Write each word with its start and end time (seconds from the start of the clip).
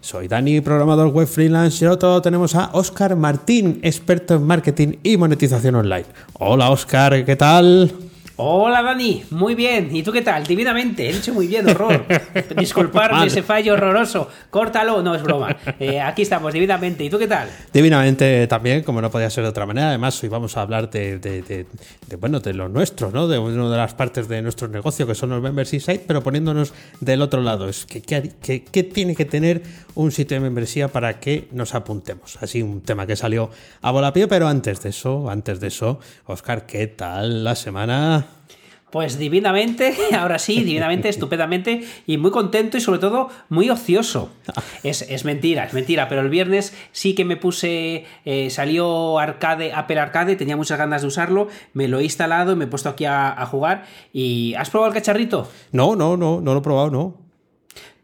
Soy 0.00 0.28
Dani, 0.28 0.60
programador 0.60 1.08
web 1.08 1.26
freelance 1.26 1.84
y 1.84 1.88
otro 1.88 2.22
tenemos 2.22 2.54
a 2.54 2.70
Oscar 2.72 3.16
Martín, 3.16 3.80
experto 3.82 4.36
en 4.36 4.44
marketing 4.44 4.92
y 5.02 5.16
monetización 5.16 5.74
online. 5.74 6.06
Hola 6.34 6.70
Oscar, 6.70 7.24
¿qué 7.24 7.36
tal? 7.36 8.07
Hola 8.40 8.82
Dani, 8.82 9.24
muy 9.30 9.56
bien. 9.56 9.88
¿Y 9.96 10.04
tú 10.04 10.12
qué 10.12 10.22
tal? 10.22 10.46
Divinamente, 10.46 11.10
he 11.10 11.12
dicho 11.12 11.34
muy 11.34 11.48
bien, 11.48 11.68
horror. 11.68 12.06
Disculparme 12.56 13.26
ese 13.26 13.42
fallo 13.42 13.72
horroroso. 13.72 14.28
Córtalo, 14.48 15.02
no 15.02 15.16
es 15.16 15.24
broma. 15.24 15.56
Eh, 15.80 16.00
aquí 16.00 16.22
estamos, 16.22 16.52
divinamente. 16.52 17.02
¿Y 17.02 17.10
tú 17.10 17.18
qué 17.18 17.26
tal? 17.26 17.48
Divinamente 17.72 18.46
también, 18.46 18.84
como 18.84 19.02
no 19.02 19.10
podía 19.10 19.28
ser 19.28 19.42
de 19.42 19.50
otra 19.50 19.66
manera. 19.66 19.88
Además, 19.88 20.22
hoy 20.22 20.28
vamos 20.28 20.56
a 20.56 20.62
hablar 20.62 20.88
de, 20.88 21.66
bueno, 22.20 22.38
de 22.38 22.54
lo 22.54 22.68
nuestro, 22.68 23.10
¿no? 23.10 23.26
De 23.26 23.40
una 23.40 23.68
de 23.68 23.76
las 23.76 23.94
partes 23.94 24.28
de 24.28 24.40
nuestro 24.40 24.68
negocio 24.68 25.04
que 25.04 25.16
son 25.16 25.30
los 25.30 25.42
membership 25.42 25.80
sites, 25.80 26.04
pero 26.06 26.22
poniéndonos 26.22 26.72
del 27.00 27.22
otro 27.22 27.42
lado. 27.42 27.68
Es 27.68 27.86
que 27.86 28.02
¿qué 28.02 28.82
tiene 28.84 29.16
que 29.16 29.24
tener 29.24 29.62
un 29.96 30.12
sitio 30.12 30.36
de 30.36 30.42
membresía 30.42 30.86
para 30.86 31.18
que 31.18 31.48
nos 31.50 31.74
apuntemos? 31.74 32.38
Así 32.40 32.62
un 32.62 32.82
tema 32.82 33.04
que 33.04 33.16
salió 33.16 33.50
a 33.82 33.90
volapié, 33.90 34.28
pero 34.28 34.46
antes 34.46 34.80
de 34.80 34.90
eso, 34.90 35.28
antes 35.28 35.58
de 35.58 35.66
eso, 35.66 35.98
Oscar, 36.26 36.66
¿qué 36.66 36.86
tal 36.86 37.42
la 37.42 37.56
semana? 37.56 38.27
Pues 38.90 39.18
divinamente, 39.18 39.94
ahora 40.18 40.38
sí, 40.38 40.62
divinamente, 40.62 41.08
estupendamente 41.08 41.84
y 42.06 42.16
muy 42.16 42.30
contento 42.30 42.78
y 42.78 42.80
sobre 42.80 42.98
todo 42.98 43.28
muy 43.50 43.68
ocioso. 43.68 44.30
Es, 44.82 45.24
mentira, 45.24 45.64
es 45.64 45.74
mentira, 45.74 46.08
pero 46.08 46.22
el 46.22 46.30
viernes 46.30 46.74
sí 46.92 47.14
que 47.14 47.24
me 47.24 47.36
puse, 47.36 48.06
eh, 48.24 48.48
salió 48.50 49.18
Arcade, 49.18 49.72
Apple 49.74 50.00
Arcade, 50.00 50.36
tenía 50.36 50.56
muchas 50.56 50.78
ganas 50.78 51.02
de 51.02 51.08
usarlo, 51.08 51.48
me 51.74 51.86
lo 51.88 51.98
he 51.98 52.04
instalado 52.04 52.52
y 52.52 52.56
me 52.56 52.64
he 52.64 52.68
puesto 52.68 52.88
aquí 52.88 53.04
a, 53.04 53.30
a 53.30 53.46
jugar. 53.46 53.84
¿Y 54.12 54.54
has 54.54 54.70
probado 54.70 54.90
el 54.90 54.94
cacharrito? 54.94 55.48
No, 55.72 55.94
no, 55.94 56.16
no, 56.16 56.40
no 56.40 56.54
lo 56.54 56.60
he 56.60 56.62
probado, 56.62 56.90
no. 56.90 57.27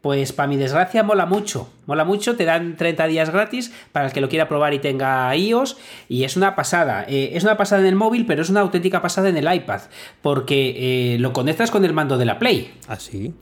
Pues 0.05 0.33
para 0.33 0.45
mi 0.47 0.55
desgracia 0.55 1.01
mola 1.01 1.25
mucho. 1.25 1.67
Mola 1.87 2.03
mucho, 2.03 2.35
te 2.35 2.45
dan 2.45 2.77
30 2.77 3.07
días 3.07 3.31
gratis 3.31 3.71
para 3.91 4.07
el 4.07 4.13
que 4.13 4.21
lo 4.21 4.29
quiera 4.29 4.47
probar 4.47 4.73
y 4.75 4.79
tenga 4.79 5.35
iOS. 5.35 5.77
Y 6.09 6.25
es 6.25 6.37
una 6.37 6.55
pasada. 6.55 7.05
Eh, 7.07 7.31
es 7.33 7.43
una 7.43 7.57
pasada 7.57 7.81
en 7.81 7.87
el 7.87 7.95
móvil, 7.95 8.27
pero 8.27 8.43
es 8.43 8.49
una 8.49 8.61
auténtica 8.61 9.01
pasada 9.01 9.29
en 9.29 9.37
el 9.37 9.51
iPad. 9.51 9.81
Porque 10.21 11.13
eh, 11.15 11.19
lo 11.19 11.33
conectas 11.33 11.71
con 11.71 11.85
el 11.85 11.93
mando 11.93 12.19
de 12.19 12.25
la 12.25 12.37
Play. 12.37 12.71
Ah, 12.87 12.99
sí. 12.99 13.33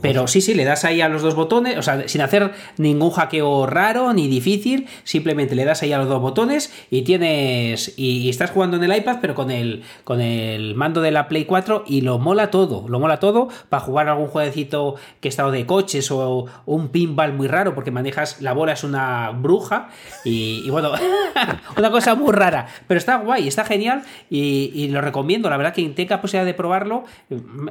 pero 0.00 0.28
sí, 0.28 0.40
sí, 0.40 0.54
le 0.54 0.64
das 0.64 0.84
ahí 0.84 1.00
a 1.00 1.08
los 1.08 1.22
dos 1.22 1.34
botones. 1.34 1.76
O 1.76 1.82
sea, 1.82 2.06
sin 2.08 2.20
hacer 2.20 2.52
ningún 2.76 3.10
hackeo 3.10 3.66
raro 3.66 4.12
ni 4.12 4.28
difícil. 4.28 4.86
Simplemente 5.02 5.56
le 5.56 5.64
das 5.64 5.82
ahí 5.82 5.92
a 5.92 5.98
los 5.98 6.08
dos 6.08 6.20
botones 6.20 6.72
y 6.88 7.02
tienes. 7.02 7.94
Y, 7.96 8.28
estás 8.28 8.50
jugando 8.50 8.76
en 8.76 8.84
el 8.84 8.96
iPad, 8.96 9.18
pero 9.20 9.34
con 9.34 9.50
el, 9.50 9.82
con 10.04 10.20
el 10.20 10.76
mando 10.76 11.00
de 11.00 11.10
la 11.10 11.26
Play 11.26 11.46
4. 11.46 11.82
Y 11.86 12.02
lo 12.02 12.20
mola 12.20 12.52
todo. 12.52 12.88
Lo 12.88 13.00
mola 13.00 13.18
todo 13.18 13.48
para 13.68 13.82
jugar 13.82 14.08
algún 14.08 14.28
jueguecito 14.28 14.94
que 15.20 15.28
está 15.28 15.48
de 15.50 15.66
coches 15.96 16.10
o 16.10 16.46
un 16.66 16.88
pinball 16.88 17.32
muy 17.32 17.48
raro 17.48 17.74
porque 17.74 17.90
manejas, 17.90 18.40
la 18.40 18.52
bola 18.52 18.72
es 18.72 18.84
una 18.84 19.30
bruja 19.30 19.88
y, 20.24 20.68
bueno, 20.70 20.92
una 21.76 21.90
cosa 21.90 22.14
muy 22.14 22.32
rara, 22.32 22.66
pero 22.86 22.98
está 22.98 23.16
guay, 23.16 23.48
está 23.48 23.64
genial 23.64 24.02
y, 24.30 24.88
lo 24.88 25.00
recomiendo, 25.00 25.50
la 25.50 25.56
verdad 25.56 25.74
que 25.74 25.86
tenga 25.90 26.20
posibilidad 26.20 26.46
de 26.46 26.54
probarlo, 26.54 27.04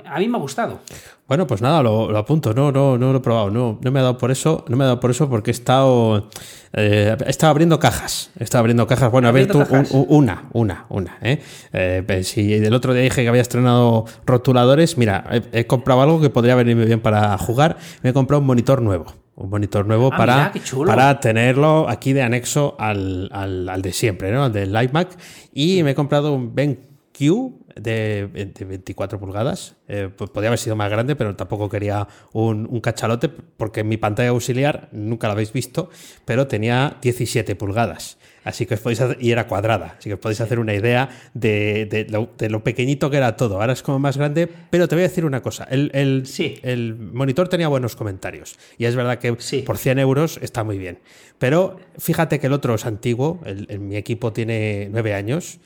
a 0.06 0.20
mí 0.20 0.28
me 0.28 0.38
ha 0.38 0.42
gustado. 0.42 0.82
Bueno, 1.28 1.48
pues 1.48 1.60
nada, 1.60 1.82
lo, 1.82 2.16
apunto, 2.16 2.54
no, 2.54 2.72
no, 2.72 3.00
no 3.00 3.12
lo 3.12 3.18
he 3.18 3.22
probado, 3.22 3.50
no, 3.50 3.80
no 3.82 3.92
me 3.92 4.00
ha 4.00 4.04
dado 4.04 4.18
por 4.20 4.30
eso, 4.30 4.64
no 4.68 4.78
me 4.78 4.84
ha 4.84 4.88
dado 4.88 5.00
por 5.00 5.10
eso 5.10 5.28
porque 5.28 5.50
he 5.50 5.54
estado, 5.54 6.30
eh, 6.74 7.18
he 7.26 7.30
estado 7.32 7.50
abriendo 7.50 7.80
cajas, 7.80 8.30
he 8.40 8.44
estado 8.44 8.60
abriendo 8.60 8.86
cajas, 8.86 9.12
bueno, 9.12 9.28
a 9.28 9.32
ver 9.32 9.48
tú, 9.48 9.64
una, 9.92 10.50
una, 10.54 10.86
una, 10.90 11.18
¿eh? 11.24 11.42
eh 11.74 12.04
pues 12.06 12.28
si 12.28 12.54
el 12.54 12.72
otro 12.76 12.94
día 12.94 13.02
dije 13.02 13.24
que 13.24 13.30
había 13.30 13.42
estrenado 13.42 14.06
rotuladores, 14.24 15.00
mira, 15.00 15.28
he, 15.52 15.66
comprado 15.66 16.04
algo 16.04 16.22
que 16.22 16.30
podría 16.30 16.54
venirme 16.54 16.86
bien 16.86 17.00
para 17.00 17.36
jugar, 17.40 17.78
me 18.04 18.12
he 18.12 18.14
comprado 18.14 18.42
un 18.42 18.48
monitor 18.48 18.84
nuevo. 18.84 19.06
Un 19.38 19.50
monitor 19.50 19.86
nuevo 19.86 20.12
ah, 20.14 20.18
para, 20.18 20.54
para 20.86 21.20
tenerlo 21.20 21.90
aquí 21.90 22.14
de 22.14 22.22
anexo 22.22 22.78
al, 22.80 23.30
al, 23.34 23.82
de 23.82 23.92
siempre, 23.92 24.32
¿no? 24.32 24.46
Al 24.46 24.54
del 24.54 24.70
iMac. 24.70 25.10
Y 25.54 25.84
me 25.84 25.92
he 25.92 25.96
comprado 25.96 26.34
un 26.34 26.56
BenQ 26.56 27.65
de, 27.76 28.30
24 28.34 29.20
pulgadas. 29.20 29.76
Eh, 29.88 30.10
pues 30.16 30.30
podría 30.30 30.50
haber 30.50 30.60
sido 30.60 30.76
más 30.76 30.90
grande, 30.90 31.16
pero 31.16 31.36
tampoco 31.36 31.70
quería 31.70 32.08
un, 32.34 32.68
un, 32.70 32.82
cachalote, 32.82 33.30
porque 33.30 33.84
mi 33.84 33.98
pantalla 33.98 34.30
auxiliar, 34.30 34.90
nunca 34.92 35.28
la 35.28 35.34
habéis 35.34 35.54
visto, 35.54 35.90
pero 36.26 36.48
tenía 36.48 36.98
17 37.02 37.56
pulgadas. 37.56 38.18
Así 38.46 38.68
que 38.68 38.76
os 38.76 38.80
podéis 38.80 39.02
y 39.20 39.32
era 39.32 39.48
cuadrada, 39.48 39.96
así 39.98 40.08
que 40.08 40.14
os 40.14 40.20
podéis 40.20 40.40
hacer 40.40 40.60
una 40.60 40.76
idea 40.76 41.10
de, 41.34 42.06
lo, 42.10 42.64
pequeñito 42.64 43.10
que 43.10 43.18
era 43.18 43.36
todo. 43.36 43.60
Ahora 43.60 43.74
es 43.74 43.82
como 43.82 43.98
más 43.98 44.18
grande, 44.18 44.48
pero 44.70 44.88
te 44.88 44.94
voy 44.94 45.04
a 45.04 45.08
decir 45.08 45.26
una 45.26 45.42
cosa. 45.42 45.64
El, 45.64 45.90
el, 45.96 46.24
el 46.62 46.96
monitor 46.96 47.48
tenía 47.48 47.68
buenos 47.68 47.96
comentarios 47.96 48.56
y 48.78 48.86
es 48.86 48.96
verdad 48.96 49.18
que 49.18 49.34
por 49.64 49.78
100 49.80 49.98
euros 49.98 50.40
está 50.44 50.64
muy 50.64 50.78
bien. 50.78 51.00
Pero 51.40 51.80
fíjate 51.98 52.40
que 52.40 52.46
el 52.46 52.54
otro 52.54 52.76
es 52.76 52.86
antiguo, 52.86 53.42
el, 53.46 53.80
mi 53.80 53.98
equipo 53.98 54.32
tiene 54.32 54.90
9 54.92 55.16
años 55.16 55.58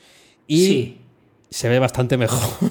y 0.46 0.96
se 1.50 1.68
ve 1.68 1.78
bastante 1.78 2.16
mejor 2.16 2.70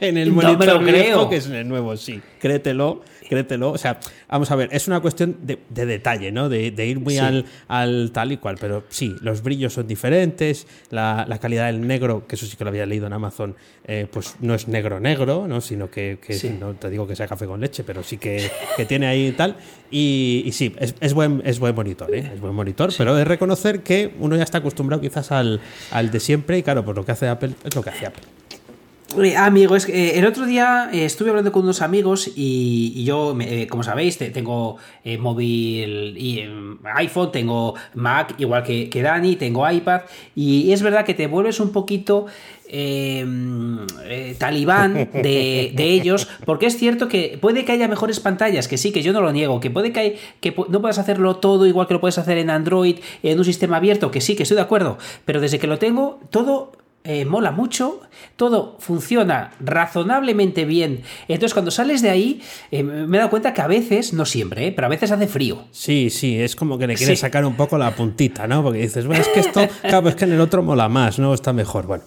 en 0.00 0.18
el 0.18 0.30
monitor 0.32 0.84
creo. 0.84 1.28
que 1.28 1.36
es 1.36 1.46
en 1.46 1.54
el 1.54 1.68
nuevo, 1.68 1.96
sí. 1.96 2.20
Créetelo 2.38 3.02
créetelo. 3.28 3.70
O 3.70 3.78
sea, 3.78 4.00
vamos 4.28 4.50
a 4.50 4.56
ver, 4.56 4.68
es 4.72 4.88
una 4.88 5.00
cuestión 5.00 5.36
de, 5.42 5.58
detalle, 5.86 6.32
¿no? 6.32 6.48
De, 6.48 6.86
ir 6.86 7.00
muy 7.00 7.18
al, 7.18 7.44
al, 7.68 8.10
tal 8.12 8.32
y 8.32 8.38
cual. 8.38 8.56
Pero 8.60 8.84
sí, 8.88 9.14
los 9.20 9.42
brillos 9.42 9.74
son 9.74 9.86
diferentes, 9.86 10.66
la, 10.90 11.38
calidad 11.40 11.66
del 11.66 11.86
negro, 11.86 12.26
que 12.26 12.34
eso 12.34 12.46
sí 12.46 12.56
que 12.56 12.64
lo 12.64 12.70
había 12.70 12.86
leído 12.86 13.06
en 13.06 13.12
Amazon, 13.12 13.54
eh, 13.84 14.06
pues 14.10 14.36
no 14.40 14.54
es 14.54 14.66
negro 14.66 14.98
negro, 14.98 15.46
¿no? 15.46 15.60
Sino 15.60 15.90
que, 15.90 16.18
no 16.58 16.74
te 16.74 16.90
digo 16.90 17.06
que 17.06 17.14
sea 17.14 17.28
café 17.28 17.46
con 17.46 17.60
leche, 17.60 17.84
pero 17.84 18.02
sí 18.02 18.18
que, 18.18 18.50
tiene 18.88 19.06
ahí 19.06 19.32
tal. 19.32 19.56
Y, 19.90 20.50
sí, 20.52 20.74
es, 20.78 21.14
buen, 21.14 21.42
es 21.44 21.58
buen 21.58 21.74
monitor, 21.74 22.14
¿eh? 22.14 22.30
Es 22.34 22.40
buen 22.40 22.54
monitor, 22.54 22.92
pero 22.96 23.16
es 23.18 23.26
reconocer 23.26 23.82
que 23.82 24.14
uno 24.18 24.36
ya 24.36 24.42
está 24.42 24.58
acostumbrado 24.58 25.00
quizás 25.00 25.30
al, 25.32 25.60
al 25.90 26.10
de 26.10 26.20
siempre 26.20 26.58
y 26.58 26.62
claro, 26.62 26.84
pues 26.84 26.96
lo 26.96 27.04
que 27.04 27.12
hace 27.12 27.28
Apple 27.28 27.52
es 27.64 27.74
lo 27.74 27.82
que 27.82 27.90
hace 27.90 28.06
Apple. 28.06 28.22
Eh, 29.16 29.36
amigo, 29.36 29.74
es 29.74 29.86
que 29.86 29.92
eh, 29.92 30.18
el 30.18 30.26
otro 30.26 30.44
día 30.44 30.90
eh, 30.92 31.06
estuve 31.06 31.30
hablando 31.30 31.50
con 31.50 31.62
unos 31.62 31.80
amigos 31.80 32.30
y, 32.36 33.04
yo, 33.04 33.36
como 33.70 33.82
sabéis, 33.82 34.18
tengo 34.18 34.76
móvil 35.18 36.14
y 36.18 36.44
iPhone, 36.94 37.32
tengo 37.32 37.74
Mac, 37.94 38.34
igual 38.38 38.62
que, 38.62 38.90
que, 38.90 39.00
Dani, 39.00 39.36
tengo 39.36 39.68
iPad, 39.68 40.02
y 40.34 40.72
es 40.72 40.82
verdad 40.82 41.06
que 41.06 41.14
te 41.14 41.26
vuelves 41.26 41.58
un 41.58 41.72
poquito 41.72 42.26
em, 42.68 43.78
talibán 44.36 44.92
de, 45.12 45.72
ellos, 45.78 46.28
porque 46.44 46.66
es 46.66 46.76
cierto 46.76 47.08
que 47.08 47.38
puede 47.40 47.64
que 47.64 47.72
haya 47.72 47.88
mejores 47.88 48.20
pantallas, 48.20 48.68
que 48.68 48.76
sí, 48.76 48.92
que 48.92 49.02
yo 49.02 49.14
no 49.14 49.22
lo 49.22 49.32
niego, 49.32 49.58
que 49.58 49.70
puede 49.70 49.90
que, 49.90 50.18
que 50.40 50.54
no 50.68 50.82
puedas 50.82 50.98
hacerlo 50.98 51.36
todo 51.36 51.66
igual 51.66 51.86
que 51.86 51.94
lo 51.94 52.00
puedes 52.00 52.18
hacer 52.18 52.36
en 52.36 52.50
Android, 52.50 52.98
en 53.22 53.38
un 53.38 53.44
sistema 53.44 53.78
abierto, 53.78 54.10
que 54.10 54.20
sí, 54.20 54.36
que 54.36 54.42
estoy 54.42 54.56
de 54.56 54.62
acuerdo, 54.62 54.98
pero 55.24 55.40
desde 55.40 55.58
que 55.58 55.66
lo 55.66 55.78
tengo, 55.78 56.20
todo 56.30 56.72
eh, 57.10 57.24
mola 57.24 57.52
mucho, 57.52 58.02
todo 58.36 58.76
funciona 58.80 59.52
razonablemente 59.60 60.66
bien. 60.66 61.00
Entonces, 61.26 61.54
cuando 61.54 61.70
sales 61.70 62.02
de 62.02 62.10
ahí, 62.10 62.42
eh, 62.70 62.82
me 62.82 63.16
he 63.16 63.18
dado 63.18 63.30
cuenta 63.30 63.54
que 63.54 63.62
a 63.62 63.66
veces, 63.66 64.12
no 64.12 64.26
siempre, 64.26 64.66
eh, 64.66 64.72
pero 64.72 64.88
a 64.88 64.90
veces 64.90 65.10
hace 65.10 65.26
frío. 65.26 65.64
Sí, 65.70 66.10
sí, 66.10 66.38
es 66.38 66.54
como 66.54 66.76
que 66.76 66.86
le 66.86 66.96
quieres 66.96 67.20
sacar 67.20 67.46
un 67.46 67.56
poco 67.56 67.78
la 67.78 67.92
puntita, 67.92 68.46
¿no? 68.46 68.62
Porque 68.62 68.80
dices, 68.80 69.06
bueno, 69.06 69.22
es 69.22 69.28
que 69.28 69.40
esto, 69.40 69.66
claro, 69.80 70.06
es 70.10 70.16
que 70.16 70.26
en 70.26 70.34
el 70.34 70.40
otro 70.42 70.62
mola 70.62 70.90
más, 70.90 71.18
¿no? 71.18 71.32
Está 71.32 71.54
mejor. 71.54 71.86
Bueno, 71.86 72.04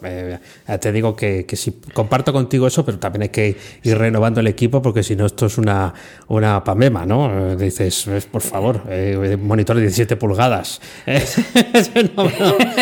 te 0.80 0.92
digo 0.92 1.16
que, 1.16 1.48
que 1.48 1.56
sí, 1.56 1.82
comparto 1.96 2.32
contigo 2.32 2.68
eso, 2.68 2.86
pero 2.86 3.00
también 3.00 3.24
hay 3.24 3.30
que 3.30 3.58
ir 3.82 3.98
renovando 3.98 4.40
el 4.40 4.46
equipo 4.46 4.84
porque 4.84 5.02
si 5.02 5.16
no, 5.16 5.26
esto 5.26 5.48
es 5.48 5.58
una, 5.58 5.96
una 6.28 6.64
pamema, 6.64 7.08
¿no? 7.08 7.56
Dices, 7.56 8.08
por 8.32 8.44
favor, 8.44 8.84
monitor 9.40 9.78
de 9.78 9.82
17 9.82 10.16
pulgadas. 10.16 10.80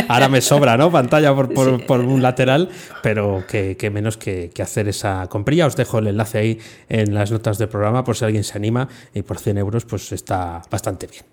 ahora 0.09 0.27
me 0.27 0.41
sobra, 0.41 0.75
¿no? 0.75 0.91
Pantalla 0.91 1.33
por, 1.33 1.53
por 1.85 2.08
un 2.09 2.21
lateral, 2.21 2.69
pero 3.01 3.43
que, 3.47 3.91
menos 3.91 4.17
que, 4.17 4.51
hacer 4.61 4.87
esa 4.87 5.27
comprilla. 5.27 5.65
Os 5.65 5.75
dejo 5.75 5.99
el 5.99 6.07
enlace 6.07 6.37
ahí 6.37 6.59
en 6.89 7.13
las 7.13 7.31
notas 7.31 7.57
del 7.57 7.69
programa 7.69 8.03
por 8.03 8.15
si 8.15 8.25
alguien 8.25 8.43
se 8.43 8.57
anima 8.57 8.87
y 9.13 9.21
por 9.21 9.39
100 9.39 9.57
euros 9.57 9.85
pues 9.85 10.11
está 10.11 10.61
bastante 10.69 11.07
bien. 11.07 11.23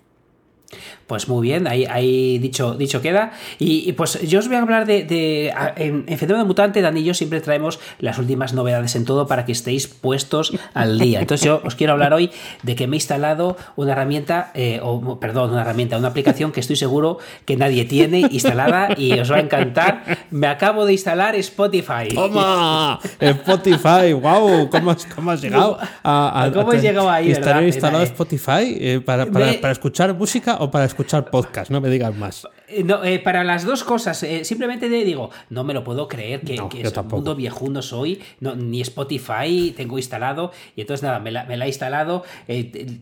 Pues 1.07 1.29
muy 1.29 1.47
bien, 1.47 1.67
ahí, 1.67 1.85
ahí 1.85 2.37
dicho, 2.37 2.73
dicho 2.73 3.01
queda. 3.01 3.31
Y, 3.59 3.93
pues 3.93 4.21
yo 4.23 4.39
os 4.39 4.47
voy 4.47 4.57
a 4.57 4.61
hablar 4.61 4.85
de. 4.85 5.53
en, 5.77 6.03
en 6.05 6.17
Fenómeno 6.17 6.45
Mutante, 6.45 6.81
Dan 6.81 6.97
y 6.97 7.03
yo 7.05 7.13
siempre 7.13 7.39
traemos 7.39 7.79
las 7.99 8.19
últimas 8.19 8.53
novedades 8.53 8.93
en 8.97 9.05
todo 9.05 9.25
para 9.25 9.45
que 9.45 9.53
estéis 9.53 9.87
puestos 9.87 10.51
al 10.73 10.99
día. 10.99 11.21
Entonces 11.21 11.45
yo 11.45 11.61
os 11.63 11.75
quiero 11.75 11.93
hablar 11.93 12.13
hoy 12.13 12.29
de 12.63 12.75
que 12.75 12.87
me 12.87 12.95
he 12.95 12.97
instalado 12.97 13.55
una 13.77 13.93
herramienta, 13.93 14.51
eh, 14.53 14.81
o 14.83 15.17
perdón, 15.17 15.51
una 15.51 15.61
herramienta, 15.61 15.97
una 15.97 16.09
aplicación 16.09 16.51
que 16.51 16.59
estoy 16.59 16.75
seguro 16.75 17.19
que 17.45 17.55
nadie 17.55 17.85
tiene 17.85 18.19
instalada 18.29 18.89
y 18.97 19.17
os 19.17 19.31
va 19.31 19.37
a 19.37 19.41
encantar. 19.41 20.03
Me 20.29 20.47
acabo 20.47 20.85
de 20.85 20.91
instalar 20.91 21.35
Spotify. 21.35 22.09
¡Toma! 22.13 22.99
Spotify, 23.17 24.11
wow, 24.11 24.69
¿cómo 24.69 24.91
has, 24.91 25.05
cómo 25.05 25.31
has 25.31 25.41
llegado 25.41 25.77
a, 26.03 26.51
¿Cómo 26.53 26.73
has 26.73 26.81
llegado 26.81 27.09
ahí? 27.09 27.29
¿Instalar 27.29 27.63
instalado 27.63 28.03
Spotify 28.03 28.75
eh, 28.77 29.01
para, 29.03 29.25
para, 29.25 29.53
para 29.61 29.71
escuchar 29.71 30.13
música 30.13 30.57
o 30.59 30.69
para 30.69 30.83
escuchar 30.83 30.96
podcast? 31.31 31.71
No 31.71 31.81
me 31.81 31.89
digas 31.89 32.15
más. 32.15 32.47
Eh, 32.69 32.83
no, 32.83 33.01
eh, 33.05 33.19
para 33.19 33.45
las 33.45 33.63
dos 33.63 33.85
cosas, 33.85 34.21
eh, 34.23 34.43
simplemente 34.43 34.89
digo, 34.89 35.29
no 35.49 35.63
me 35.63 35.73
lo 35.73 35.85
puedo 35.85 36.09
creer 36.09 36.41
que, 36.41 36.55
es 36.55 36.97
un 36.97 37.07
mundo 37.07 37.33
viejuno 37.33 37.81
soy, 37.81 38.21
no, 38.41 38.55
ni 38.55 38.81
Spotify 38.81 39.73
tengo 39.75 39.97
instalado, 39.97 40.51
y 40.75 40.81
entonces 40.81 41.01
nada, 41.01 41.19
me 41.19 41.31
la, 41.31 41.45
he 41.47 41.67
instalado, 41.67 42.25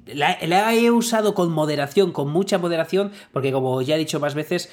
la, 0.05 0.73
he 0.73 0.91
usado 0.91 1.33
con 1.33 1.51
moderación, 1.51 2.11
con 2.11 2.29
mucha 2.29 2.59
moderación, 2.59 3.11
porque 3.33 3.51
como 3.51 3.81
ya 3.81 3.95
he 3.95 3.97
dicho 3.97 4.19
más 4.19 4.35
veces, 4.35 4.71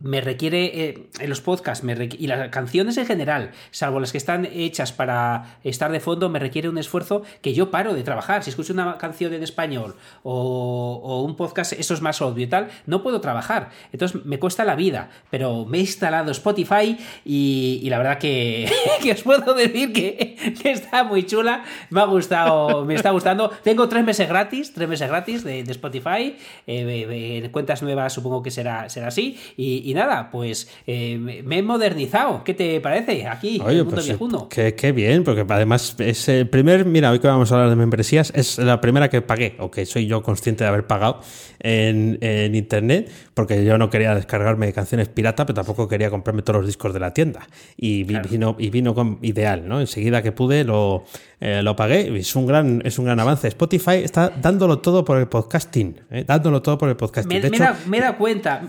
me 0.00 0.20
requiere 0.20 1.08
en 1.20 1.28
los 1.28 1.40
podcasts 1.40 1.84
me 1.84 1.92
y 2.18 2.26
las 2.26 2.48
canciones 2.48 2.96
en 2.96 3.06
general, 3.06 3.52
salvo 3.70 4.00
las 4.00 4.10
que 4.10 4.18
están 4.18 4.46
hechas 4.46 4.90
para 4.90 5.58
estar 5.62 5.92
de 5.92 6.00
fondo, 6.00 6.28
me 6.28 6.40
requiere 6.40 6.68
un 6.68 6.78
esfuerzo 6.78 7.22
que 7.42 7.54
yo 7.54 7.70
paro 7.70 7.94
de 7.94 8.02
trabajar. 8.02 8.42
Si 8.42 8.50
escucho 8.50 8.72
una 8.72 8.98
canción 8.98 9.32
en 9.34 9.44
español 9.44 9.94
o, 10.24 11.00
o 11.02 11.22
un 11.22 11.36
podcast, 11.36 11.74
eso 11.74 11.94
es 11.94 12.00
más 12.00 12.20
obvio 12.22 12.44
y 12.44 12.48
tal, 12.48 12.68
no 12.86 13.04
puedo 13.04 13.20
trabajar. 13.20 13.70
Entonces 13.92 14.24
me 14.32 14.38
cuesta 14.38 14.64
la 14.64 14.74
vida, 14.74 15.10
pero 15.28 15.66
me 15.66 15.76
he 15.76 15.80
instalado 15.82 16.30
Spotify 16.30 16.96
y, 17.22 17.86
la 17.90 17.98
verdad 17.98 18.18
que, 18.18 18.66
os 19.12 19.20
puedo 19.20 19.52
decir 19.52 19.92
que, 19.92 20.36
está 20.64 21.04
muy 21.04 21.26
chula, 21.26 21.64
me 21.90 22.00
ha 22.00 22.04
gustado, 22.04 22.86
me 22.86 22.94
está 22.94 23.10
gustando. 23.10 23.50
Tengo 23.62 23.90
tres 23.90 24.02
meses 24.02 24.26
gratis, 24.26 24.72
tres 24.72 24.88
meses 24.88 25.06
gratis 25.06 25.44
de, 25.44 25.60
Spotify, 25.72 26.34
eh, 26.66 27.46
cuentas 27.52 27.82
nuevas 27.82 28.14
supongo 28.14 28.42
que 28.42 28.50
será, 28.50 28.88
será 28.88 29.08
así, 29.08 29.38
y, 29.58 29.92
nada, 29.92 30.30
pues 30.30 30.70
eh, 30.86 31.18
me 31.18 31.58
he 31.58 31.62
modernizado, 31.62 32.42
¿qué 32.42 32.54
te 32.54 32.80
parece? 32.80 33.26
Aquí, 33.26 33.56
en 33.56 33.68
el 33.68 33.76
mundo 33.84 33.90
pues, 33.96 34.06
viejuno. 34.06 34.48
Qué, 34.48 34.92
bien, 34.92 35.24
porque 35.24 35.44
además 35.46 35.94
es 35.98 36.26
el 36.30 36.48
primer, 36.48 36.86
mira, 36.86 37.10
hoy 37.10 37.18
que 37.18 37.28
vamos 37.28 37.52
a 37.52 37.56
hablar 37.56 37.68
de 37.68 37.76
membresías, 37.76 38.32
es 38.34 38.56
la 38.56 38.80
primera 38.80 39.10
que 39.10 39.20
pagué, 39.20 39.56
o 39.58 39.70
que 39.70 39.84
soy 39.84 40.06
yo 40.06 40.22
consciente 40.22 40.64
de 40.64 40.68
haber 40.68 40.86
pagado 40.86 41.20
en, 41.60 42.16
en 42.22 42.54
internet, 42.54 43.10
porque 43.34 43.62
yo 43.66 43.76
no 43.76 43.90
quería 43.90 44.21
descargarme 44.22 44.72
canciones 44.72 45.08
pirata, 45.08 45.44
pero 45.46 45.54
tampoco 45.54 45.88
quería 45.88 46.10
comprarme 46.10 46.42
todos 46.42 46.58
los 46.58 46.66
discos 46.66 46.92
de 46.94 47.00
la 47.00 47.12
tienda. 47.12 47.46
Y 47.76 48.04
vino, 48.04 48.56
y 48.58 48.70
vino 48.70 48.94
con 48.94 49.18
ideal, 49.22 49.68
¿no? 49.68 49.80
Enseguida 49.80 50.22
que 50.22 50.32
pude 50.32 50.64
lo, 50.64 51.04
eh, 51.40 51.62
lo 51.62 51.76
pagué. 51.76 52.16
Es 52.18 52.34
un 52.34 52.46
gran, 52.46 52.82
es 52.84 52.98
un 52.98 53.04
gran 53.04 53.20
avance. 53.20 53.48
Spotify 53.48 53.96
está 53.96 54.30
dándolo 54.30 54.78
todo 54.78 55.04
por 55.04 55.18
el 55.18 55.28
podcasting. 55.28 56.00
¿eh? 56.10 56.24
Dándolo 56.26 56.62
todo 56.62 56.78
por 56.78 56.88
el 56.88 56.96
podcasting. 56.96 57.42
Me, 57.50 57.58
da, 57.58 57.76
me 57.86 58.00
da 58.00 58.16
cuenta 58.16 58.62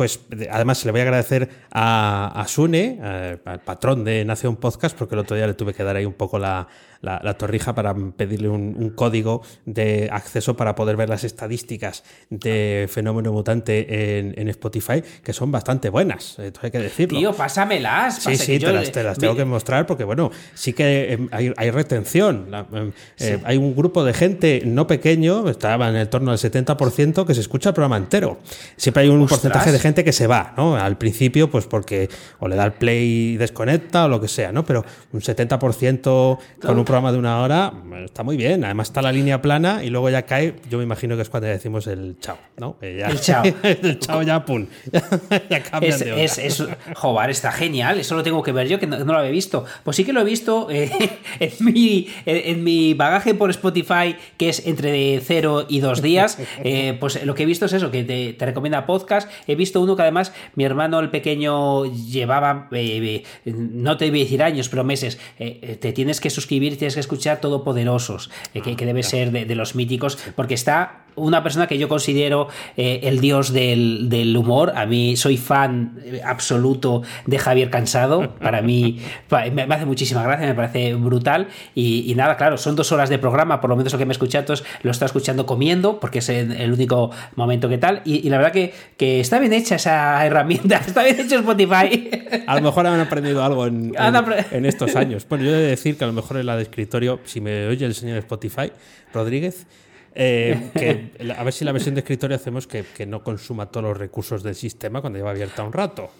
pues 0.00 0.18
además 0.50 0.82
le 0.86 0.92
voy 0.92 1.00
a 1.00 1.04
agradecer 1.04 1.50
a, 1.70 2.42
Sune, 2.48 2.98
eh, 3.02 3.38
al 3.44 3.60
patrón 3.60 4.02
de 4.02 4.24
Nación 4.24 4.56
Podcast, 4.56 4.96
porque 4.96 5.14
el 5.14 5.18
otro 5.18 5.36
día 5.36 5.46
le 5.46 5.52
tuve 5.52 5.74
que 5.74 5.82
dar 5.84 5.94
ahí 5.94 6.06
un 6.06 6.14
poco 6.14 6.38
la, 6.38 6.68
la, 7.02 7.34
torrija 7.34 7.74
para 7.74 7.94
pedirle 7.94 8.48
un, 8.48 8.90
código 8.90 9.42
de 9.64 10.08
acceso 10.12 10.56
para 10.56 10.74
poder 10.74 10.96
ver 10.96 11.08
las 11.08 11.24
estadísticas 11.24 12.04
de 12.28 12.88
Fenómeno 12.90 13.32
Mutante 13.32 14.18
en, 14.18 14.48
Spotify, 14.48 15.02
que 15.22 15.32
son 15.32 15.52
bastante 15.52 15.90
buenas, 15.90 16.38
esto 16.38 16.60
hay 16.62 16.70
que 16.70 16.78
decirlo. 16.78 17.18
Tío, 17.18 17.32
pásamelas. 17.32 18.16
Sí, 18.16 18.36
sí, 18.36 18.58
te, 18.58 18.72
las, 19.02 19.18
tengo 19.18 19.36
que 19.36 19.44
mostrar 19.44 19.86
porque, 19.86 20.04
bueno, 20.04 20.30
sí 20.54 20.72
que 20.72 21.12
em, 21.12 21.28
hay, 21.30 21.70
retención. 21.70 22.48
Em, 22.72 22.92
eh, 23.18 23.40
hay 23.44 23.56
un 23.56 23.74
grupo 23.74 24.04
de 24.04 24.12
gente 24.12 24.62
no 24.64 24.86
pequeño, 24.86 25.48
estaba 25.48 25.88
en 25.88 25.96
el 25.96 26.08
torno 26.08 26.32
del 26.32 26.40
70%, 26.40 27.24
que 27.24 27.34
se 27.34 27.40
escucha 27.40 27.70
el 27.70 27.74
programa 27.74 27.96
entero. 27.96 28.40
Siempre 28.76 29.04
hay 29.04 29.08
un 29.08 29.26
porcentaje 29.26 29.72
de 29.72 29.78
gente 29.78 30.04
que 30.04 30.12
se 30.12 30.26
va, 30.26 30.54
¿no? 30.56 30.76
Al 30.76 30.98
principio, 30.98 31.50
pues 31.50 31.66
porque 31.66 32.08
o 32.40 32.48
le 32.48 32.56
da 32.56 32.64
el 32.64 32.72
play 32.72 33.32
y 33.32 33.36
desconecta 33.36 34.04
o 34.04 34.08
lo 34.08 34.20
que 34.20 34.28
sea, 34.28 34.52
¿no? 34.52 34.64
Pero 34.64 34.84
un 35.12 35.20
70% 35.20 36.38
con 36.60 36.78
un 36.78 36.84
programa 36.90 37.12
de 37.12 37.18
una 37.18 37.40
hora 37.40 37.72
está 38.04 38.22
muy 38.22 38.36
bien. 38.36 38.64
Además 38.64 38.88
está 38.88 39.02
la 39.02 39.12
línea 39.12 39.40
plana 39.40 39.84
y 39.84 39.90
luego 39.90 40.10
ya 40.10 40.22
cae, 40.22 40.54
yo 40.68 40.78
me 40.78 40.84
imagino 40.84 41.16
que 41.16 41.22
es 41.22 41.28
cuando 41.30 41.48
decimos 41.48 41.86
el 41.86 42.16
chao, 42.20 42.38
¿no? 42.56 42.76
el 42.80 43.20
chao. 43.20 43.44
el 43.62 43.98
chao 43.98 44.22
ya, 44.22 44.44
pum. 44.44 44.66
ya 45.50 45.62
cambian 45.62 45.92
es, 45.92 46.36
de 46.36 46.46
Es, 46.46 46.64
joder, 46.94 47.30
está 47.30 47.52
genial. 47.52 47.98
Eso 48.00 48.14
lo 48.14 48.22
tengo 48.22 48.42
que 48.42 48.52
ver 48.52 48.68
yo, 48.68 48.78
que 48.78 48.86
no, 48.86 49.04
lo 49.04 49.18
había 49.18 49.30
visto. 49.30 49.64
Pues 49.84 49.96
sí 49.96 50.04
que 50.04 50.12
lo 50.12 50.20
he 50.20 50.24
visto 50.24 50.68
eh, 50.70 50.90
en, 51.40 51.52
mi, 51.64 52.08
en, 52.26 52.64
mi 52.64 52.94
bagaje 52.94 53.34
por 53.34 53.50
Spotify, 53.50 54.16
que 54.36 54.48
es 54.48 54.66
entre 54.66 55.20
0 55.20 55.66
y 55.68 55.80
2 55.80 56.02
días. 56.02 56.38
Eh, 56.64 56.96
pues 56.98 57.24
lo 57.24 57.34
que 57.34 57.44
he 57.44 57.46
visto 57.46 57.66
es 57.66 57.72
eso, 57.72 57.90
que 57.90 58.04
te, 58.04 58.32
te, 58.32 58.46
recomienda 58.46 58.86
podcast. 58.86 59.30
He 59.46 59.54
visto 59.54 59.80
uno 59.80 59.96
que 59.96 60.02
además 60.02 60.32
mi 60.54 60.64
hermano 60.64 61.00
el 61.00 61.10
pequeño 61.10 61.84
llevaba, 61.86 62.68
eh, 62.72 63.22
no 63.44 63.96
te 63.96 64.10
voy 64.10 64.20
a 64.20 64.24
decir 64.24 64.42
años, 64.42 64.68
pero 64.68 64.84
meses. 64.84 65.18
te 65.38 65.92
tienes 65.92 66.20
que 66.20 66.30
suscribir 66.30 66.76
tienes 66.80 66.94
que 66.94 67.00
escuchar 67.00 67.40
Todopoderosos, 67.40 68.30
eh, 68.54 68.62
que, 68.62 68.74
que, 68.74 68.86
debe 68.86 69.02
ser 69.02 69.30
de, 69.30 69.54
los 69.54 69.74
míticos, 69.76 70.18
porque 70.34 70.54
está 70.54 71.04
una 71.16 71.42
persona 71.42 71.66
que 71.66 71.78
yo 71.78 71.88
considero 71.88 72.48
eh, 72.76 73.00
el 73.04 73.20
dios 73.20 73.52
del, 73.52 74.36
humor. 74.36 74.72
A 74.76 74.86
mí 74.86 75.16
soy 75.16 75.36
fan 75.36 75.98
absoluto 76.24 77.02
de 77.26 77.38
Javier 77.38 77.70
Cansado. 77.70 78.34
Para 78.38 78.62
mí 78.62 79.00
me, 79.52 79.62
hace 79.62 79.86
muchísima 79.86 80.22
gracia, 80.22 80.46
me 80.46 80.54
parece 80.54 80.94
brutal. 80.94 81.48
Y, 81.74 82.12
nada, 82.16 82.36
claro, 82.36 82.58
son 82.58 82.76
dos 82.76 82.92
horas 82.92 83.08
de 83.08 83.18
programa, 83.18 83.60
por 83.60 83.70
lo 83.70 83.76
menos 83.76 83.92
lo 83.92 83.98
que 83.98 84.06
me 84.06 84.12
escuchado, 84.12 84.54
lo 84.82 84.90
está 84.90 85.06
escuchando 85.06 85.46
comiendo, 85.46 86.00
porque 86.00 86.18
es 86.20 86.28
el, 86.28 86.72
único 86.72 87.10
momento 87.36 87.68
que 87.68 87.78
tal. 87.78 88.02
Y, 88.04 88.28
la 88.28 88.38
verdad 88.38 88.52
que, 88.52 88.72
que, 88.96 89.20
está 89.20 89.38
bien 89.38 89.52
hecha 89.52 89.76
esa 89.76 90.24
herramienta, 90.24 90.76
está 90.86 91.02
bien 91.02 91.20
hecho 91.20 91.36
Spotify. 91.36 92.10
A 92.46 92.56
lo 92.56 92.62
mejor 92.62 92.86
han 92.86 93.00
aprendido 93.00 93.44
algo 93.44 93.66
en, 93.66 93.92
en, 94.50 94.66
estos 94.66 94.96
años. 94.96 95.26
Bueno, 95.28 95.44
yo 95.44 95.50
he 95.50 95.58
de 95.58 95.68
decir 95.68 95.96
que 95.96 96.04
a 96.04 96.06
lo 96.06 96.12
mejor 96.12 96.36
en 96.38 96.46
la 96.46 96.56
de 96.56 96.62
escritorio, 96.62 97.20
si 97.24 97.40
me 97.40 97.66
oye 97.66 97.86
el 97.86 97.94
señor 97.94 98.18
Spotify, 98.18 98.72
Rodríguez, 99.12 99.66
eh, 100.14 100.70
que, 100.74 101.32
a 101.32 101.44
ver 101.44 101.52
si 101.52 101.64
la 101.64 101.72
versión 101.72 101.94
de 101.94 102.00
escritorio 102.00 102.36
hacemos 102.36 102.66
que, 102.66 102.84
no 103.06 103.22
consuma 103.22 103.66
todos 103.66 103.84
los 103.84 103.96
recursos 103.96 104.42
del 104.42 104.54
sistema 104.54 105.00
cuando 105.00 105.18
lleva 105.18 105.30
abierta 105.30 105.62
un 105.62 105.72
rato. 105.72 106.10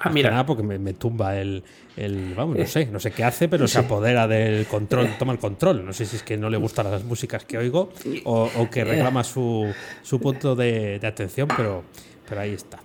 Ah, 0.00 0.10
mira. 0.10 0.30
Nada 0.30 0.46
porque 0.46 0.62
me, 0.62 0.92
tumba 0.94 1.36
el, 1.38 1.62
Vamos, 2.36 2.56
no 2.56 2.66
sé, 2.66 2.86
no 2.86 3.00
sé 3.00 3.10
qué 3.10 3.24
hace, 3.24 3.48
pero 3.48 3.66
se 3.66 3.80
apodera 3.80 4.28
del 4.28 4.66
control, 4.66 5.16
toma 5.18 5.32
el 5.32 5.38
control. 5.38 5.84
No 5.84 5.92
sé 5.92 6.06
si 6.06 6.16
es 6.16 6.22
que 6.22 6.36
no 6.36 6.48
le 6.48 6.56
gustan 6.56 6.90
las 6.90 7.04
músicas 7.04 7.44
que 7.44 7.58
oigo 7.58 7.92
o, 8.24 8.68
que 8.70 8.84
reclama 8.84 9.24
su, 9.24 9.72
su 10.02 10.20
punto 10.20 10.54
de, 10.54 10.98
de 10.98 11.06
atención, 11.06 11.48
pero, 11.56 11.82
pero 12.28 12.40
ahí 12.40 12.52
está. 12.52 12.78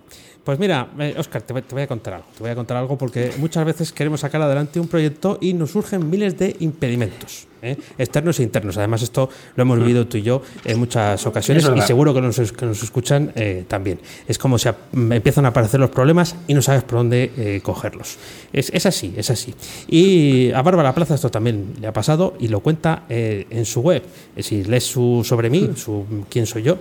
Pues 0.44 0.58
mira, 0.58 0.88
Oscar, 1.16 1.40
eh, 1.40 1.62
te 1.62 1.74
voy, 1.74 1.82
a 1.82 1.86
contar 1.86 2.14
algo. 2.14 2.26
Te 2.36 2.40
voy 2.40 2.50
a 2.50 2.54
contar 2.54 2.76
algo 2.76 2.98
porque 2.98 3.32
muchas 3.38 3.64
veces 3.64 3.92
queremos 3.92 4.20
sacar 4.20 4.42
adelante 4.42 4.78
un 4.78 4.88
proyecto 4.88 5.38
y 5.40 5.54
nos 5.54 5.70
surgen 5.70 6.10
miles 6.10 6.36
de 6.36 6.54
impedimentos. 6.60 7.46
¿Eh? 7.64 7.76
externos 7.98 8.38
e 8.40 8.42
internos. 8.42 8.76
Además, 8.76 9.02
esto 9.02 9.28
lo 9.56 9.62
hemos 9.62 9.78
vivido 9.78 10.06
tú 10.06 10.18
y 10.18 10.22
yo 10.22 10.42
en 10.64 10.78
muchas 10.78 11.26
ocasiones 11.26 11.68
y 11.74 11.80
seguro 11.82 12.14
que 12.14 12.20
nos, 12.20 12.52
que 12.52 12.66
nos 12.66 12.82
escuchan 12.82 13.32
eh, 13.34 13.64
también. 13.66 13.98
Es 14.28 14.38
como 14.38 14.58
si 14.58 14.68
empiezan 14.92 15.46
a 15.46 15.48
aparecer 15.48 15.80
los 15.80 15.90
problemas 15.90 16.36
y 16.46 16.54
no 16.54 16.62
sabes 16.62 16.82
por 16.82 16.98
dónde 16.98 17.32
eh, 17.36 17.60
cogerlos. 17.62 18.18
Es, 18.52 18.70
es, 18.72 18.86
así, 18.86 19.14
es 19.16 19.30
así. 19.30 19.54
Y 19.88 20.52
a 20.52 20.62
Bárbara 20.62 20.94
Plaza 20.94 21.14
esto 21.14 21.30
también 21.30 21.74
le 21.80 21.86
ha 21.86 21.92
pasado 21.92 22.34
y 22.38 22.48
lo 22.48 22.60
cuenta 22.60 23.04
en 23.08 23.64
su 23.64 23.80
web. 23.80 24.02
Si 24.38 24.64
lees 24.64 24.84
su, 24.84 25.22
sobre 25.24 25.50
mí, 25.50 25.70
su 25.76 26.04
quién 26.28 26.46
soy 26.46 26.62
yo, 26.62 26.78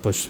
pues 0.00 0.28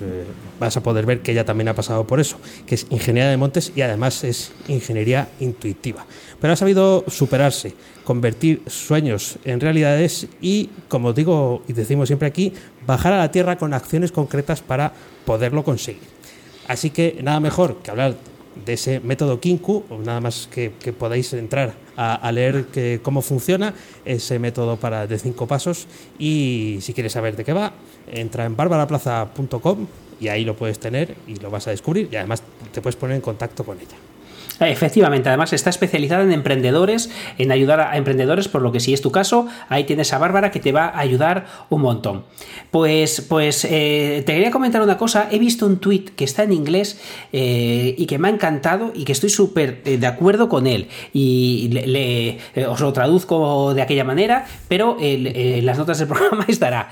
vas 0.58 0.76
a 0.76 0.82
poder 0.82 1.06
ver 1.06 1.20
que 1.20 1.32
ella 1.32 1.44
también 1.44 1.68
ha 1.68 1.75
pasado 1.75 2.06
por 2.06 2.20
eso, 2.20 2.38
que 2.66 2.75
es 2.75 2.87
ingeniería 2.90 3.30
de 3.30 3.37
montes 3.37 3.72
y 3.75 3.82
además 3.82 4.25
es 4.25 4.52
ingeniería 4.68 5.28
intuitiva. 5.40 6.06
Pero 6.40 6.52
ha 6.52 6.57
sabido 6.57 7.04
superarse 7.09 7.75
convertir 8.04 8.62
sueños 8.66 9.38
en 9.45 9.61
realidades 9.61 10.28
y, 10.40 10.71
como 10.88 11.12
digo 11.12 11.62
y 11.68 11.73
decimos 11.73 12.09
siempre 12.09 12.28
aquí, 12.28 12.52
bajar 12.87 13.12
a 13.12 13.18
la 13.18 13.30
tierra 13.30 13.59
con 13.59 13.75
acciones 13.75 14.12
concretas 14.12 14.62
para 14.62 14.92
poderlo 15.25 15.64
conseguir. 15.64 16.02
Así 16.68 16.90
que 16.90 17.18
nada 17.23 17.40
mejor 17.40 17.78
que 17.83 17.90
hablar 17.90 18.14
de 18.64 18.73
ese 18.73 19.00
método 19.00 19.40
Kinku, 19.40 19.85
nada 20.04 20.21
más 20.21 20.49
que, 20.50 20.71
podáis 20.71 21.33
entrar 21.33 21.75
a, 21.97 22.30
leer 22.33 22.66
cómo 23.02 23.23
funciona 23.23 23.75
ese 24.04 24.38
método 24.38 24.76
para 24.76 25.07
de 25.07 25.18
cinco 25.18 25.47
pasos 25.47 25.87
y 26.18 26.78
si 26.80 26.92
quieres 26.92 27.12
saber 27.12 27.37
de 27.37 27.45
qué 27.45 27.52
va, 27.52 27.73
entra 28.11 28.45
en 28.45 28.57
barbaraplaza.com 28.57 29.87
y 30.21 30.28
ahí 30.28 30.45
lo 30.45 30.57
puedes 30.57 30.78
tener 30.78 31.14
y 31.26 31.37
lo 31.37 31.50
vas 31.50 31.68
a 31.68 31.71
descubrir 31.71 32.09
y 32.11 32.16
además 32.16 32.42
te 32.73 32.80
puedes 32.80 32.97
poner 32.97 33.16
en 33.16 33.23
contacto 33.23 33.64
con 33.64 33.78
ella. 33.78 33.97
Efectivamente, 34.60 35.28
además 35.28 35.52
está 35.52 35.70
especializada 35.70 36.24
en 36.24 36.32
emprendedores, 36.32 37.10
en 37.38 37.52
ayudar 37.52 37.80
a 37.80 37.96
emprendedores, 37.96 38.48
por 38.48 38.62
lo 38.62 38.72
que 38.72 38.80
si 38.80 38.92
es 38.92 39.00
tu 39.00 39.12
caso, 39.12 39.46
ahí 39.68 39.84
tienes 39.84 40.12
a 40.12 40.18
Bárbara 40.18 40.50
que 40.50 40.58
te 40.58 40.72
va 40.72 40.86
a 40.86 40.98
ayudar 40.98 41.46
un 41.70 41.82
montón. 41.82 42.24
Pues, 42.70 43.20
pues 43.28 43.64
eh, 43.64 44.22
te 44.26 44.34
quería 44.34 44.50
comentar 44.50 44.82
una 44.82 44.98
cosa, 44.98 45.28
he 45.30 45.38
visto 45.38 45.64
un 45.66 45.78
tweet 45.78 46.06
que 46.16 46.24
está 46.24 46.42
en 46.42 46.52
inglés 46.52 47.00
eh, 47.32 47.94
y 47.96 48.06
que 48.06 48.18
me 48.18 48.28
ha 48.28 48.30
encantado 48.30 48.92
y 48.94 49.04
que 49.04 49.12
estoy 49.12 49.30
súper 49.30 49.80
eh, 49.84 49.96
de 49.98 50.06
acuerdo 50.06 50.48
con 50.48 50.66
él. 50.66 50.88
Y 51.12 51.68
le, 51.68 52.66
os 52.66 52.80
lo 52.80 52.92
traduzco 52.92 53.74
de 53.74 53.82
aquella 53.82 54.04
manera, 54.04 54.46
pero 54.66 54.96
en 55.00 55.64
las 55.64 55.78
notas 55.78 55.98
del 55.98 56.08
programa 56.08 56.44
estará. 56.48 56.90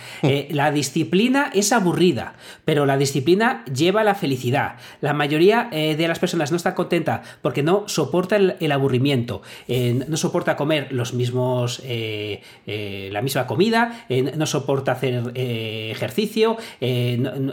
la 0.51 0.71
disciplina 0.71 1.51
es 1.53 1.73
aburrida, 1.73 2.35
pero 2.65 2.87
la 2.87 2.97
disciplina 2.97 3.65
lleva 3.67 4.03
a 4.03 4.05
la 4.05 4.15
felicidad. 4.15 4.77
La 5.01 5.13
mayoría 5.13 5.69
de 5.71 6.09
las 6.09 6.19
personas 6.19 6.51
no 6.51 6.57
está 6.57 6.75
contenta 6.75 7.23
porque 7.43 7.56
que 7.57 7.63
no 7.63 7.89
soporta 7.89 8.37
el, 8.37 8.71
aburrimiento, 8.71 9.41
eh, 9.67 10.05
no 10.07 10.19
soporta 10.19 10.57
comer 10.57 10.89
los 10.91 11.15
mismos, 11.15 11.81
eh, 11.87 12.43
eh, 12.67 13.09
la 13.11 13.23
misma 13.23 13.47
comida, 13.47 14.05
no 14.37 14.45
soporta 14.45 14.93
hacer 14.93 15.33
ejercicio, 15.35 16.59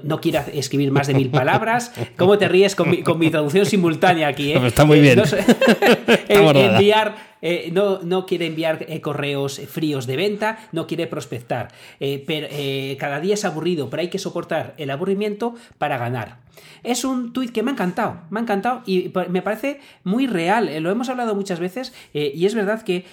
no, 0.03 0.19
quiere 0.19 0.41
escribir 0.55 0.91
más 0.91 1.07
de 1.07 1.13
mil 1.13 1.29
palabras. 1.41 1.93
¿Cómo 2.17 2.37
te 2.37 2.49
ríes 2.49 2.75
con 2.75 2.89
mi, 2.89 3.29
traducción 3.29 3.65
simultánea 3.65 4.27
aquí? 4.27 4.51
Está 4.51 4.83
muy 4.83 4.99
bien. 4.99 5.21
enviar 6.27 7.32
eh, 7.45 7.71
no, 7.73 7.99
no, 8.01 8.25
quiere 8.25 8.45
enviar 8.47 8.85
eh, 8.87 9.01
correos 9.01 9.59
fríos 9.67 10.07
de 10.07 10.15
venta, 10.15 10.69
no 10.71 10.87
quiere 10.87 11.07
prospectar. 11.07 11.73
Eh, 11.99 12.23
pero, 12.25 12.47
cada 12.97 13.19
día 13.19 13.33
es 13.33 13.43
aburrido, 13.43 13.89
pero 13.89 14.01
hay 14.01 14.07
que 14.07 14.17
soportar 14.17 14.73
el 14.77 14.89
aburrimiento 14.89 15.53
para 15.77 15.97
ganar. 15.97 16.41
Es 16.83 17.03
un 17.03 17.33
tuit 17.33 17.51
que 17.51 17.63
me 17.63 17.71
ha 17.71 17.73
encantado, 17.73 18.21
me 18.29 18.39
ha 18.39 18.43
encantado 18.43 18.83
y 18.85 19.11
me 19.29 19.41
parece 19.41 19.79
muy 20.03 20.27
real. 20.27 20.69
Lo 20.81 20.91
hemos 20.91 21.09
hablado 21.09 21.33
muchas 21.33 21.59
veces 21.59 21.93
y 22.13 22.45
es 22.45 22.53
verdad 22.53 22.83
que 22.83 23.05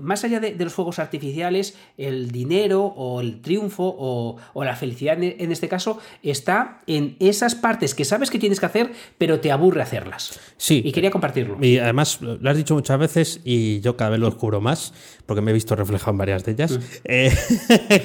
más 0.00 0.24
allá 0.24 0.40
de, 0.40 0.56
los 0.56 0.72
fuegos 0.72 0.98
artificiales, 0.98 1.76
el 1.98 2.30
dinero 2.30 2.82
o 2.84 3.20
el 3.20 3.42
triunfo 3.42 3.94
o, 3.98 4.64
la 4.64 4.76
felicidad 4.76 5.22
en, 5.22 5.52
este 5.52 5.68
caso 5.68 5.98
está 6.22 6.80
en 6.86 7.16
esas 7.20 7.54
partes 7.54 7.94
que 7.94 8.04
sabes 8.04 8.30
que 8.30 8.38
tienes 8.38 8.60
que 8.60 8.66
hacer, 8.66 8.92
pero 9.18 9.40
te 9.40 9.52
aburre 9.52 9.82
hacerlas. 9.82 10.40
Sí. 10.56 10.80
Y 10.84 10.92
quería 10.92 11.10
compartirlo. 11.10 11.58
Y 11.60 11.78
además, 11.78 12.22
lo 12.22 12.50
has 12.50 12.56
dicho 12.56 12.74
muchas 12.74 12.98
veces 12.98 13.40
y 13.44 13.80
yo 13.80 13.96
cada 13.96 14.10
vez 14.10 14.20
lo 14.20 14.26
descubro 14.26 14.60
más, 14.60 14.94
porque 15.26 15.42
me 15.42 15.50
he 15.50 15.54
visto 15.54 15.76
reflejado 15.76 16.12
en 16.12 16.18
varias 16.18 16.44
de 16.44 16.52
ellas, 16.52 16.72
mm. 16.72 16.82
eh, 17.04 17.32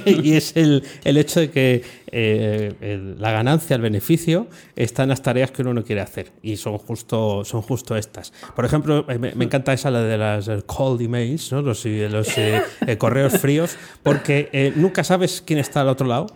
y 0.23 0.33
es 0.33 0.55
el, 0.55 0.83
el, 1.05 1.17
hecho 1.17 1.39
de 1.39 1.49
que 1.49 1.83
eh, 2.11 3.15
la 3.17 3.31
ganancia, 3.31 3.75
el 3.75 3.81
beneficio, 3.81 4.47
está 4.75 5.03
en 5.03 5.09
las 5.09 5.21
tareas 5.21 5.51
que 5.51 5.61
uno 5.61 5.73
no 5.73 5.83
quiere 5.83 6.01
hacer, 6.01 6.31
y 6.41 6.57
son 6.57 6.77
justo, 6.77 7.43
son 7.45 7.61
justo 7.61 7.95
estas. 7.95 8.33
Por 8.55 8.65
ejemplo, 8.65 9.05
eh, 9.09 9.17
me, 9.17 9.45
encanta 9.45 9.73
esa, 9.73 9.91
la 9.91 10.01
de 10.01 10.17
las 10.17 10.49
cold 10.65 11.01
emails, 11.01 11.51
¿no? 11.51 11.61
los, 11.61 11.85
los 11.85 12.27
correos 12.97 13.33
fríos, 13.39 13.77
porque 14.03 14.73
nunca 14.75 15.03
sabes 15.03 15.43
quién 15.45 15.59
está 15.59 15.81
al 15.81 15.89
otro 15.89 16.07
lado 16.07 16.27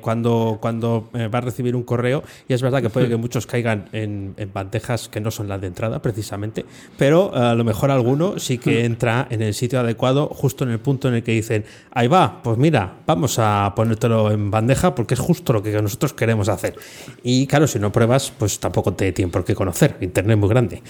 cuando, 0.00 0.58
cuando 0.60 1.10
va 1.14 1.38
a 1.38 1.42
recibir 1.42 1.76
un 1.76 1.82
correo, 1.82 2.22
y 2.48 2.54
es 2.54 2.62
verdad 2.62 2.82
que 2.82 2.90
puede 2.90 3.08
que 3.08 3.16
muchos 3.16 3.46
caigan 3.46 3.88
en, 3.92 4.34
en 4.36 4.52
bandejas 4.52 5.08
que 5.08 5.20
no 5.20 5.30
son 5.30 5.48
las 5.48 5.60
de 5.60 5.66
entrada, 5.66 6.02
precisamente, 6.02 6.64
pero 6.98 7.34
a 7.34 7.54
lo 7.54 7.64
mejor 7.64 7.90
alguno 7.90 8.38
sí 8.38 8.58
que 8.58 8.84
entra 8.84 9.26
en 9.30 9.42
el 9.42 9.54
sitio 9.54 9.80
adecuado 9.80 10.28
justo 10.28 10.64
en 10.64 10.70
el 10.70 10.80
punto 10.80 11.08
en 11.08 11.14
el 11.14 11.22
que 11.22 11.32
dicen, 11.32 11.64
ahí 11.92 12.08
va, 12.08 12.42
pues 12.42 12.58
mira, 12.58 12.98
vamos 13.06 13.38
a 13.38 13.72
ponértelo 13.74 14.30
en 14.30 14.50
bandeja 14.50 14.94
porque 14.94 15.14
es 15.14 15.19
justo 15.20 15.52
lo 15.52 15.62
que 15.62 15.70
nosotros 15.80 16.12
queremos 16.12 16.48
hacer. 16.48 16.76
Y 17.22 17.46
claro, 17.46 17.66
si 17.66 17.78
no 17.78 17.92
pruebas, 17.92 18.32
pues 18.36 18.58
tampoco 18.58 18.94
te 18.94 19.12
tiene 19.12 19.30
por 19.30 19.44
qué 19.44 19.54
conocer. 19.54 19.96
Internet 20.00 20.34
es 20.34 20.40
muy 20.40 20.48
grande. 20.48 20.82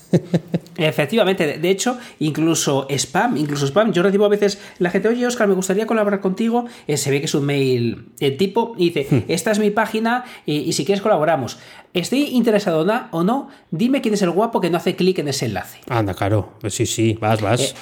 Efectivamente, 0.76 1.58
de 1.58 1.70
hecho, 1.70 1.98
incluso 2.20 2.86
spam, 2.88 3.36
incluso 3.36 3.66
spam. 3.66 3.92
Yo 3.92 4.02
recibo 4.02 4.24
a 4.24 4.28
veces 4.28 4.58
la 4.78 4.90
gente, 4.90 5.08
oye 5.08 5.26
Oscar, 5.26 5.48
me 5.48 5.54
gustaría 5.54 5.86
colaborar 5.86 6.20
contigo. 6.20 6.66
Eh, 6.86 6.96
se 6.96 7.10
ve 7.10 7.20
que 7.20 7.26
es 7.26 7.34
un 7.34 7.44
mail 7.46 8.08
de 8.18 8.30
tipo 8.30 8.74
y 8.76 8.90
dice, 8.90 9.06
hmm. 9.10 9.24
esta 9.28 9.50
es 9.50 9.58
mi 9.58 9.70
página 9.70 10.24
y, 10.46 10.72
si 10.72 10.84
quieres 10.84 11.02
colaboramos. 11.02 11.58
Estoy 11.94 12.24
interesado 12.26 12.86
o 13.10 13.24
no, 13.24 13.48
dime 13.70 14.00
quién 14.00 14.14
es 14.14 14.22
el 14.22 14.30
guapo 14.30 14.60
que 14.60 14.70
no 14.70 14.76
hace 14.76 14.94
clic 14.94 15.18
en 15.18 15.28
ese 15.28 15.46
enlace. 15.46 15.80
Anda, 15.88 16.14
claro, 16.14 16.52
sí, 16.68 16.86
sí, 16.86 17.18
vas, 17.20 17.40
vas. 17.40 17.60
Eh, 17.60 17.74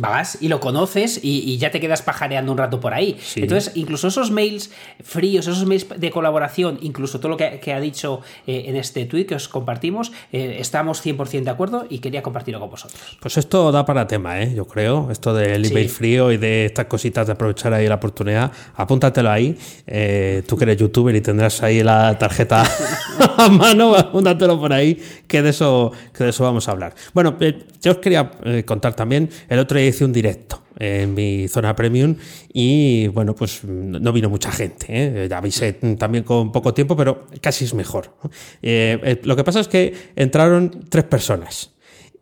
vas 0.00 0.38
y 0.40 0.48
lo 0.48 0.60
conoces 0.60 1.20
y, 1.22 1.56
ya 1.58 1.70
te 1.70 1.80
quedas 1.80 2.02
pajareando 2.02 2.52
un 2.52 2.58
rato 2.58 2.80
por 2.80 2.94
ahí. 2.94 3.16
Entonces, 3.36 3.72
incluso 3.76 4.08
esos 4.08 4.30
mails 4.30 4.70
fríos, 5.02 5.46
esos 5.46 5.66
mails 5.66 5.86
de 5.96 6.10
colaboración, 6.10 6.78
incluso 6.82 7.20
todo 7.20 7.30
lo 7.30 7.36
que, 7.36 7.72
ha 7.72 7.80
dicho 7.80 8.20
eh, 8.46 8.64
en 8.66 8.76
este 8.76 9.04
tweet 9.06 9.26
que 9.26 9.34
os 9.34 9.48
compartimos, 9.48 10.12
eh, 10.32 10.56
estamos 10.58 11.04
100% 11.04 11.44
de 11.44 11.50
acuerdo 11.50 11.86
y 11.88 11.98
quería 11.98 12.22
compartirlo 12.22 12.60
con 12.60 12.70
vosotros. 12.70 13.18
Pues 13.20 13.36
esto 13.36 13.72
da 13.72 13.84
para 13.84 14.06
tema, 14.06 14.40
¿eh? 14.40 14.52
yo 14.54 14.66
creo, 14.66 15.10
esto 15.10 15.34
del 15.34 15.64
email 15.64 15.88
frío 15.88 16.32
y 16.32 16.36
de 16.36 16.66
estas 16.66 16.86
cositas 16.86 17.26
de 17.26 17.32
aprovechar 17.32 17.72
ahí 17.72 17.88
la 17.88 17.96
oportunidad. 17.96 18.52
Apúntatelo 18.76 19.30
ahí, 19.30 19.56
eh, 19.86 20.42
tú 20.46 20.56
que 20.56 20.64
eres 20.64 20.76
youtuber 20.76 21.14
y 21.14 21.20
tendrás 21.20 21.62
ahí 21.62 21.82
la 21.82 22.18
tarjeta 22.18 22.64
a 23.36 23.48
mano, 23.48 23.94
apúntatelo 23.94 24.58
por 24.58 24.72
ahí, 24.72 25.00
que 25.26 25.42
de 25.42 25.50
eso, 25.50 25.92
que 26.12 26.24
de 26.24 26.30
eso 26.30 26.44
vamos 26.44 26.68
a 26.68 26.72
hablar. 26.72 26.94
Bueno, 27.12 27.36
yo 27.80 27.92
os 27.92 27.98
quería 27.98 28.30
contar 28.64 28.94
también, 28.94 29.30
el 29.48 29.58
otro 29.58 29.78
día 29.78 29.83
hice 29.86 30.04
un 30.04 30.12
directo 30.12 30.64
en 30.78 31.14
mi 31.14 31.48
zona 31.48 31.74
premium 31.74 32.16
y 32.52 33.08
bueno, 33.08 33.34
pues 33.34 33.64
no 33.64 34.12
vino 34.12 34.28
mucha 34.28 34.50
gente. 34.50 34.86
¿eh? 34.88 35.26
Ya 35.28 35.38
avisé 35.38 35.72
también 35.72 36.24
con 36.24 36.52
poco 36.52 36.74
tiempo, 36.74 36.96
pero 36.96 37.26
casi 37.40 37.64
es 37.64 37.74
mejor. 37.74 38.14
Eh, 38.62 38.98
eh, 39.02 39.20
lo 39.24 39.36
que 39.36 39.44
pasa 39.44 39.60
es 39.60 39.68
que 39.68 39.94
entraron 40.16 40.86
tres 40.88 41.04
personas. 41.04 41.70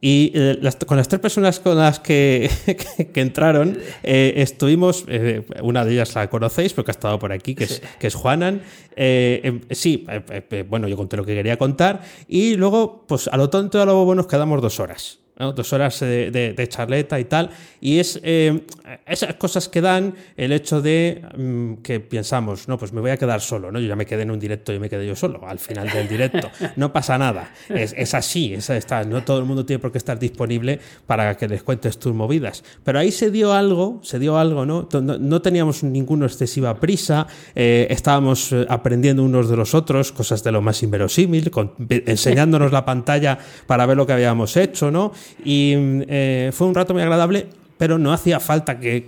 Y 0.04 0.32
con 0.84 0.96
las 0.96 1.06
tres 1.06 1.20
personas 1.20 1.60
con 1.60 1.78
las 1.78 2.00
que, 2.00 2.50
entraron, 3.14 3.78
estuvimos, 4.02 5.06
una 5.62 5.84
de 5.84 5.92
ellas 5.92 6.16
la 6.16 6.28
conocéis 6.28 6.72
porque 6.72 6.90
ha 6.90 6.94
estado 6.94 7.20
por 7.20 7.30
aquí, 7.30 7.54
que 7.54 7.62
es, 7.62 7.80
que 8.00 8.08
es 8.08 8.14
Juanan. 8.16 8.62
Em, 8.96 9.60
sí, 9.70 10.04
bueno, 10.68 10.88
yo 10.88 10.96
conté 10.96 11.16
lo 11.16 11.24
que 11.24 11.36
quería 11.36 11.56
contar. 11.56 12.00
Y 12.26 12.56
luego, 12.56 13.04
pues 13.06 13.28
a 13.28 13.36
lo 13.36 13.48
tonto 13.48 13.78
y 13.78 13.80
a 13.80 13.84
lo 13.84 14.04
bueno 14.04 14.22
nos 14.22 14.26
quedamos 14.26 14.60
dos 14.60 14.80
horas 14.80 15.21
dos 15.50 15.72
horas 15.72 15.98
de, 16.00 16.66
charleta 16.68 17.18
y 17.18 17.24
tal. 17.24 17.50
Y 17.80 17.98
es 17.98 18.20
eh, 18.22 18.60
esas 19.06 19.34
cosas 19.34 19.68
que 19.68 19.80
dan 19.80 20.14
el 20.36 20.52
hecho 20.52 20.80
de 20.80 21.22
mm, 21.36 21.82
que 21.82 22.00
pensamos, 22.00 22.68
no, 22.68 22.78
pues 22.78 22.92
me 22.92 23.00
voy 23.00 23.10
a 23.10 23.16
quedar 23.16 23.40
solo, 23.40 23.70
¿no? 23.70 23.78
Yo 23.78 23.88
ya 23.88 23.96
me 23.96 24.06
quedé 24.06 24.22
en 24.22 24.30
un 24.30 24.38
directo 24.38 24.72
y 24.72 24.78
me 24.78 24.88
quedé 24.88 25.06
yo 25.06 25.16
solo 25.16 25.46
al 25.46 25.58
final 25.58 25.90
del 25.90 26.08
directo. 26.08 26.50
No 26.76 26.92
pasa 26.92 27.18
nada. 27.18 27.50
Es, 27.68 28.14
así, 28.14 28.54
es, 28.54 28.70
está, 28.70 29.04
no 29.04 29.22
todo 29.24 29.38
el 29.38 29.44
mundo 29.44 29.64
tiene 29.66 29.80
por 29.80 29.92
qué 29.92 29.98
estar 29.98 30.18
disponible 30.18 30.80
para 31.06 31.36
que 31.36 31.48
les 31.48 31.62
cuentes 31.62 31.98
tus 31.98 32.14
movidas. 32.14 32.64
Pero 32.84 32.98
ahí 32.98 33.10
se 33.10 33.30
dio 33.30 33.52
algo, 33.52 34.00
se 34.02 34.18
dio 34.18 34.38
algo, 34.38 34.64
¿no? 34.64 34.88
No, 34.92 35.42
teníamos 35.42 35.82
ninguna 35.82 36.26
excesiva 36.26 36.78
prisa, 36.78 37.26
eh, 37.54 37.86
estábamos 37.90 38.52
eh, 38.52 38.66
aprendiendo 38.68 39.22
unos 39.22 39.48
de 39.48 39.56
los 39.56 39.74
otros, 39.74 40.12
cosas 40.12 40.42
de 40.42 40.52
lo 40.52 40.62
más 40.62 40.82
inverosímil, 40.82 41.50
enseñándonos 41.88 42.72
la 42.72 42.84
pantalla 42.84 43.38
para 43.66 43.86
ver 43.86 43.96
lo 43.96 44.06
que 44.06 44.12
habíamos 44.12 44.56
hecho, 44.56 44.90
¿no? 44.90 45.12
Y 45.44 45.74
eh, 46.08 46.50
fue 46.52 46.66
un 46.66 46.74
rato 46.74 46.94
muy 46.94 47.02
agradable 47.02 47.46
pero 47.82 47.98
no 47.98 48.12
hacía 48.12 48.38
falta 48.38 48.78
que, 48.78 49.04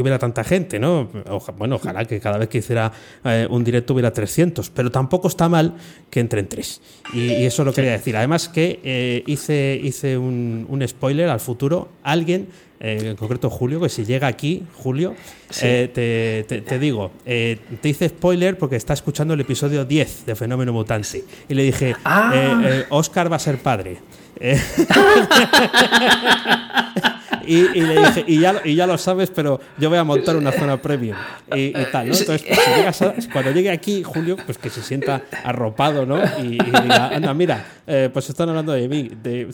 hubiera 0.00 0.18
tanta 0.18 0.42
gente, 0.42 0.78
¿no? 0.78 1.10
bueno, 1.58 1.76
ojalá 1.76 2.06
que 2.06 2.18
cada 2.20 2.38
vez 2.38 2.48
que 2.48 2.56
hiciera 2.56 2.90
eh, 3.22 3.46
un 3.50 3.62
directo 3.62 3.92
hubiera 3.92 4.10
300, 4.10 4.70
pero 4.70 4.90
tampoco 4.90 5.28
está 5.28 5.46
mal 5.50 5.74
que 6.08 6.20
entren 6.20 6.48
tres. 6.48 6.80
Y, 7.12 7.44
eso 7.44 7.64
lo 7.64 7.72
quería 7.74 7.90
decir. 7.90 8.16
Además 8.16 8.48
que 8.48 8.80
eh, 8.82 9.22
hice, 9.26 9.78
hice 9.82 10.16
un, 10.16 10.82
spoiler 10.88 11.28
al 11.28 11.40
futuro. 11.40 11.90
Alguien, 12.02 12.48
en 12.80 13.14
concreto 13.14 13.50
Julio, 13.50 13.78
que 13.78 13.90
si 13.90 14.06
llega 14.06 14.26
aquí, 14.26 14.64
Julio, 14.76 15.14
te, 15.60 16.78
digo, 16.80 17.10
te 17.26 17.58
hice 17.82 18.08
spoiler 18.08 18.56
porque 18.56 18.76
está 18.76 18.94
escuchando 18.94 19.34
el 19.34 19.40
episodio 19.40 19.84
10 19.84 20.24
de 20.24 20.34
Fenómeno 20.34 20.72
Mutante. 20.72 21.24
Y 21.46 21.52
le 21.52 21.62
dije, 21.62 21.94
ah. 22.06 22.84
Oscar 22.88 23.30
va 23.30 23.36
a 23.36 23.38
ser 23.38 23.58
padre. 23.58 23.98
Eh, 27.46 27.66
y, 27.74 27.80
le 27.80 27.96
dije, 27.98 28.24
y 28.26 28.74
ya, 28.76 28.86
lo 28.86 28.98
sabes, 28.98 29.30
pero 29.30 29.60
yo 29.78 29.88
voy 29.88 29.98
a 29.98 30.04
montar 30.04 30.36
una 30.36 30.52
zona 30.52 30.80
premium 30.80 31.16
y, 31.54 31.72
tal, 31.92 32.08
¿no? 32.08 32.16
Entonces, 32.16 32.44
pues, 32.46 33.28
cuando 33.32 33.52
llegue 33.52 33.70
aquí, 33.70 34.02
Julio, 34.02 34.36
pues 34.44 34.58
que 34.58 34.70
se 34.70 34.82
sienta 34.82 35.22
arropado, 35.44 36.06
¿no? 36.06 36.18
Y, 36.42 36.58
diga, 36.58 37.08
anda, 37.08 37.34
mira, 37.34 37.64
eh, 37.86 38.10
pues 38.12 38.28
están 38.28 38.48
hablando 38.48 38.72
de 38.72 38.88
mí, 38.88 39.10
de 39.22 39.48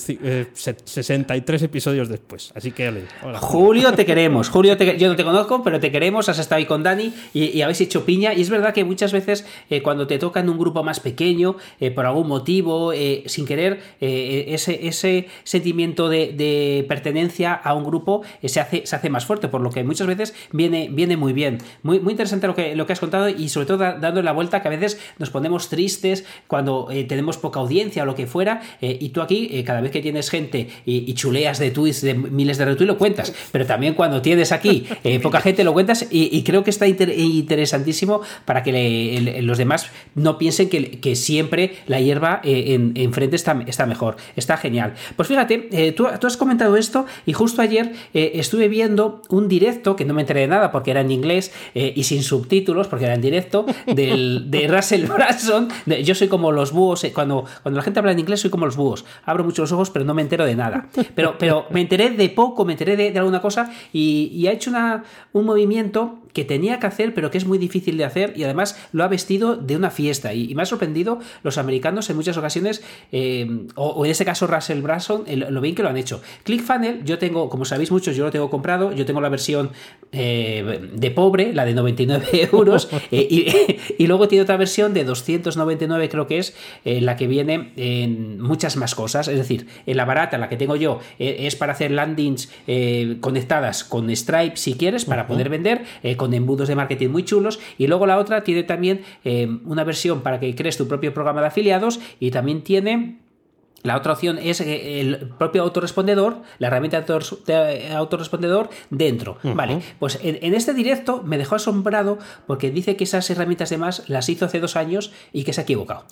63 0.54 1.62
eh, 1.62 1.64
episodios 1.64 2.08
después. 2.08 2.52
Así 2.54 2.72
que, 2.72 3.04
hola. 3.22 3.38
Julio, 3.38 3.92
te 3.92 4.04
queremos. 4.04 4.48
Julio, 4.48 4.76
yo 4.76 5.08
no 5.08 5.16
te 5.16 5.24
conozco, 5.24 5.62
pero 5.62 5.80
te 5.80 5.90
queremos, 5.90 6.28
has 6.28 6.38
estado 6.38 6.58
ahí 6.58 6.66
con 6.66 6.82
Dani 6.82 7.12
y, 7.32 7.60
habéis 7.62 7.80
hecho 7.80 8.04
piña. 8.04 8.34
Y 8.34 8.42
es 8.42 8.50
verdad 8.50 8.72
que 8.74 8.84
muchas 8.84 9.12
veces 9.12 9.46
cuando 9.82 10.06
te 10.06 10.18
toca 10.18 10.40
en 10.40 10.48
un 10.48 10.58
grupo 10.58 10.82
más 10.82 11.00
pequeño, 11.00 11.56
por 11.94 12.06
algún 12.06 12.28
motivo, 12.28 12.92
sin 13.26 13.46
querer, 13.46 13.80
ese, 14.00 14.86
ese 14.86 15.28
sentimiento 15.44 16.08
de 16.08 16.84
pertenencia 16.88 17.60
a 17.64 17.74
un 17.74 17.84
grupo 17.84 18.22
se 18.44 18.60
hace, 18.60 18.86
se 18.86 18.96
hace 18.96 19.10
más 19.10 19.26
fuerte, 19.26 19.48
por 19.48 19.60
lo 19.60 19.70
que 19.70 19.82
muchas 19.84 20.06
veces 20.06 20.34
viene, 20.52 20.88
viene 20.90 21.16
muy 21.16 21.32
bien. 21.32 21.58
Muy, 21.82 22.00
muy 22.00 22.12
interesante 22.12 22.46
lo 22.46 22.54
que, 22.54 22.76
lo 22.76 22.86
que 22.86 22.92
has 22.92 23.00
contado 23.00 23.28
y 23.28 23.48
sobre 23.48 23.66
todo 23.66 23.78
dando 23.78 24.22
la 24.22 24.32
vuelta 24.32 24.62
que 24.62 24.68
a 24.68 24.70
veces 24.70 24.98
nos 25.18 25.30
ponemos 25.30 25.68
tristes 25.68 26.24
cuando 26.46 26.88
tenemos 27.08 27.38
poca 27.38 27.60
audiencia 27.60 28.02
o 28.02 28.06
lo 28.06 28.14
que 28.14 28.26
fuera 28.26 28.62
y 28.80 29.08
tú 29.10 29.20
aquí 29.20 29.62
cada 29.64 29.80
vez 29.80 29.90
que 29.90 30.00
tienes 30.00 30.30
gente 30.30 30.68
y, 30.84 31.12
chuleas 31.14 31.58
de 31.58 31.70
tweets 31.70 32.02
de 32.02 32.14
miles 32.14 32.58
de 32.58 32.64
retweets 32.64 32.88
lo 32.88 32.98
cuentas, 32.98 33.32
pero 33.52 33.66
también 33.66 33.94
cuando 33.94 34.20
tienes 34.20 34.52
aquí 34.52 34.86
poca 35.22 35.40
gente 35.40 35.64
lo 35.64 35.72
cuentas 35.72 36.06
y, 36.10 36.42
creo 36.44 36.64
que 36.64 36.70
está 36.70 36.86
interesantísimo 36.86 38.20
para 38.44 38.62
que 38.62 39.40
los 39.42 39.58
demás 39.58 39.90
no 40.14 40.38
piensen 40.38 40.68
que, 40.68 41.14
siempre 41.14 41.76
la 41.86 42.00
hierba 42.00 42.40
en, 42.42 42.92
enfrente 42.96 43.36
está, 43.36 43.62
está 43.66 43.86
mejor. 43.86 44.16
Está 44.36 44.56
genial. 44.56 44.94
Pues 45.16 45.28
fíjate, 45.28 45.68
eh, 45.72 45.92
tú, 45.92 46.06
has 46.06 46.36
comentado 46.36 46.76
esto 46.76 47.06
y 47.26 47.32
justo 47.32 47.53
ayer 47.62 47.92
eh, 48.12 48.32
estuve 48.34 48.68
viendo 48.68 49.22
un 49.28 49.48
directo, 49.48 49.96
que 49.96 50.04
no 50.04 50.14
me 50.14 50.22
enteré 50.22 50.40
de 50.40 50.48
nada 50.48 50.72
porque 50.72 50.90
era 50.90 51.00
en 51.00 51.10
inglés 51.10 51.52
eh, 51.74 51.92
y 51.94 52.04
sin 52.04 52.22
subtítulos, 52.22 52.88
porque 52.88 53.04
era 53.04 53.14
en 53.14 53.20
directo, 53.20 53.66
del, 53.86 54.50
de 54.50 54.68
Russell 54.68 55.06
Branson. 55.06 55.68
yo 56.02 56.14
soy 56.14 56.28
como 56.28 56.52
los 56.52 56.72
búhos, 56.72 57.06
cuando, 57.14 57.44
cuando 57.62 57.78
la 57.78 57.82
gente 57.82 57.98
habla 58.00 58.12
en 58.12 58.18
inglés 58.18 58.40
soy 58.40 58.50
como 58.50 58.66
los 58.66 58.76
búhos. 58.76 59.04
Abro 59.24 59.44
mucho 59.44 59.62
los 59.62 59.72
ojos, 59.72 59.90
pero 59.90 60.04
no 60.04 60.14
me 60.14 60.22
entero 60.22 60.44
de 60.44 60.56
nada. 60.56 60.88
Pero, 61.14 61.36
pero 61.38 61.66
me 61.70 61.80
enteré 61.80 62.10
de 62.10 62.28
poco, 62.28 62.64
me 62.64 62.72
enteré 62.72 62.96
de, 62.96 63.18
alguna 63.18 63.40
cosa 63.40 63.72
y, 63.92 64.46
ha 64.46 64.52
hecho 64.52 64.70
un 65.32 65.44
movimiento 65.44 66.18
que 66.34 66.44
tenía 66.44 66.80
que 66.80 66.86
hacer, 66.86 67.14
pero 67.14 67.30
que 67.30 67.38
es 67.38 67.46
muy 67.46 67.56
difícil 67.58 67.96
de 67.96 68.04
hacer 68.04 68.34
y 68.36 68.42
además 68.42 68.76
lo 68.92 69.04
ha 69.04 69.08
vestido 69.08 69.56
de 69.56 69.76
una 69.76 69.90
fiesta. 69.90 70.34
Y, 70.34 70.54
me 70.54 70.62
ha 70.62 70.66
sorprendido 70.66 71.20
los 71.42 71.58
americanos 71.58 72.10
en 72.10 72.16
muchas 72.16 72.36
ocasiones, 72.36 72.82
eh, 73.12 73.66
o, 73.76 74.04
en 74.04 74.10
este 74.10 74.24
caso 74.24 74.46
Russell 74.46 74.80
Branson, 74.82 75.24
lo 75.26 75.60
bien 75.60 75.74
que 75.74 75.82
lo 75.82 75.88
han 75.88 75.96
hecho. 75.96 76.20
ClickFunnels, 76.42 77.04
yo 77.04 77.18
tengo, 77.18 77.48
como 77.48 77.64
sabéis 77.64 77.90
muchos, 77.90 78.16
yo 78.16 78.24
lo 78.24 78.30
tengo 78.30 78.50
comprado, 78.50 78.92
yo 78.92 79.06
tengo 79.06 79.20
la 79.20 79.28
versión 79.28 79.70
eh, 80.12 80.90
de 80.92 81.10
pobre, 81.12 81.52
la 81.52 81.64
de 81.64 81.74
99 81.74 82.26
euros, 82.52 82.88
eh, 83.10 83.78
y, 83.98 84.06
luego 84.06 84.28
tiene 84.28 84.42
otra 84.42 84.56
versión 84.56 84.92
de 84.92 85.04
299 85.04 86.08
creo 86.08 86.26
que 86.26 86.38
es, 86.38 86.54
la 86.84 87.16
que 87.16 87.26
viene 87.26 87.72
en 87.76 88.40
muchas 88.40 88.76
más 88.76 88.94
cosas, 88.94 89.28
es 89.28 89.38
decir, 89.38 89.66
en 89.86 89.96
la 89.96 90.04
barata, 90.04 90.36
la 90.38 90.48
que 90.48 90.56
tengo 90.56 90.76
yo, 90.76 90.98
es 91.18 91.54
para 91.54 91.72
hacer 91.72 91.92
landings 91.92 92.50
conectadas 93.20 93.84
con 93.84 94.14
Stripe 94.14 94.56
si 94.56 94.74
quieres, 94.74 95.04
para 95.04 95.26
poder 95.26 95.48
vender, 95.48 95.84
con 96.16 96.23
embudos 96.32 96.68
de 96.68 96.76
marketing 96.76 97.08
muy 97.08 97.24
chulos. 97.24 97.60
Y 97.78 97.86
luego 97.86 98.06
la 98.06 98.18
otra 98.18 98.44
tiene 98.44 98.62
también 98.62 99.02
eh, 99.24 99.48
una 99.64 99.84
versión 99.84 100.22
para 100.22 100.40
que 100.40 100.54
crees 100.54 100.76
tu 100.76 100.88
propio 100.88 101.12
programa 101.12 101.40
de 101.40 101.48
afiliados 101.48 102.00
y 102.20 102.30
también 102.30 102.62
tiene... 102.62 103.18
La 103.82 103.98
otra 103.98 104.14
opción 104.14 104.38
es 104.38 104.62
eh, 104.62 105.00
el 105.00 105.28
propio 105.36 105.62
autorrespondedor, 105.62 106.38
la 106.58 106.68
herramienta 106.68 107.02
de 107.02 107.92
autorrespondedor 107.94 108.70
dentro. 108.88 109.36
Vale, 109.42 109.82
pues 109.98 110.18
en, 110.22 110.54
este 110.54 110.72
directo 110.72 111.22
me 111.22 111.36
dejó 111.36 111.56
asombrado 111.56 112.18
porque 112.46 112.70
dice 112.70 112.96
que 112.96 113.04
esas 113.04 113.28
herramientas 113.28 113.68
de 113.68 113.76
más 113.76 114.08
las 114.08 114.30
hizo 114.30 114.46
hace 114.46 114.58
dos 114.58 114.76
años 114.76 115.12
y 115.34 115.44
que 115.44 115.52
se 115.52 115.60
ha 115.60 115.64
equivocado. 115.64 116.06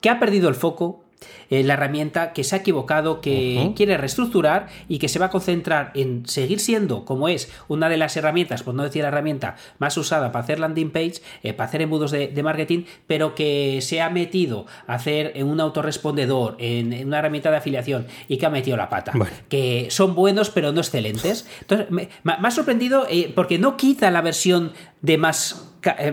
Que 0.00 0.08
ha 0.08 0.20
perdido 0.20 0.48
el 0.48 0.54
foco, 0.54 1.02
eh, 1.50 1.62
la 1.62 1.74
herramienta 1.74 2.32
que 2.32 2.44
se 2.44 2.56
ha 2.56 2.58
equivocado, 2.58 3.20
que 3.20 3.72
quiere 3.76 3.96
reestructurar 3.96 4.68
y 4.88 4.98
que 4.98 5.08
se 5.08 5.18
va 5.18 5.26
a 5.26 5.30
concentrar 5.30 5.92
en 5.94 6.26
seguir 6.26 6.60
siendo, 6.60 7.04
como 7.04 7.28
es 7.28 7.50
una 7.68 7.88
de 7.88 7.96
las 7.96 8.16
herramientas, 8.16 8.62
por 8.62 8.74
no 8.74 8.82
decir 8.82 9.02
la 9.02 9.08
herramienta 9.08 9.56
más 9.78 9.96
usada 9.96 10.32
para 10.32 10.44
hacer 10.44 10.60
landing 10.60 10.90
page, 10.90 11.14
eh, 11.42 11.52
para 11.52 11.68
hacer 11.68 11.82
embudos 11.82 12.10
de, 12.10 12.42
marketing, 12.42 12.84
pero 13.06 13.34
que 13.34 13.80
se 13.82 14.00
ha 14.00 14.10
metido 14.10 14.66
a 14.86 14.94
hacer 14.94 15.32
en 15.34 15.46
un 15.48 15.60
autorrespondedor, 15.60 16.56
en, 16.58 17.06
una 17.06 17.18
herramienta 17.18 17.50
de 17.50 17.56
afiliación 17.56 18.06
y 18.28 18.38
que 18.38 18.46
ha 18.46 18.50
metido 18.50 18.76
la 18.76 18.88
pata. 18.88 19.12
Que 19.48 19.88
son 19.90 20.14
buenos, 20.14 20.50
pero 20.50 20.72
no 20.72 20.80
excelentes. 20.80 21.46
Entonces, 21.60 21.90
me, 21.90 22.08
ha 22.24 22.50
sorprendido 22.50 23.06
eh, 23.10 23.32
porque 23.34 23.58
no 23.58 23.76
quita 23.76 24.10
la 24.10 24.22
versión 24.22 24.72
de 25.02 25.18
más 25.18 25.68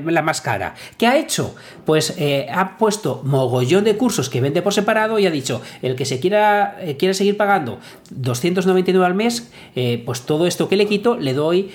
la 0.06 0.22
más 0.22 0.42
cara. 0.42 0.76
¿Qué 0.98 1.08
ha 1.08 1.18
hecho? 1.18 1.56
Pues 1.86 2.16
eh, 2.18 2.48
ha 2.54 2.78
puesto 2.78 3.22
mogollón 3.24 3.84
de 3.84 3.98
cursos 3.98 4.30
que 4.30 4.42
vende 4.42 4.62
por 4.62 4.74
separado 4.74 5.20
y 5.20 5.25
ha 5.28 5.32
dicho, 5.32 5.62
el 5.82 5.96
que 5.96 6.06
se 6.06 6.20
quiera, 6.20 6.78
eh, 6.82 6.98
quiere 6.98 7.14
seguir 7.14 7.38
pagando 7.38 7.80
299 8.12 9.06
al 9.06 9.16
mes, 9.16 9.50
pues 10.06 10.22
todo 10.22 10.48
esto 10.48 10.70
que 10.70 10.76
le 10.76 10.88
quito 10.88 11.18
le 11.18 11.34
doy 11.34 11.72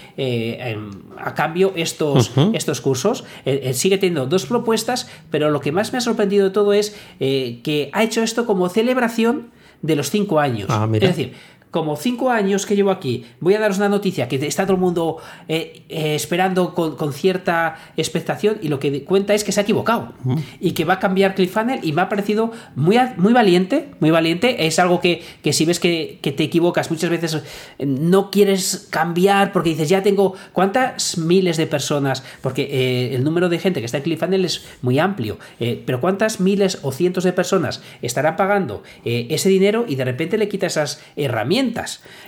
a 1.18 1.34
cambio 1.34 1.72
estos, 1.76 2.32
estos 2.54 2.80
cursos. 2.80 3.24
sigue 3.72 3.98
teniendo 3.98 4.26
dos 4.26 4.46
propuestas, 4.46 5.08
pero 5.30 5.50
lo 5.50 5.60
que 5.60 5.72
más 5.72 5.92
me 5.92 5.98
ha 5.98 6.00
sorprendido 6.00 6.44
de 6.44 6.50
todo 6.50 6.72
es 6.72 6.96
que 7.18 7.90
ha 7.92 8.02
hecho 8.02 8.22
esto 8.22 8.46
como 8.46 8.68
celebración 8.68 9.50
de 9.82 9.96
los 9.96 10.10
cinco 10.10 10.40
años. 10.40 10.66
Ah, 10.70 10.88
es 10.92 11.00
decir, 11.00 11.32
como 11.70 11.96
cinco 11.96 12.30
años 12.30 12.66
que 12.66 12.74
llevo 12.74 12.90
aquí, 12.90 13.24
voy 13.38 13.54
a 13.54 13.60
daros 13.60 13.78
una 13.78 13.88
noticia 13.88 14.28
que 14.28 14.44
está 14.46 14.64
todo 14.64 14.74
el 14.74 14.80
mundo 14.80 15.18
eh, 15.46 15.82
eh, 15.88 16.14
esperando 16.16 16.74
con, 16.74 17.12
cierta 17.12 17.76
expectación 17.96 18.58
y 18.62 18.68
lo 18.68 18.78
que 18.78 19.04
cuenta 19.04 19.34
es 19.34 19.44
que 19.44 19.52
se 19.52 19.60
ha 19.60 19.62
equivocado. 19.62 20.12
Y 20.60 20.72
que 20.72 20.84
va 20.84 20.94
a 20.94 20.98
cambiar 20.98 21.34
ClickFunnels 21.34 21.84
y 21.84 21.92
me 21.92 22.02
ha 22.02 22.08
parecido 22.08 22.52
muy, 22.74 22.98
muy 23.16 23.32
valiente, 23.32 23.90
muy 24.00 24.10
valiente. 24.10 24.66
Es 24.66 24.78
algo 24.78 25.00
que, 25.00 25.22
si 25.52 25.64
ves 25.64 25.78
que, 25.78 26.18
te 26.22 26.44
equivocas 26.44 26.90
muchas 26.90 27.10
veces 27.10 27.34
eh, 27.78 27.86
no 27.86 28.30
quieres 28.30 28.88
cambiar 28.90 29.52
porque 29.52 29.70
dices, 29.70 29.88
ya 29.88 30.02
tengo 30.02 30.34
cuántas 30.52 31.18
miles 31.18 31.56
de 31.56 31.66
personas, 31.66 32.24
porque 32.40 33.14
el 33.14 33.22
número 33.24 33.48
de 33.48 33.58
gente 33.58 33.80
que 33.80 33.86
está 33.86 33.98
en 33.98 34.04
ClickFunnels 34.04 34.44
es 34.44 34.64
muy 34.82 34.98
amplio, 34.98 35.38
pero 35.58 36.00
cuántas 36.00 36.40
miles 36.40 36.78
o 36.82 36.92
cientos 36.92 37.24
de 37.24 37.32
personas 37.32 37.82
estarán 38.02 38.36
pagando 38.36 38.82
ese 39.04 39.48
dinero 39.48 39.84
y 39.86 39.96
de 39.96 40.04
repente 40.04 40.38
le 40.38 40.48
quitas 40.48 40.72
esas 40.72 41.02
herramientas 41.16 41.59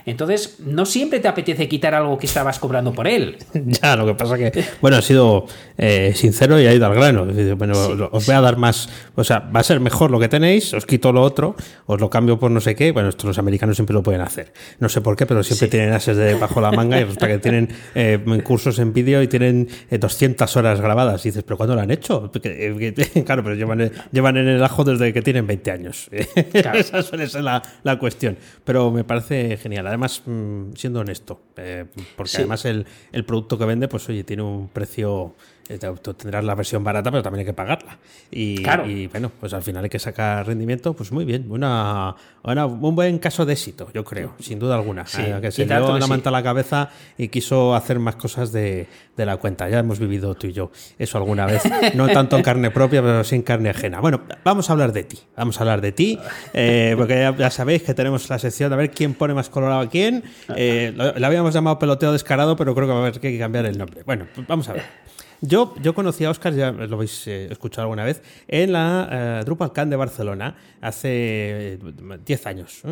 entonces, 0.04 0.56
no 0.60 0.86
siempre 0.86 1.20
te 1.20 1.28
apetece 1.28 1.68
quitar 1.68 1.94
algo 1.94 2.18
que 2.18 2.26
estabas 2.26 2.58
cobrando 2.58 2.92
por 2.92 3.06
él. 3.06 3.38
ya, 3.54 3.96
lo 3.96 4.06
que 4.06 4.14
pasa 4.14 4.36
que, 4.36 4.64
bueno, 4.80 4.96
ha 4.96 5.02
sido 5.02 5.46
eh, 5.78 6.12
sincero 6.14 6.60
y 6.60 6.66
ha 6.66 6.74
ido 6.74 6.86
al 6.86 6.94
grano. 6.94 7.26
Bueno, 7.56 7.74
os 8.10 8.26
voy 8.26 8.34
a 8.34 8.40
dar 8.40 8.56
más, 8.56 8.88
o 9.14 9.24
sea, 9.24 9.40
va 9.40 9.60
a 9.60 9.62
ser 9.62 9.80
mejor 9.80 10.10
lo 10.10 10.18
que 10.18 10.28
tenéis, 10.28 10.74
os 10.74 10.86
quito 10.86 11.12
lo 11.12 11.22
otro, 11.22 11.56
os 11.86 12.00
lo 12.00 12.10
cambio 12.10 12.38
por 12.38 12.50
no 12.50 12.60
sé 12.60 12.74
qué. 12.74 12.92
Bueno, 12.92 13.08
esto 13.08 13.26
los 13.26 13.38
americanos 13.38 13.76
siempre 13.76 13.94
lo 13.94 14.02
pueden 14.02 14.20
hacer. 14.20 14.52
No 14.78 14.88
sé 14.88 15.00
por 15.00 15.16
qué, 15.16 15.26
pero 15.26 15.42
siempre 15.42 15.68
tienen 15.68 15.92
ases 15.92 16.16
de 16.16 16.34
bajo 16.34 16.60
la 16.60 16.72
manga 16.72 16.98
y 17.00 17.04
resulta 17.04 17.28
que 17.28 17.38
tienen 17.38 17.68
eh, 17.94 18.18
cursos 18.44 18.78
en 18.78 18.92
vídeo 18.92 19.22
y 19.22 19.28
tienen 19.28 19.68
200 19.90 20.56
eh, 20.56 20.58
horas 20.58 20.80
grabadas. 20.80 21.24
Y 21.24 21.28
dices, 21.28 21.44
¿pero 21.44 21.56
cuándo 21.56 21.74
lo 21.74 21.80
han 21.80 21.90
hecho? 21.90 22.30
claro, 23.24 23.42
pero 23.42 23.54
llevan, 23.54 23.90
llevan 24.10 24.36
en 24.36 24.48
el 24.48 24.62
ajo 24.62 24.84
desde 24.84 25.12
que 25.12 25.22
tienen 25.22 25.46
20 25.46 25.70
años. 25.70 26.08
Esa 26.12 27.02
suele 27.02 27.28
ser 27.28 27.44
la, 27.44 27.62
la 27.82 27.98
cuestión. 27.98 28.36
Pero 28.64 28.90
me 28.90 29.04
parece 29.04 29.21
genial. 29.28 29.86
Además, 29.86 30.22
mm, 30.26 30.72
siendo 30.74 31.00
honesto, 31.00 31.40
eh, 31.56 31.86
porque 32.16 32.36
además 32.36 32.64
el, 32.64 32.86
el, 33.12 33.24
producto 33.24 33.58
que 33.58 33.64
vende, 33.64 33.88
pues 33.88 34.08
oye, 34.08 34.24
tiene 34.24 34.42
un 34.42 34.68
precio 34.68 35.34
eh, 35.68 35.78
tendrás 35.78 36.44
la 36.44 36.54
versión 36.54 36.82
barata, 36.82 37.10
pero 37.10 37.22
también 37.22 37.40
hay 37.40 37.46
que 37.46 37.52
pagarla. 37.52 37.98
Y, 38.30 38.62
y, 38.86 39.06
bueno, 39.06 39.30
pues 39.38 39.52
al 39.52 39.62
final 39.62 39.84
hay 39.84 39.90
que 39.90 39.98
sacar 39.98 40.46
rendimiento, 40.46 40.94
pues 40.94 41.12
muy 41.12 41.24
bien. 41.24 41.46
Una, 41.50 42.14
un 42.44 42.94
buen 42.94 43.18
caso 43.18 43.46
de 43.46 43.52
éxito, 43.52 43.88
yo 43.94 44.04
creo, 44.04 44.34
sin 44.40 44.58
duda 44.58 44.74
alguna. 44.74 45.04
Eh, 45.18 45.38
que 45.40 45.52
se 45.52 45.64
dio 45.64 45.98
la 45.98 46.06
manta 46.06 46.30
a 46.30 46.32
la 46.32 46.42
cabeza 46.42 46.90
y 47.16 47.28
quiso 47.28 47.74
hacer 47.74 47.98
más 47.98 48.16
cosas 48.16 48.52
de, 48.52 48.88
de, 49.16 49.26
la 49.26 49.36
cuenta. 49.36 49.68
Ya 49.68 49.78
hemos 49.78 49.98
vivido 49.98 50.34
tú 50.34 50.48
y 50.48 50.52
yo 50.52 50.70
eso 50.98 51.18
alguna 51.18 51.46
vez. 51.46 51.62
No 51.94 52.08
tanto 52.08 52.36
en 52.36 52.42
carne 52.42 52.70
propia, 52.70 53.02
pero 53.02 53.22
sí 53.22 53.36
en 53.36 53.42
carne 53.42 53.70
ajena. 53.70 54.00
Bueno, 54.00 54.22
vamos 54.44 54.70
a 54.70 54.72
hablar 54.72 54.92
de 54.92 55.04
ti. 55.04 55.18
Vamos 55.36 55.58
a 55.58 55.60
hablar 55.60 55.80
de 55.80 55.92
ti, 55.92 56.18
eh, 56.54 56.94
porque 56.96 57.32
ya, 57.38 57.50
sabéis 57.50 57.82
que 57.82 57.92
tenemos 57.92 58.28
la 58.30 58.38
sección 58.38 58.70
de 58.70 58.76
ver 58.76 58.90
quién 58.90 59.14
pone 59.14 59.34
más 59.34 59.48
colorado 59.48 59.80
a 59.80 59.88
quién. 59.88 60.24
la 60.48 61.26
habíamos 61.26 61.52
llamado 61.54 61.78
peloteo 61.78 62.12
descarado, 62.12 62.56
pero 62.56 62.74
creo 62.74 62.86
que 62.86 62.92
va 62.92 63.00
a 63.00 63.02
haber 63.02 63.20
que 63.20 63.38
cambiar 63.38 63.66
el 63.66 63.76
nombre. 63.76 64.02
Bueno, 64.04 64.26
pues 64.34 64.46
vamos 64.46 64.68
a 64.68 64.74
ver. 64.74 65.02
Yo, 65.44 65.74
yo 65.82 65.92
conocí 65.92 66.24
a 66.24 66.30
Oscar, 66.30 66.54
ya 66.54 66.70
lo 66.70 66.94
habéis 66.94 67.26
eh, 67.26 67.48
escuchado 67.50 67.82
alguna 67.82 68.04
vez, 68.04 68.22
en 68.46 68.72
la 68.72 69.08
eh, 69.10 69.44
DrupalCon 69.44 69.90
de 69.90 69.96
Barcelona 69.96 70.54
hace 70.80 71.80
10 72.24 72.46
años. 72.46 72.82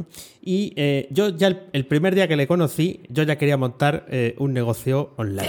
Y 0.42 0.72
eh, 0.74 1.06
yo 1.12 1.28
ya 1.28 1.46
el, 1.72 1.86
primer 1.86 2.12
día 2.16 2.26
que 2.26 2.34
le 2.34 2.48
conocí, 2.48 3.02
yo 3.08 3.22
ya 3.22 3.38
quería 3.38 3.56
montar 3.56 4.06
un 4.38 4.52
negocio 4.52 5.14
online. 5.16 5.48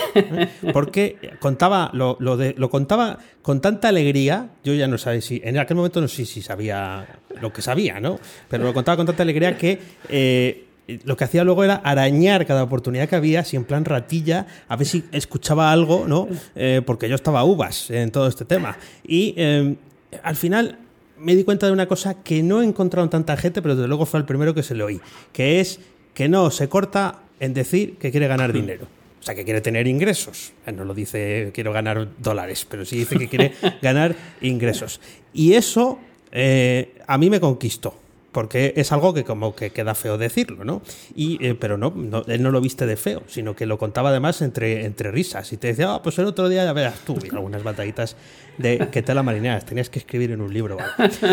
Porque 0.74 1.18
contaba, 1.40 1.90
lo, 1.94 2.18
lo, 2.20 2.38
lo 2.38 2.70
contaba 2.70 3.18
con 3.42 3.62
tanta 3.62 3.90
alegría, 3.90 4.52
yo 4.64 4.76
ya 4.76 4.88
no 4.88 5.00
sabía 5.00 5.22
si, 5.22 5.42
en 5.44 5.58
aquel 5.58 5.78
momento 5.78 6.02
no 6.02 6.08
sé 6.08 6.26
si 6.26 6.44
sabía 6.44 7.20
lo 7.42 7.52
que 7.52 7.64
sabía, 7.64 8.00
¿no? 8.00 8.20
Pero 8.48 8.64
lo 8.64 8.76
contaba 8.76 8.98
con 8.98 9.08
tanta 9.08 9.24
alegría 9.24 9.58
que 9.58 10.70
lo 11.04 11.18
que 11.18 11.24
hacía 11.24 11.44
luego 11.44 11.64
era 11.64 11.76
arañar 11.76 12.46
cada 12.46 12.64
oportunidad 12.64 13.08
que 13.08 13.16
había, 13.16 13.44
si 13.44 13.56
en 13.56 13.66
plan 13.66 13.86
ratilla, 13.86 14.48
a 14.68 14.76
ver 14.76 14.88
si 14.88 15.04
escuchaba 15.12 15.72
algo, 15.72 16.06
¿no? 16.08 16.28
Eh, 16.56 16.82
porque 16.86 17.10
yo 17.10 17.16
estaba 17.16 17.44
uvas 17.44 17.90
en 17.90 18.12
todo 18.12 18.28
este 18.28 18.46
tema. 18.46 18.78
Y 19.06 19.34
em, 19.38 19.76
al 20.24 20.36
final 20.36 20.80
me 21.18 21.36
di 21.36 21.44
cuenta 21.44 21.68
de 21.68 21.74
una 21.74 21.88
cosa 21.88 22.16
que 22.24 22.44
no 22.44 22.62
he 22.62 22.66
encontrado 22.66 23.04
en 23.04 23.10
tanta 23.10 23.38
gente, 23.38 23.62
pero 23.62 23.76
desde 23.76 23.88
luego 23.88 24.06
fue 24.06 24.20
el 24.20 24.26
primero 24.26 24.54
que 24.54 24.64
se 24.64 24.76
le 24.76 24.84
oí, 24.84 25.00
que 25.34 25.60
es 25.60 25.80
que 26.14 26.28
no 26.28 26.52
se 26.52 26.68
corta 26.68 27.20
en 27.40 27.54
decir 27.54 27.98
que 27.98 28.12
quiere 28.12 28.28
ganar 28.28 28.54
dinero. 28.54 28.88
O 29.20 29.24
sea, 29.24 29.36
que 29.36 29.46
quiere 29.46 29.62
tener 29.62 29.88
ingresos. 29.88 30.54
Eh, 30.66 30.72
no 30.72 30.84
lo 30.84 30.96
dice 30.96 31.52
quiero 31.54 31.72
ganar 31.72 32.08
dólares, 32.18 32.66
pero 32.68 32.86
sí 32.86 32.98
dice 32.98 33.18
que 33.18 33.28
quiere 33.28 33.54
ganar 33.82 34.16
ingresos. 34.42 35.00
Y 35.32 35.54
eso 35.54 36.00
eh, 36.32 36.96
a 37.06 37.18
mí 37.18 37.30
me 37.30 37.40
conquistó 37.40 37.96
porque 38.32 38.74
es 38.78 38.92
algo 38.92 39.14
que 39.14 39.24
como 39.24 39.56
que 39.56 39.72
queda 39.72 39.96
feo 39.96 40.18
decirlo, 40.18 40.64
¿no? 40.64 40.82
Y, 41.16 41.44
eh, 41.46 41.56
pero 41.56 41.78
no, 41.78 41.94
él 42.28 42.44
no 42.44 42.52
lo 42.52 42.62
viste 42.62 42.86
de 42.86 42.96
feo, 42.96 43.24
sino 43.28 43.56
que 43.56 43.66
lo 43.66 43.78
contaba 43.78 44.10
además 44.10 44.42
entre, 44.42 44.86
entre 44.86 45.12
risas 45.12 45.52
y 45.54 45.58
te 45.58 45.68
decía, 45.68 45.94
ah, 45.94 46.02
pues 46.02 46.18
el 46.20 46.26
otro 46.26 46.50
día 46.50 46.64
ya 46.64 46.74
verás 46.74 47.00
tú, 47.06 47.18
algunas 47.32 47.64
batallitas 47.64 48.16
de 48.62 48.90
que 48.92 49.02
te 49.02 49.14
la 49.14 49.24
marineras, 49.24 49.66
tenías 49.66 49.90
que 49.90 50.00
escribir 50.00 50.32
en 50.32 50.42
un 50.42 50.54
libro. 50.54 50.78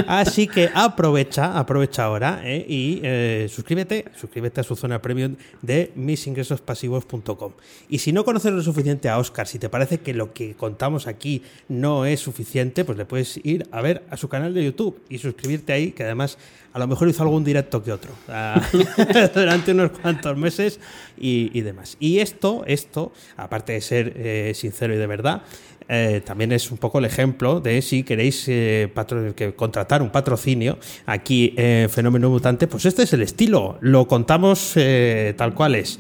Así 0.06 0.46
que 0.46 0.70
aprovecha, 0.74 1.58
aprovecha 1.58 2.04
ahora 2.04 2.40
¿eh? 2.44 2.64
y 2.68 3.00
eh, 3.02 3.48
suscríbete, 3.50 4.06
suscríbete 4.16 4.60
a 4.60 4.64
su 4.64 4.76
zona 4.76 5.00
premium 5.00 5.36
de 5.62 5.92
misingresospasivos.com. 5.94 7.52
Y 7.88 7.98
si 7.98 8.12
no 8.12 8.24
conoces 8.24 8.52
lo 8.52 8.62
suficiente 8.62 9.08
a 9.08 9.18
Oscar, 9.18 9.46
si 9.46 9.58
te 9.58 9.68
parece 9.68 9.98
que 9.98 10.14
lo 10.14 10.32
que 10.32 10.54
contamos 10.54 11.06
aquí 11.06 11.42
no 11.68 12.04
es 12.04 12.20
suficiente, 12.20 12.84
pues 12.84 12.98
le 12.98 13.04
puedes 13.04 13.40
ir 13.44 13.66
a 13.70 13.80
ver 13.80 14.04
a 14.10 14.16
su 14.16 14.28
canal 14.28 14.54
de 14.54 14.64
YouTube 14.64 15.00
y 15.08 15.18
suscribirte 15.18 15.72
ahí, 15.72 15.92
que 15.92 16.04
además 16.04 16.38
a 16.72 16.78
lo 16.78 16.86
mejor 16.86 17.08
hizo 17.08 17.22
algún 17.22 17.44
directo 17.44 17.82
que 17.82 17.92
otro 17.92 18.12
durante 19.34 19.72
unos 19.72 19.90
cuantos 19.92 20.36
meses 20.36 20.80
y, 21.16 21.60
demás. 21.60 21.96
Y 21.98 22.20
esto, 22.20 22.62
esto, 22.66 23.12
aparte 23.36 23.72
de 23.72 23.80
ser 23.80 24.12
eh, 24.16 24.52
sincero 24.54 24.94
y 24.94 24.96
de 24.96 25.06
verdad, 25.06 25.42
eh, 25.90 26.20
también 26.24 26.52
es 26.52 26.70
un 26.70 26.76
poco 26.76 26.98
el 26.98 27.06
ejemplo 27.06 27.60
de 27.60 27.80
si 27.80 28.02
queréis 28.02 28.44
eh, 28.48 28.90
que 29.34 29.54
contratar 29.54 30.02
un 30.02 30.10
patrocinio 30.10 30.78
aquí 31.06 31.54
en 31.56 31.88
Fenómeno 31.88 32.28
Mutante, 32.28 32.66
pues 32.66 32.84
este 32.84 33.04
es 33.04 33.12
el 33.14 33.22
estilo, 33.22 33.78
lo 33.80 34.06
contamos 34.06 34.72
eh, 34.76 35.34
tal 35.36 35.54
cual 35.54 35.74
es. 35.74 35.98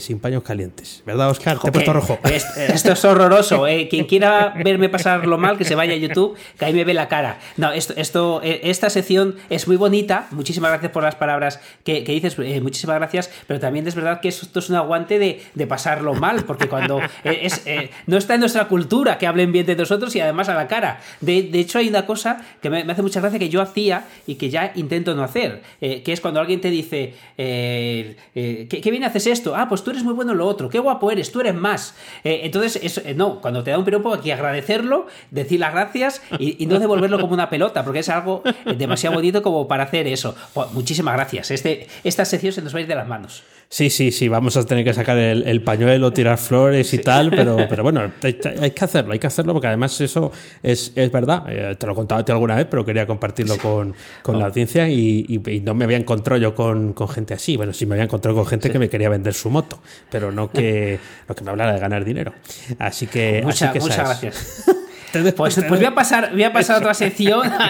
sin 0.00 0.18
paños 0.18 0.42
calientes. 0.42 1.02
¿Verdad, 1.06 1.30
Oscar? 1.30 1.58
Te 1.60 1.68
he 1.68 1.72
puesto 1.72 1.92
rojo. 1.92 2.18
Esto 2.24 2.92
es 2.92 3.04
horroroso. 3.04 3.64
Quien 3.88 4.06
quiera 4.06 4.54
verme 4.64 4.88
pasarlo 4.88 5.38
mal, 5.38 5.56
que 5.56 5.64
se 5.64 5.76
vaya 5.76 5.92
a 5.92 5.96
YouTube, 5.96 6.34
que 6.58 6.64
ahí 6.64 6.72
me 6.72 6.84
ve 6.84 6.94
la 6.94 7.06
cara. 7.06 7.38
No, 7.58 7.70
esto, 7.70 7.94
esto, 7.96 8.40
esta 8.42 8.90
sección 8.90 9.36
es 9.50 9.68
muy 9.68 9.76
bonita. 9.76 10.26
Muchísimas 10.32 10.72
gracias 10.72 10.90
por 10.90 11.04
las 11.04 11.14
palabras 11.14 11.60
que, 11.84 12.02
dices. 12.02 12.36
muchísimas 12.60 12.96
gracias. 12.96 13.30
Pero 13.46 13.60
también 13.60 13.86
es 13.86 13.94
verdad 13.94 14.20
que 14.20 14.28
esto 14.28 14.58
es 14.58 14.68
un 14.68 14.76
aguante 14.76 15.20
de, 15.20 15.42
de 15.54 15.66
pasarlo 15.68 16.14
mal, 16.14 16.44
porque 16.44 16.68
cuando 16.68 17.00
es, 17.22 17.62
no 18.06 18.16
está 18.16 18.34
en 18.34 18.40
nuestra 18.40 18.66
cultura 18.66 19.01
que 19.02 19.26
hablen 19.26 19.52
bien 19.52 19.66
de 19.66 19.76
nosotros 19.76 20.14
y 20.16 20.20
además 20.20 20.48
a 20.48 20.54
la 20.54 20.68
cara. 20.68 21.00
De, 21.20 21.48
hecho, 21.54 21.78
hay 21.78 21.88
una 21.88 22.06
cosa 22.06 22.44
que 22.60 22.70
me, 22.70 22.80
hace 22.80 23.02
mucha 23.02 23.20
gracia 23.20 23.38
que 23.38 23.48
yo 23.48 23.60
hacía 23.60 24.06
y 24.26 24.36
que 24.36 24.50
ya 24.50 24.72
intento 24.74 25.14
no 25.14 25.22
hacer, 25.22 25.62
eh, 25.80 26.02
que 26.02 26.12
es 26.12 26.20
cuando 26.20 26.40
alguien 26.40 26.60
te 26.60 26.70
dice, 26.70 27.14
eh, 27.36 28.16
eh, 28.34 28.66
¿qué, 28.68 28.90
bien 28.90 29.04
haces 29.04 29.26
esto? 29.26 29.54
Ah, 29.56 29.68
pues 29.68 29.82
tú 29.82 29.90
eres 29.90 30.04
muy 30.04 30.14
bueno 30.14 30.32
en 30.32 30.38
lo 30.38 30.46
otro, 30.46 30.68
qué 30.68 30.78
guapo 30.78 31.10
eres, 31.10 31.32
tú 31.32 31.40
eres 31.40 31.54
más. 31.54 31.94
entonces, 32.24 33.02
no, 33.16 33.40
cuando 33.40 33.62
te 33.62 33.70
da 33.70 33.78
un 33.78 33.84
piropo 33.84 34.14
hay 34.14 34.20
que 34.20 34.32
agradecerlo, 34.32 35.06
decir 35.30 35.60
las 35.60 35.72
gracias 35.72 36.22
y, 36.38 36.66
no 36.66 36.78
devolverlo 36.78 37.20
como 37.20 37.34
una 37.34 37.50
pelota, 37.50 37.84
porque 37.84 37.98
es 37.98 38.08
algo 38.08 38.42
demasiado 38.78 39.16
bonito 39.16 39.42
como 39.42 39.68
para 39.68 39.84
hacer 39.84 40.06
eso. 40.06 40.34
Pues, 40.54 40.70
muchísimas 40.72 41.14
gracias. 41.14 41.50
Este, 41.50 41.88
esta 42.04 42.24
sección 42.24 42.52
se 42.52 42.62
nos 42.62 42.74
va 42.74 42.78
a 42.78 42.82
ir 42.82 42.86
de 42.86 42.94
las 42.94 43.08
manos. 43.08 43.42
Sí, 43.72 43.88
sí, 43.88 44.12
sí, 44.12 44.28
vamos 44.28 44.54
a 44.58 44.66
tener 44.66 44.84
que 44.84 44.92
sacar 44.92 45.16
el, 45.16 45.62
pañuelo, 45.62 46.12
tirar 46.12 46.36
flores 46.36 46.92
y 46.92 46.98
tal, 46.98 47.30
pero, 47.30 47.56
pero 47.70 47.82
bueno, 47.82 48.12
hay, 48.22 48.34
que 48.34 48.84
hacerlo, 48.84 49.14
hay 49.14 49.18
que 49.18 49.26
hacerlo 49.26 49.54
porque 49.54 49.66
además 49.66 49.98
eso 50.02 50.30
es, 50.62 50.92
verdad. 51.10 51.44
Eh, 51.48 51.74
te 51.78 51.86
lo 51.86 51.94
he 51.94 51.96
contado 51.96 52.20
a 52.20 52.24
ti 52.26 52.32
alguna 52.32 52.54
vez, 52.54 52.66
pero 52.70 52.84
quería 52.84 53.06
compartirlo 53.06 53.56
con, 53.56 53.94
la 54.38 54.44
audiencia 54.44 54.90
y, 54.90 55.40
no 55.64 55.72
me 55.72 55.84
había 55.84 55.96
encontrado 55.96 56.38
yo 56.38 56.54
con, 56.54 56.94
gente 57.08 57.32
así. 57.32 57.56
Bueno, 57.56 57.72
sí 57.72 57.86
me 57.86 57.94
había 57.94 58.04
encontrado 58.04 58.36
con 58.36 58.44
gente 58.44 58.68
que 58.68 58.78
me 58.78 58.90
quería 58.90 59.08
vender 59.08 59.32
su 59.32 59.48
moto, 59.48 59.80
pero 60.10 60.30
no 60.30 60.50
que, 60.50 60.98
no 61.26 61.34
que 61.34 61.42
me 61.42 61.50
hablara 61.50 61.72
de 61.72 61.80
ganar 61.80 62.04
dinero. 62.04 62.34
Así 62.78 63.06
que, 63.06 63.40
muchas 63.42 63.72
gracias. 63.72 64.66
Pues, 65.12 65.34
pues, 65.34 65.68
voy 65.68 65.84
a 65.84 65.94
pasar, 65.94 66.32
voy 66.32 66.42
a, 66.42 66.52
pasar 66.52 66.76
a 66.76 66.78
otra 66.78 66.94
sección. 66.94 67.50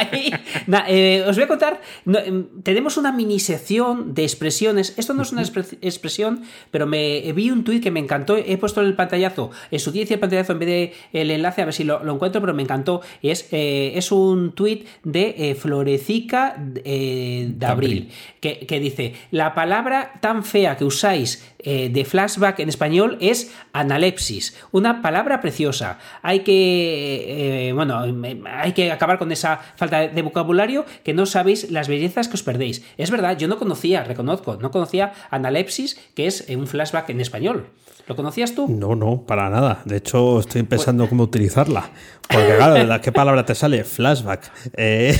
Eh, 0.89 1.25
os 1.27 1.37
voy 1.37 1.45
a 1.45 1.49
contar. 1.49 1.81
Em, 2.07 2.47
tenemos 2.63 2.97
una 2.97 3.13
mini 3.13 3.39
sección 3.41 4.15
de 4.15 4.23
expresiones. 4.23 4.95
Esto 4.97 5.15
no 5.15 5.23
es 5.23 5.33
una 5.33 5.43
expresión, 5.43 6.43
pero 6.71 6.87
me 6.87 7.33
vi 7.33 7.51
un 7.51 7.65
tuit 7.65 7.83
que 7.83 7.91
me 7.91 8.01
encantó. 8.01 8.37
He 8.37 8.57
puesto 8.59 8.81
el 8.81 8.95
pantallazo, 8.95 9.51
en 9.71 9.81
su 9.81 9.91
el 9.91 10.19
pantallazo 10.19 10.53
en 10.53 10.59
vez 10.59 10.69
de 10.69 10.93
el 11.13 11.31
enlace, 11.31 11.63
a 11.63 11.65
ver 11.67 11.75
si 11.75 11.85
lo, 11.85 12.01
encuentro, 12.13 12.41
pero 12.41 12.55
me 12.55 12.63
encantó. 12.63 13.01
Es, 13.23 13.49
eh, 13.53 13.93
es 13.95 14.13
un 14.13 14.53
tuit 14.53 14.87
de 15.05 15.35
eh, 15.37 15.55
Florecica 15.55 16.57
de 16.59 17.55
Abril, 17.67 18.11
que, 18.41 18.67
que, 18.67 18.81
dice: 18.81 19.15
La 19.31 19.55
palabra 19.55 20.15
tan 20.21 20.45
fea 20.45 20.77
que 20.77 20.85
usáis 20.85 21.45
de 21.65 22.05
flashback 22.05 22.61
en 22.61 22.69
español 22.69 23.19
es 23.21 23.53
analepsis. 23.73 24.57
Una 24.73 25.03
palabra 25.03 25.41
preciosa. 25.41 25.99
Hay 26.23 26.41
que 26.41 27.69
eh, 27.69 27.73
bueno, 27.73 28.01
hay 28.47 28.73
que 28.73 28.91
acabar 28.91 29.19
con 29.19 29.33
esa 29.33 29.59
falta 29.77 30.09
de 30.09 30.23
vocabulario 30.23 30.85
que 31.05 31.15
no 31.15 31.27
sabéis 31.27 31.71
las 31.71 31.89
bellezas 31.89 32.29
que 32.29 32.35
os 32.35 32.43
perdéis. 32.43 32.85
Es 32.97 33.11
verdad, 33.11 33.37
yo 33.39 33.49
no 33.49 33.59
conocía, 33.59 34.05
reconozco, 34.05 34.57
no 34.57 34.71
conocía 34.71 35.13
analepsis, 35.31 35.99
que 36.15 36.27
es 36.27 36.47
un 36.49 36.67
flashback 36.67 37.11
en 37.11 37.21
español. 37.21 37.67
¿Lo 38.09 38.17
conocías 38.17 38.55
tú? 38.55 38.67
No, 38.69 38.97
no, 38.97 39.23
para 39.23 39.49
nada. 39.49 39.83
De 39.85 39.97
hecho, 39.99 40.41
estoy 40.41 40.65
pensando 40.65 41.09
cómo 41.09 41.23
utilizarla. 41.23 41.91
Porque, 42.29 42.57
claro, 42.57 43.01
¿qué 43.01 43.13
palabra 43.13 43.45
te 43.45 43.55
sale? 43.55 43.85
Flashback. 43.85 44.51
Eh... 44.77 45.17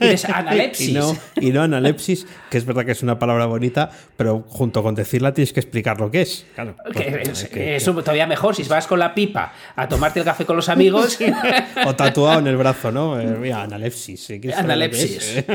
Es 0.00 0.24
analepsis. 0.28 0.88
Y 0.88 0.92
no, 0.92 1.16
y 1.40 1.50
no 1.50 1.62
analepsis, 1.62 2.26
que 2.50 2.58
es 2.58 2.64
verdad 2.64 2.84
que 2.84 2.92
es 2.92 3.02
una 3.02 3.18
palabra 3.18 3.46
bonita, 3.46 3.90
pero 4.16 4.44
junto 4.46 4.82
con 4.82 4.94
decirla 4.94 5.34
tienes 5.34 5.52
que 5.52 5.60
explicar 5.60 6.00
lo 6.00 6.10
que 6.10 6.22
es. 6.22 6.46
Claro. 6.54 6.76
es, 6.94 7.84
todavía 7.84 8.26
mejor 8.26 8.54
si 8.54 8.62
vas 8.64 8.86
con 8.86 8.98
la 8.98 9.14
pipa 9.14 9.52
a 9.74 9.88
tomarte 9.88 10.20
el 10.20 10.24
café 10.24 10.44
con 10.44 10.56
los 10.56 10.68
amigos. 10.68 11.18
o 11.86 11.94
tatuado 11.94 12.38
en 12.40 12.46
el 12.46 12.56
brazo, 12.56 12.92
¿no? 12.92 13.20
Eh, 13.20 13.26
mira, 13.26 13.62
analepsis. 13.62 14.30
Analepsis. 14.56 15.44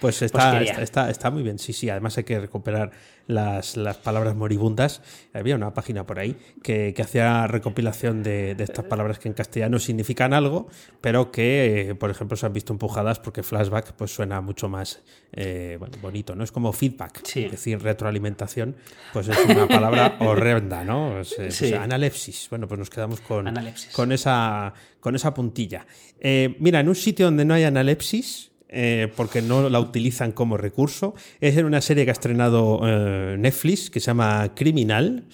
Pues 0.00 0.22
está, 0.22 0.62
está, 0.62 1.10
está, 1.10 1.30
muy 1.30 1.42
bien, 1.42 1.58
sí, 1.58 1.72
sí. 1.72 1.90
Además 1.90 2.16
hay 2.18 2.22
que 2.22 2.38
recuperar 2.38 2.92
las, 3.26 3.76
palabras 4.02 4.34
moribundas. 4.34 5.02
Había 5.34 5.56
una 5.56 5.74
página 5.74 6.06
por 6.06 6.18
ahí 6.18 6.36
que, 6.62 6.94
hacía 7.02 7.46
recopilación 7.46 8.22
de, 8.22 8.56
estas 8.58 8.84
palabras 8.84 9.17
que 9.18 9.28
en 9.28 9.34
castellano 9.34 9.78
significan 9.78 10.32
algo, 10.32 10.68
pero 11.00 11.30
que, 11.30 11.96
por 11.98 12.10
ejemplo, 12.10 12.36
se 12.36 12.46
han 12.46 12.52
visto 12.52 12.72
empujadas 12.72 13.20
porque 13.20 13.42
flashback 13.42 13.92
pues 13.92 14.14
suena 14.14 14.40
mucho 14.40 14.68
más 14.68 15.02
eh, 15.32 15.78
bonito, 16.00 16.34
¿no? 16.34 16.44
Es 16.44 16.52
como 16.52 16.72
feedback, 16.72 17.22
es 17.36 17.50
decir, 17.50 17.80
retroalimentación, 17.82 18.76
pues 19.12 19.28
es 19.28 19.38
una 19.44 19.66
palabra 19.68 20.16
horrenda, 20.20 20.84
¿no? 20.84 21.20
Pues, 21.36 21.62
analepsis. 21.74 22.48
Bueno, 22.50 22.68
pues 22.68 22.78
nos 22.78 22.90
quedamos 22.90 23.20
con, 23.20 23.52
con, 23.92 24.12
esa, 24.12 24.72
con 25.00 25.14
esa 25.14 25.34
puntilla. 25.34 25.86
Eh, 26.20 26.56
mira, 26.58 26.80
en 26.80 26.88
un 26.88 26.94
sitio 26.94 27.26
donde 27.26 27.44
no 27.44 27.54
hay 27.54 27.64
analepsis, 27.64 28.48
eh, 28.70 29.10
porque 29.16 29.40
no 29.40 29.70
la 29.70 29.80
utilizan 29.80 30.32
como 30.32 30.56
recurso. 30.56 31.14
Es 31.40 31.56
en 31.56 31.64
una 31.64 31.80
serie 31.80 32.04
que 32.04 32.10
ha 32.10 32.12
estrenado 32.12 32.80
eh, 32.84 33.36
Netflix 33.38 33.88
que 33.88 34.00
se 34.00 34.06
llama 34.06 34.52
Criminal 34.54 35.24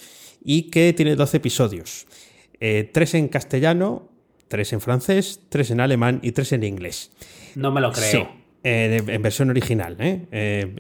y 0.45 0.71
que 0.71 0.93
tiene 0.93 1.17
12 1.17 1.39
episodios. 1.39 2.07
Eh, 2.67 2.89
tres 2.91 3.13
en 3.13 3.29
castellano, 3.29 4.09
tres 4.49 4.73
en 4.73 4.81
francés, 4.81 5.41
tres 5.51 5.71
en 5.71 5.81
alemán 5.81 6.21
y 6.23 6.33
tres 6.33 6.51
en 6.53 6.65
inglés. 6.65 7.11
No 7.57 7.71
me 7.71 7.83
lo 7.83 7.93
creo. 7.93 8.11
Sí. 8.11 8.27
en 8.63 9.21
versión 9.21 9.51
original. 9.51 9.99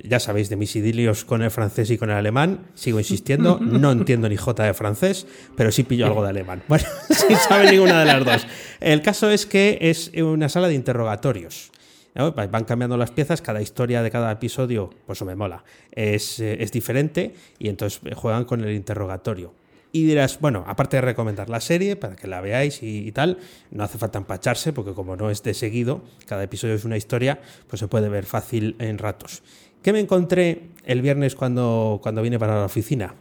ya 0.02 0.18
sabéis 0.18 0.48
de 0.48 0.56
mis 0.56 0.74
idilios 0.76 1.26
con 1.26 1.42
el 1.42 1.50
francés 1.50 1.90
y 1.90 1.98
con 1.98 2.08
el 2.08 2.16
alemán. 2.16 2.68
Sigo 2.72 2.98
insistiendo, 2.98 3.58
no 3.62 3.92
entiendo 3.92 4.30
ni 4.30 4.38
jota 4.38 4.64
de 4.64 4.72
francés, 4.72 5.26
pero 5.58 5.70
sí 5.70 5.82
pillo 5.82 6.06
algo 6.06 6.22
de 6.22 6.30
alemán. 6.30 6.62
Bueno, 6.68 6.86
sin 7.10 7.36
saber 7.36 7.70
ninguna 7.70 8.00
de 8.00 8.06
las 8.06 8.24
dos. 8.24 8.46
El 8.80 9.02
caso 9.02 9.28
es 9.28 9.44
que 9.44 9.76
es 9.82 10.10
una 10.16 10.48
sala 10.48 10.68
de 10.68 10.74
interrogatorios. 10.74 11.70
Van 12.14 12.64
cambiando 12.64 12.96
las 12.96 13.10
piezas, 13.10 13.42
cada 13.42 13.60
historia 13.60 14.02
de 14.02 14.10
cada 14.10 14.32
episodio, 14.32 14.88
pues 15.04 15.18
eso 15.18 15.26
me 15.26 15.36
mola, 15.36 15.64
es, 15.92 16.40
eh, 16.40 16.62
es 16.62 16.72
diferente 16.72 17.34
y 17.58 17.68
entonces 17.68 18.00
juegan 18.14 18.46
con 18.46 18.64
el 18.64 18.72
interrogatorio. 18.72 19.52
Y 19.94 20.06
dirás, 20.06 20.40
bueno, 20.40 20.64
aparte 20.66 20.96
de 20.96 21.02
recomendar 21.02 21.48
la 21.48 21.60
serie 21.60 21.94
para 21.94 22.16
que 22.16 22.26
la 22.26 22.40
veáis 22.40 22.82
y, 22.82 23.12
tal, 23.12 23.38
no 23.70 23.84
hace 23.84 23.96
falta 23.96 24.18
empacharse 24.18 24.72
porque 24.72 24.92
como 24.92 25.14
no 25.14 25.30
es 25.30 25.44
de 25.44 25.54
seguido, 25.54 26.02
cada 26.26 26.42
episodio 26.42 26.74
es 26.74 26.84
una 26.84 26.96
historia, 26.96 27.40
pues 27.68 27.78
se 27.78 27.86
puede 27.86 28.08
ver 28.08 28.24
fácil 28.24 28.74
en 28.80 28.98
ratos. 28.98 29.44
¿Qué 29.82 29.92
me 29.92 30.00
encontré 30.00 30.62
el 30.84 31.00
viernes 31.00 31.36
cuando, 31.36 32.00
cuando 32.02 32.22
vine 32.22 32.40
para 32.40 32.58
la 32.58 32.64
oficina? 32.64 33.14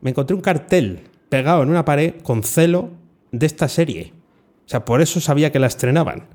Me 0.00 0.08
encontré 0.08 0.34
un 0.34 0.40
cartel 0.40 1.02
pegado 1.28 1.62
en 1.62 1.68
una 1.68 1.84
pared 1.84 2.14
con 2.22 2.42
celo 2.42 2.92
de 3.30 3.44
esta 3.44 3.68
serie. 3.68 4.14
O 4.64 4.68
sea, 4.70 4.86
por 4.86 5.02
eso 5.02 5.20
sabía 5.20 5.52
que 5.52 5.58
la 5.58 5.66
estrenaban. 5.66 6.28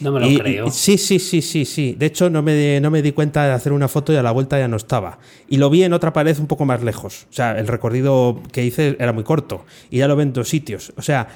No 0.00 0.12
me 0.12 0.20
lo 0.20 0.38
creo. 0.38 0.70
sí, 0.70 0.98
sí, 0.98 1.18
sí, 1.18 1.42
sí, 1.42 1.64
sí. 1.64 1.94
De 1.98 2.06
hecho, 2.06 2.30
no 2.30 2.42
me, 2.42 2.80
no 2.80 2.90
me 2.90 3.02
di 3.02 3.12
cuenta 3.12 3.44
de 3.46 3.52
hacer 3.52 3.72
una 3.72 3.88
foto 3.88 4.12
y 4.12 4.16
a 4.16 4.22
la 4.22 4.30
vuelta 4.30 4.58
ya 4.58 4.68
no 4.68 4.76
estaba. 4.76 5.18
Y 5.48 5.56
lo 5.56 5.70
vi 5.70 5.84
en 5.84 5.92
otra 5.92 6.12
pared 6.12 6.38
un 6.38 6.46
poco 6.46 6.64
más 6.64 6.82
lejos. 6.82 7.26
O 7.30 7.32
sea, 7.32 7.58
el 7.58 7.66
recorrido 7.66 8.42
que 8.52 8.64
hice 8.64 8.96
era 8.98 9.12
muy 9.12 9.24
corto. 9.24 9.64
Y 9.90 9.98
ya 9.98 10.08
lo 10.08 10.16
ven 10.16 10.28
en 10.28 10.34
dos 10.34 10.48
sitios. 10.48 10.92
O 10.96 11.02
sea, 11.02 11.28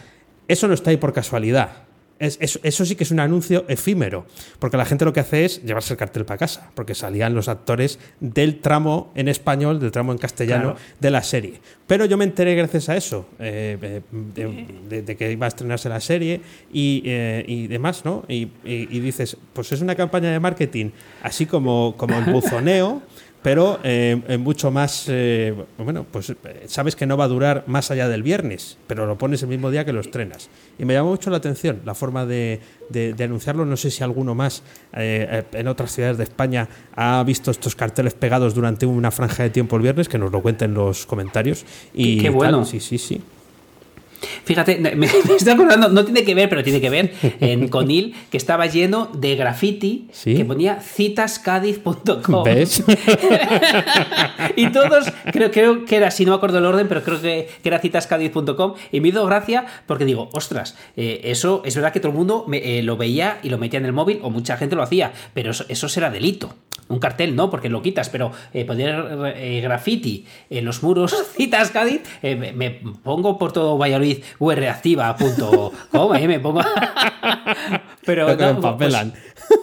eso 0.49 0.69
no 0.69 0.75
está 0.75 0.91
ahí 0.91 0.97
por 0.97 1.13
casualidad. 1.13 1.71
Eso 2.21 2.85
sí 2.85 2.97
que 2.97 3.05
es 3.05 3.11
un 3.11 3.19
anuncio 3.19 3.65
efímero, 3.67 4.27
porque 4.59 4.77
la 4.77 4.85
gente 4.85 5.07
lo 5.07 5.13
que 5.13 5.21
hace 5.21 5.47
es 5.47 5.63
llevarse 5.65 5.95
el 5.95 5.99
cartel 5.99 6.27
para 6.27 6.37
casa, 6.37 6.71
porque 6.75 6.95
salían 6.95 7.35
los 7.35 7.49
actores 7.49 7.99
del 8.21 8.61
tramo 8.61 9.11
en 9.15 9.29
español, 9.29 9.81
del 9.81 9.91
tramo 9.91 10.13
en 10.13 10.19
castellano 10.19 10.77
de 11.01 11.11
la 11.11 11.23
serie. 11.23 11.61
Pero 11.87 12.05
yo 12.05 12.19
me 12.19 12.25
enteré 12.25 12.55
gracias 12.55 12.91
a 12.91 12.97
eso, 12.97 13.27
eh, 13.39 14.03
eh, 14.37 15.03
de, 15.03 15.17
que 15.17 15.33
iba 15.33 15.47
a 15.47 15.49
estrenarse 15.49 15.89
la 15.89 16.01
serie 16.01 16.43
y, 16.71 17.03
y 17.47 17.67
demás, 17.69 18.05
¿no? 18.05 18.25
Y, 18.29 18.49
y, 18.65 19.01
dices, 19.01 19.39
pues 19.55 19.73
es 19.73 19.81
una 19.81 19.95
campaña 19.95 20.31
de 20.31 20.41
marketing, 20.41 20.91
así 21.23 21.47
como, 21.47 21.95
como 21.97 22.19
el 22.19 22.25
buzoneo 22.33 23.03
pero 23.43 23.81
eh, 23.85 24.39
mucho 24.39 24.71
más, 24.71 25.07
eh, 25.09 25.55
bueno, 25.79 26.05
pues 26.11 26.31
eh, 26.31 26.37
sabes 26.67 26.95
que 26.95 27.07
no 27.07 27.17
va 27.17 27.25
a 27.25 27.29
durar 27.29 27.65
más 27.67 27.91
allá 27.91 28.07
del 28.09 28.23
viernes, 28.23 28.77
pero 28.87 29.07
lo 29.07 29.17
pones 29.17 29.43
el 29.43 29.49
mismo 29.49 29.71
día 29.71 29.85
que 29.85 29.93
lo 29.93 30.01
estrenas. 30.01 30.51
Y 30.79 30.85
me 30.85 30.93
llamó 30.93 31.11
mucho 31.11 31.31
la 31.31 31.39
atención 31.39 31.81
la 31.87 31.95
forma 31.95 32.27
de, 32.27 32.61
anunciarlo. 33.19 33.65
No 33.65 33.77
sé 33.79 33.91
si 33.91 34.05
alguno 34.05 34.35
más 34.35 34.63
en 34.93 35.69
otras 35.69 35.93
ciudades 35.93 36.19
de 36.19 36.25
España 36.25 36.69
ha 36.95 37.23
visto 37.25 37.51
estos 37.51 37.75
carteles 37.75 38.15
pegados 38.15 38.55
durante 38.55 38.85
una 38.85 39.11
franja 39.11 39.43
de 39.43 39.51
tiempo 39.51 39.77
el 39.77 39.83
viernes, 39.83 40.09
que 40.09 40.19
nos 40.19 40.31
lo 40.33 40.43
cuenten 40.43 40.71
en 40.71 40.75
los 40.75 41.07
comentarios. 41.07 41.65
Y 41.95 42.21
qué 42.21 42.29
bueno. 42.29 42.65
sí, 42.65 42.81
sí, 42.81 42.99
sí. 42.99 43.23
Fíjate, 44.45 44.79
me, 44.97 45.07
estoy 45.07 45.53
acordando, 45.53 45.89
no 45.89 46.05
tiene 46.05 46.25
que 46.25 46.35
ver, 46.35 46.49
pero 46.49 46.63
tiene 46.63 46.81
que 46.81 46.91
ver 46.91 47.13
en 47.41 47.69
Conil, 47.69 48.15
que 48.31 48.37
estaba 48.37 48.67
lleno 48.67 49.11
de 49.15 49.37
graffiti 49.37 50.09
que 50.25 50.45
ponía 50.45 50.81
citascadiz.com. 50.81 52.45
¿Ves? 52.45 52.83
y 54.57 54.71
todos, 54.71 55.13
creo, 55.33 55.51
creo 55.51 55.85
que 55.85 55.97
era, 55.97 56.11
si 56.11 56.25
no 56.25 56.33
me 56.33 56.37
acuerdo 56.37 56.59
el 56.59 56.67
orden, 56.67 56.89
pero 56.89 57.03
creo 57.03 57.21
que, 57.21 57.49
era 57.65 57.79
citascadiz.com. 57.79 58.75
Y 58.93 59.01
me 59.01 59.09
hizo 59.09 59.25
gracia 59.27 59.67
porque 59.87 60.05
digo, 60.05 60.29
ostras, 60.33 60.77
eh, 60.97 61.21
eso 61.25 61.63
es 61.65 61.75
verdad 61.75 61.93
que 61.93 62.01
todo 62.01 62.13
el 62.13 62.19
mundo 62.19 62.47
eh, 62.53 62.83
lo 62.83 62.97
veía 62.97 63.39
y 63.43 63.49
lo 63.49 63.59
metía 63.59 63.79
en 63.79 63.87
el 63.87 63.93
móvil, 63.93 64.19
o 64.23 64.31
mucha 64.31 64.57
gente 64.57 64.77
lo 64.77 64.83
hacía, 64.83 65.13
pero 65.35 65.51
eso, 65.53 65.65
eso 65.69 65.89
será 65.89 66.11
delito. 66.11 66.55
Un 66.91 66.99
cartel 66.99 67.35
no, 67.35 67.49
porque 67.49 67.69
lo 67.69 67.81
quitas, 67.81 68.11
pero 68.11 68.33
eh, 68.53 68.65
poner 68.65 69.35
eh, 69.37 69.61
graffiti 69.63 70.27
en 70.51 70.65
los 70.65 70.83
muros 70.83 71.15
citas 71.37 71.71
Cádiz, 71.71 72.03
me, 72.23 72.53
me, 72.53 72.71
pongo 72.71 73.39
por 73.39 73.53
todo 73.53 73.79
Valladolid 73.79 74.19
urreactiva.com, 74.39 76.13
ahí 76.13 76.29
me 76.29 76.41
pongo. 76.41 76.61
Pero 78.05 78.35
no, 78.35 78.77
pues, 78.79 78.97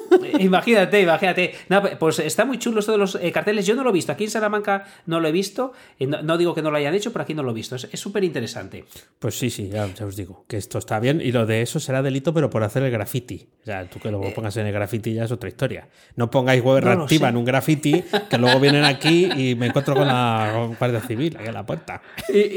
imagínate, 0.39 1.01
imagínate. 1.01 1.53
pues 1.99 2.19
está 2.19 2.45
muy 2.45 2.57
chulo 2.59 2.79
esto 2.79 2.91
de 2.91 2.97
los 2.97 3.15
eh, 3.15 3.31
carteles. 3.31 3.65
Yo 3.65 3.75
no 3.75 3.83
lo 3.83 3.89
he 3.89 3.93
visto. 3.93 4.11
Aquí 4.11 4.25
en 4.25 4.29
Salamanca 4.29 4.85
no 5.05 5.19
lo 5.19 5.27
he 5.27 5.31
visto. 5.31 5.73
Eh, 5.99 6.07
no, 6.07 6.37
digo 6.37 6.53
que 6.53 6.61
no 6.61 6.71
lo 6.71 6.77
hayan 6.77 6.93
hecho, 6.93 7.11
pero 7.11 7.23
aquí 7.23 7.33
no 7.33 7.43
lo 7.43 7.51
he 7.51 7.53
visto. 7.53 7.75
Es 7.75 7.99
súper 7.99 8.23
interesante. 8.23 8.85
Pues 9.19 9.37
sí, 9.37 9.49
sí, 9.49 9.69
ya, 9.69 9.87
os 10.05 10.15
digo. 10.15 10.45
Que 10.47 10.57
esto 10.57 10.77
está 10.77 10.99
bien. 10.99 11.21
Y 11.21 11.31
lo 11.31 11.45
de 11.45 11.61
eso 11.61 11.79
será 11.79 12.01
delito, 12.01 12.33
pero 12.33 12.49
por 12.49 12.63
hacer 12.63 12.83
el 12.83 12.91
graffiti. 12.91 13.47
O 13.61 13.65
sea, 13.65 13.85
tú 13.89 13.99
que 13.99 14.09
luego 14.09 14.27
eh, 14.27 14.33
pongas 14.35 14.55
en 14.57 14.67
el 14.67 14.73
graffiti 14.73 15.13
ya 15.13 15.25
es 15.25 15.31
otra 15.31 15.49
historia. 15.49 15.87
No 16.15 16.29
pongáis 16.29 16.63
web 16.63 16.83
reactiva 16.83 17.29
en 17.29 17.37
un 17.37 17.45
graffiti, 17.45 18.03
que 18.29 18.37
luego 18.37 18.59
vienen 18.59 18.85
aquí 18.85 19.25
y 19.25 19.55
me 19.55 19.67
encuentro 19.67 19.95
con 19.95 20.07
la 20.07 20.69
Guardia 20.77 21.01
Civil 21.01 21.35
aquí 21.37 21.47
en 21.47 21.53
la 21.53 21.65
puerta. 21.65 22.01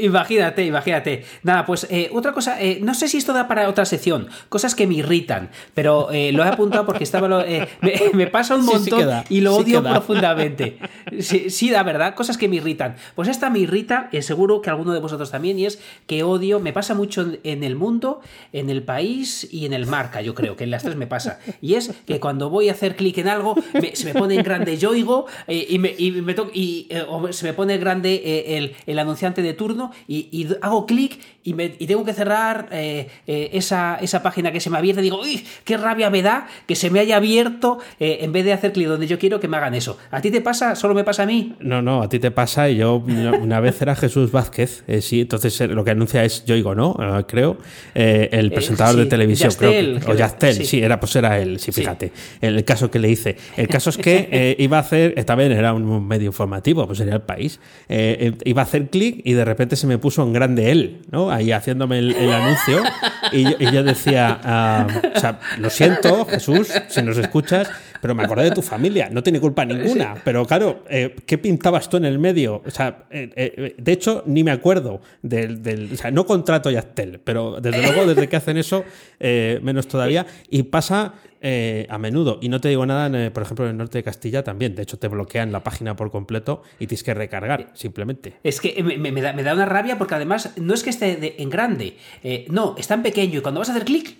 Imagínate, 0.01 0.65
imagínate. 0.65 1.25
Nada, 1.43 1.65
pues 1.65 1.87
otra 2.11 2.31
cosa. 2.31 2.57
no 2.81 2.93
sé 2.93 3.07
si 3.07 3.17
esto 3.17 3.33
da 3.33 3.47
para 3.47 3.67
otra 3.69 3.85
sección. 3.85 4.27
Cosas 4.49 4.75
que 4.75 4.87
me 4.87 4.95
irritan. 4.95 5.49
Pero 5.73 6.09
lo 6.11 6.43
he 6.43 6.47
apuntado 6.47 6.85
porque 6.85 7.03
estaba 7.03 7.27
eh, 7.45 7.67
me, 8.13 8.27
pasa 8.27 8.55
un 8.55 8.65
montón 8.65 9.23
y 9.29 9.41
lo 9.41 9.55
odio 9.55 9.83
profundamente. 9.83 10.77
Sí, 11.19 11.69
da 11.69 11.83
verdad, 11.83 12.15
cosas 12.15 12.37
que 12.37 12.47
me 12.47 12.57
irritan. 12.57 12.95
Pues 13.15 13.27
esta 13.27 13.49
me 13.49 13.59
irrita, 13.59 14.09
y 14.11 14.21
seguro 14.21 14.61
que 14.61 14.69
alguno 14.69 14.93
de 14.93 14.99
vosotros 14.99 15.31
también, 15.31 15.59
y 15.59 15.65
es 15.65 15.79
que 16.07 16.23
odio, 16.23 16.59
me 16.59 16.73
pasa 16.73 16.93
mucho 16.93 17.27
en 17.43 17.63
el 17.63 17.75
mundo, 17.75 18.21
en 18.53 18.69
el 18.69 18.83
país 18.83 19.47
y 19.51 19.65
en 19.65 19.73
el 19.73 19.87
marca, 19.87 20.21
yo 20.21 20.35
creo 20.35 20.55
que 20.55 20.63
en 20.63 20.71
las 20.71 20.83
tres 20.83 20.95
me 20.95 21.07
pasa. 21.07 21.39
Y 21.61 21.75
es 21.75 21.91
que 22.05 22.19
cuando 22.19 22.49
voy 22.49 22.69
a 22.69 22.73
hacer 22.73 22.95
clic 22.95 23.17
en 23.17 23.27
algo, 23.27 23.55
se 23.93 24.05
me 24.05 24.13
pone 24.13 24.35
en 24.35 24.43
grande 24.43 24.77
Yoigo 24.77 25.25
eh, 25.47 25.65
y, 25.69 25.79
me, 25.79 25.93
y, 25.97 26.11
me 26.11 26.35
y 26.53 26.87
eh, 26.89 27.05
se 27.31 27.45
me 27.45 27.53
pone 27.53 27.77
grande 27.77 28.57
el, 28.57 28.75
el, 28.85 28.99
anunciante 28.99 29.41
de 29.41 29.53
turno 29.53 29.91
y, 30.07 30.47
hago 30.61 30.85
clic 30.85 31.19
y, 31.43 31.53
tengo 31.53 32.05
que 32.05 32.13
cerrar 32.13 32.69
esa, 32.71 33.97
esa 34.01 34.23
página 34.23 34.51
que 34.51 34.59
se 34.59 34.69
me 34.69 34.77
abierta 34.77 35.01
y 35.01 35.05
digo, 35.05 35.21
uy, 35.21 35.45
qué 35.63 35.77
rabia 35.77 36.09
me 36.09 36.21
da 36.21 36.47
que 36.67 36.75
se 36.75 36.89
me 36.89 36.99
haya 36.99 37.17
abierto 37.17 37.30
eh, 37.39 38.19
en 38.21 38.31
vez 38.31 38.45
de 38.45 38.53
hacer 38.53 38.73
clic 38.73 38.87
donde 38.87 39.07
yo 39.07 39.17
quiero 39.17 39.39
que 39.39 39.47
me 39.47 39.57
hagan 39.57 39.73
eso. 39.73 39.97
¿A 40.11 40.21
ti 40.21 40.31
te 40.31 40.41
pasa? 40.41 40.75
¿Solo 40.75 40.93
me 40.93 41.03
pasa 41.03 41.23
a 41.23 41.25
mí? 41.25 41.53
No, 41.59 41.81
no, 41.81 42.01
a 42.01 42.09
ti 42.09 42.19
te 42.19 42.31
pasa 42.31 42.69
y 42.69 42.77
yo 42.77 42.95
una 43.41 43.59
vez 43.59 43.81
era 43.81 43.95
Jesús 43.95 44.31
Vázquez, 44.31 44.83
eh, 44.87 45.01
sí, 45.01 45.21
entonces 45.21 45.59
eh, 45.61 45.67
lo 45.67 45.83
que 45.83 45.91
anuncia 45.91 46.23
es 46.23 46.45
Yoigo, 46.45 46.75
¿no? 46.75 46.95
creo, 47.27 47.57
el 47.93 48.51
presentador 48.51 48.97
de 48.97 49.05
televisión. 49.05 49.51
creo, 49.57 49.99
o 50.07 50.13
Yastel, 50.13 50.65
sí. 50.65 50.81
era, 50.81 50.99
pues 50.99 51.15
era 51.15 51.39
él, 51.39 51.59
sí, 51.59 51.71
fíjate, 51.71 52.11
el 52.41 52.63
caso 52.65 52.89
que 52.89 52.99
le 52.99 53.09
hice. 53.09 53.37
El 53.57 53.67
caso 53.67 53.89
es 53.89 53.97
que 53.97 54.55
iba 54.59 54.77
a 54.77 54.81
hacer, 54.81 55.23
también 55.25 55.51
era 55.51 55.73
un 55.73 56.07
medio 56.07 56.27
informativo, 56.27 56.85
pues 56.85 56.97
sería 56.97 57.15
el 57.15 57.21
país, 57.21 57.59
iba 57.87 58.61
a 58.61 58.65
hacer 58.65 58.89
clic 58.89 59.21
y 59.23 59.33
de 59.33 59.45
repente 59.45 59.75
se 59.75 59.87
me 59.87 59.97
puso 59.97 60.23
en 60.23 60.33
grande 60.33 60.71
él, 60.71 61.01
¿no? 61.11 61.31
Ahí 61.31 61.51
haciéndome 61.51 61.99
el, 61.99 62.31
anuncio 62.31 62.81
y 63.31 63.71
yo, 63.71 63.83
decía, 63.83 64.39
o 65.15 65.19
sea, 65.19 65.39
lo 65.57 65.69
siento, 65.69 66.25
Jesús, 66.25 66.71
si 66.87 67.01
nos 67.01 67.17
escuchas, 67.21 67.69
pero 68.01 68.15
me 68.15 68.23
acordé 68.23 68.45
de 68.45 68.51
tu 68.51 68.61
familia, 68.61 69.09
no 69.09 69.23
tiene 69.23 69.39
culpa 69.39 69.65
ninguna. 69.65 70.15
Pero 70.23 70.45
claro, 70.45 70.83
eh, 70.89 71.15
¿qué 71.25 71.37
pintabas 71.37 71.89
tú 71.89 71.97
en 71.97 72.05
el 72.05 72.19
medio? 72.19 72.61
O 72.65 72.71
sea, 72.71 73.05
eh, 73.09 73.29
eh, 73.35 73.75
de 73.77 73.91
hecho, 73.91 74.23
ni 74.25 74.43
me 74.43 74.51
acuerdo 74.51 75.01
del, 75.21 75.89
O 75.93 75.97
sea, 75.97 76.11
no 76.11 76.25
contrato 76.25 76.69
Yastel, 76.69 77.19
pero 77.23 77.59
desde 77.61 77.81
luego, 77.93 78.05
desde 78.05 78.27
que 78.27 78.35
hacen 78.35 78.57
eso, 78.57 78.83
menos 79.19 79.87
todavía. 79.87 80.25
Y 80.49 80.63
pasa 80.63 81.13
a 81.43 81.97
menudo. 81.97 82.37
Y 82.41 82.49
no 82.49 82.61
te 82.61 82.69
digo 82.69 82.85
nada, 82.85 83.31
por 83.31 83.43
ejemplo, 83.43 83.65
en 83.65 83.71
el 83.71 83.77
norte 83.77 83.97
de 83.97 84.03
Castilla 84.03 84.43
también. 84.43 84.75
De 84.75 84.83
hecho, 84.83 84.99
te 84.99 85.07
bloquean 85.07 85.51
la 85.51 85.63
página 85.63 85.95
por 85.95 86.11
completo 86.11 86.63
y 86.79 86.87
tienes 86.87 87.03
que 87.03 87.13
recargar, 87.13 87.71
simplemente. 87.73 88.33
Es 88.43 88.61
que 88.61 88.83
me, 88.83 89.11
da, 89.21 89.53
una 89.53 89.65
rabia 89.65 89.97
porque 89.97 90.15
además 90.15 90.53
no 90.57 90.73
es 90.73 90.83
que 90.83 90.91
esté 90.91 91.41
en 91.41 91.49
grande, 91.49 91.97
no, 92.49 92.75
está 92.77 92.93
en 92.95 93.03
pequeño 93.03 93.39
y 93.39 93.41
cuando 93.41 93.59
vas 93.59 93.69
a 93.69 93.73
hacer 93.73 93.85
clic 93.85 94.17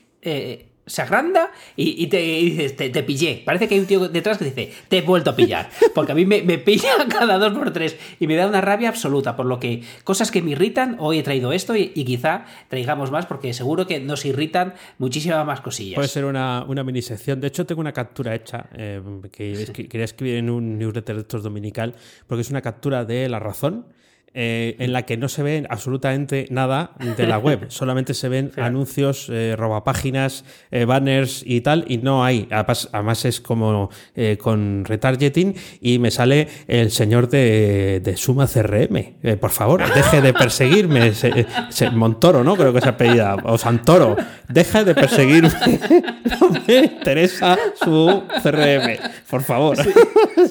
se 0.91 1.01
agranda 1.01 1.51
y, 1.77 2.07
te 2.07 2.17
dices, 2.17 2.75
te, 2.75 3.03
pillé. 3.03 3.41
Parece 3.45 3.67
que 3.67 3.75
hay 3.75 3.79
un 3.79 3.87
tío 3.87 4.09
detrás 4.09 4.37
que 4.37 4.45
dice, 4.45 4.73
te 4.89 4.97
he 4.97 5.01
vuelto 5.01 5.29
a 5.29 5.35
pillar. 5.35 5.69
Porque 5.95 6.11
a 6.11 6.15
mí 6.15 6.25
me, 6.25 6.41
pilla 6.57 6.89
cada 7.09 7.37
dos 7.37 7.53
por 7.53 7.71
tres 7.71 7.95
y 8.19 8.27
me 8.27 8.35
da 8.35 8.45
una 8.47 8.59
rabia 8.59 8.89
absoluta. 8.89 9.37
Por 9.37 9.45
lo 9.45 9.57
que 9.59 9.83
cosas 10.03 10.31
que 10.31 10.41
me 10.41 10.51
irritan, 10.51 10.97
hoy 10.99 11.19
he 11.19 11.23
traído 11.23 11.53
esto 11.53 11.75
y, 11.77 11.89
quizá 12.01 12.45
traigamos 12.67 13.09
más 13.09 13.25
porque 13.25 13.53
seguro 13.53 13.87
que 13.87 14.01
nos 14.01 14.25
irritan 14.25 14.73
muchísimas 14.97 15.45
más 15.45 15.61
cosillas. 15.61 15.95
Puede 15.95 16.09
ser 16.09 16.25
una, 16.25 16.65
una 16.67 16.83
mini 16.83 17.01
sección. 17.01 17.39
De 17.39 17.47
hecho, 17.47 17.65
tengo 17.65 17.79
una 17.79 17.93
captura 17.93 18.35
hecha 18.35 18.65
eh, 18.73 19.01
que, 19.31 19.67
que, 19.71 19.87
quería 19.87 20.05
escribir 20.05 20.35
en 20.35 20.49
un 20.49 20.77
newsletter 20.77 21.15
de 21.15 21.21
estos 21.21 21.43
dominical 21.43 21.95
porque 22.27 22.41
es 22.41 22.49
una 22.49 22.61
captura 22.61 23.05
de 23.05 23.29
La 23.29 23.39
Razón 23.39 23.85
eh, 24.33 24.75
en 24.79 24.93
la 24.93 25.03
que 25.03 25.17
no 25.17 25.27
se 25.27 25.43
ve 25.43 25.65
absolutamente 25.69 26.47
nada 26.49 26.91
de 27.17 27.27
la 27.27 27.37
web, 27.37 27.65
solamente 27.69 28.13
se 28.13 28.29
ven 28.29 28.51
anuncios, 28.57 29.27
eh, 29.29 29.55
robapáginas, 29.57 30.45
eh, 30.71 30.85
banners 30.85 31.43
y 31.45 31.61
tal, 31.61 31.85
y 31.87 31.97
no 31.97 32.23
hay. 32.23 32.47
Además, 32.51 33.25
es 33.25 33.41
como 33.41 33.89
eh, 34.15 34.37
con 34.39 34.85
retargeting 34.85 35.55
y 35.81 35.99
me 35.99 36.11
sale 36.11 36.47
el 36.67 36.91
señor 36.91 37.29
de, 37.29 38.13
Suma 38.15 38.47
CRM. 38.47 39.37
por 39.39 39.51
favor, 39.51 39.83
deje 39.93 40.21
de 40.21 40.33
perseguirme. 40.33 41.11
Montoro, 41.93 42.43
¿no? 42.43 42.55
Creo 42.55 42.73
que 42.73 42.81
se 42.81 42.89
ha 42.89 42.97
pedido, 42.97 43.37
o 43.43 43.57
Santoro, 43.57 44.15
deja 44.47 44.83
de 44.83 44.95
perseguirme. 44.95 45.49
no 46.39 46.49
me 46.67 46.75
interesa 46.77 47.57
su 47.83 48.23
CRM, 48.43 48.97
por 49.29 49.43
favor. 49.43 49.77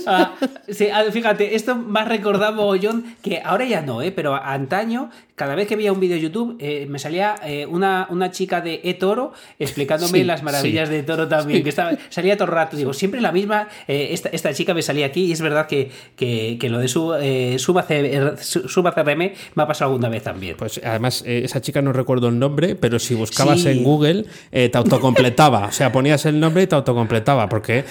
Ah, 0.07 0.35
ah, 0.93 1.05
fíjate, 1.11 1.55
esto 1.55 1.85
ha 1.95 2.05
recordado, 2.05 2.75
John, 2.81 3.17
que 3.23 3.41
ahora 3.45 3.70
ya 3.71 3.81
no, 3.81 4.03
¿eh? 4.03 4.13
pero 4.13 4.35
antaño, 4.35 5.11
cada 5.41 5.55
vez 5.55 5.67
que 5.67 5.75
veía 5.75 5.91
un 5.91 6.01
vídeo 6.01 6.17
de 6.17 6.21
YouTube, 6.21 6.57
eh, 6.59 6.85
me 6.87 6.99
salía 6.99 7.35
eh, 7.43 7.65
una, 7.65 8.07
una, 8.11 8.31
chica 8.31 8.61
de 8.61 8.83
eToro 8.85 9.33
explicándome 9.59 10.23
las 10.23 10.43
maravillas 10.43 10.91
de 10.91 11.03
Toro 11.03 11.29
también, 11.29 11.63
que 11.63 11.71
estaba, 11.71 11.93
salía 12.11 12.37
todo 12.37 12.45
el 12.45 12.53
rato. 12.53 12.77
Digo, 12.77 12.93
siempre 12.93 13.23
la 13.23 13.33
misma, 13.33 13.67
esta, 13.89 14.29
esta, 14.29 14.53
chica 14.53 14.75
me 14.75 14.83
salía 14.83 15.07
aquí 15.07 15.25
y 15.25 15.33
es 15.33 15.41
verdad 15.41 15.67
que, 15.67 15.91
que, 16.15 16.69
lo 16.69 16.79
de 16.79 16.89
su, 16.89 17.15
Suba, 17.57 17.87
CRM 17.87 19.19
me 19.55 19.63
ha 19.63 19.67
pasado 19.67 19.93
alguna 19.93 20.11
vez 20.11 20.25
también. 20.25 20.57
Pues 20.59 20.79
además, 20.85 21.25
esa 21.25 21.63
chica 21.63 21.81
no 21.81 21.95
recuerdo 21.95 22.29
el 22.29 22.39
nombre, 22.39 22.75
pero 22.75 22.99
si 22.99 23.15
buscabas 23.15 23.65
en 23.65 23.83
Google, 23.83 24.27
te 24.51 24.71
autocompletaba. 24.75 25.69
o 25.69 25.73
sea, 25.73 25.91
ponías 25.91 26.27
el 26.27 26.39
nombre 26.39 26.65
y 26.65 26.67
te 26.67 26.75
autocompletaba, 26.75 27.49
porque, 27.49 27.87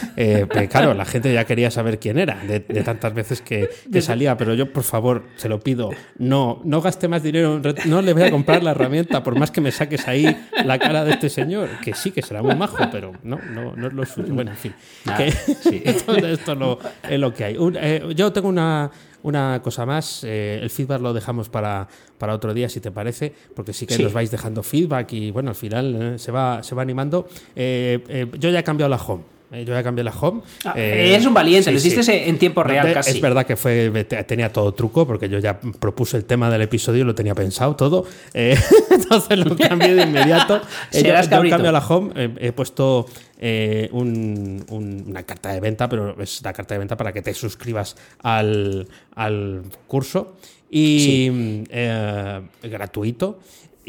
claro, 0.69 0.93
la 0.93 1.05
gente 1.05 1.33
ya 1.33 1.45
quería 1.45 1.71
saber 1.71 1.97
quién 1.97 2.19
era, 2.19 2.43
de, 2.47 2.59
tantas 2.83 3.15
veces 3.15 3.41
que, 3.41 3.71
que 3.91 4.03
salía. 4.03 4.37
Pero 4.37 4.53
yo, 4.53 4.71
por 4.71 4.83
favor, 4.83 5.23
se 5.35 5.49
lo 5.49 5.59
pido 5.59 5.89
no, 6.19 6.61
no 6.63 6.81
gaste 6.81 7.07
más 7.07 7.23
dinero, 7.23 7.38
no 7.85 8.01
le 8.01 8.13
voy 8.13 8.23
a 8.23 8.31
comprar 8.31 8.63
la 8.63 8.71
herramienta 8.71 9.23
por 9.23 9.37
más 9.37 9.51
que 9.51 9.61
me 9.61 9.71
saques 9.71 10.07
ahí 10.07 10.35
la 10.65 10.79
cara 10.79 11.03
de 11.03 11.11
este 11.11 11.29
señor, 11.29 11.69
que 11.83 11.93
sí, 11.93 12.11
que 12.11 12.21
será 12.21 12.41
muy 12.41 12.55
majo, 12.55 12.77
pero 12.91 13.13
no, 13.23 13.39
no, 13.51 13.75
no 13.75 13.87
es 13.87 13.93
lo 13.93 14.05
suyo. 14.05 14.33
Bueno, 14.33 14.51
en 14.51 14.57
fin, 14.57 14.73
que, 15.17 15.93
todo 16.05 16.17
esto 16.27 16.79
es 17.09 17.19
lo 17.19 17.33
que 17.33 17.43
hay. 17.43 17.57
Eh, 17.81 18.13
yo 18.15 18.31
tengo 18.31 18.49
una, 18.49 18.91
una 19.23 19.61
cosa 19.63 19.85
más, 19.85 20.23
eh, 20.23 20.59
el 20.61 20.69
feedback 20.69 21.01
lo 21.01 21.13
dejamos 21.13 21.49
para, 21.49 21.87
para 22.17 22.33
otro 22.33 22.53
día, 22.53 22.69
si 22.69 22.79
te 22.79 22.91
parece, 22.91 23.33
porque 23.55 23.73
sí 23.73 23.85
que 23.85 23.97
nos 23.97 24.13
vais 24.13 24.31
dejando 24.31 24.63
feedback 24.63 25.13
y 25.13 25.31
bueno, 25.31 25.49
al 25.49 25.55
final 25.55 26.15
se, 26.17 26.31
va, 26.31 26.63
se 26.63 26.75
va 26.75 26.81
animando. 26.81 27.27
yo 27.55 28.49
ya 28.49 28.59
he 28.59 28.63
cambiado 28.63 28.89
la 28.89 28.97
home. 28.97 29.38
Eh, 29.51 29.65
yo 29.65 29.73
ya 29.73 29.81
cambié 29.81 30.03
la 30.03 30.11
home. 30.11 30.41
Ah, 30.63 30.73
eh, 30.75 31.13
eres 31.13 31.25
un 31.25 31.33
valiente, 31.33 31.71
lo 31.71 31.77
hiciste 31.77 32.29
en 32.29 32.37
tiempo 32.37 32.61
real 32.61 32.93
casi. 32.93 33.11
Es 33.11 33.21
verdad 33.21 33.45
que 33.45 33.55
fue 33.55 33.89
tenía 34.27 34.53
todo 34.53 34.73
truco 34.73 35.07
porque 35.07 35.27
yo 35.27 35.39
ya 35.39 35.59
propuse 35.59 36.17
el 36.17 36.25
tema 36.25 36.51
del 36.51 36.61
episodio, 36.61 37.03
lo 37.03 37.15
tenía 37.15 37.33
pensado 37.33 37.75
todo. 37.75 38.05
Eh, 38.33 38.55
entonces 38.91 39.39
lo 39.39 39.57
cambié 39.57 39.95
de 39.95 40.03
inmediato. 40.03 40.61
yo, 40.93 41.01
yo 41.01 41.15
he 41.15 41.49
cambiado 41.49 41.71
la 41.71 41.85
home, 41.85 42.11
he 42.39 42.51
puesto 42.51 43.07
una 43.91 45.23
carta 45.23 45.53
de 45.53 45.59
venta, 45.59 45.89
pero 45.89 46.21
es 46.21 46.41
la 46.43 46.53
carta 46.53 46.75
de 46.75 46.79
venta 46.79 46.95
para 46.95 47.11
que 47.11 47.21
te 47.21 47.33
suscribas 47.33 47.95
al, 48.21 48.87
al 49.15 49.63
curso 49.87 50.35
y 50.69 51.63
gratuito 52.61 53.39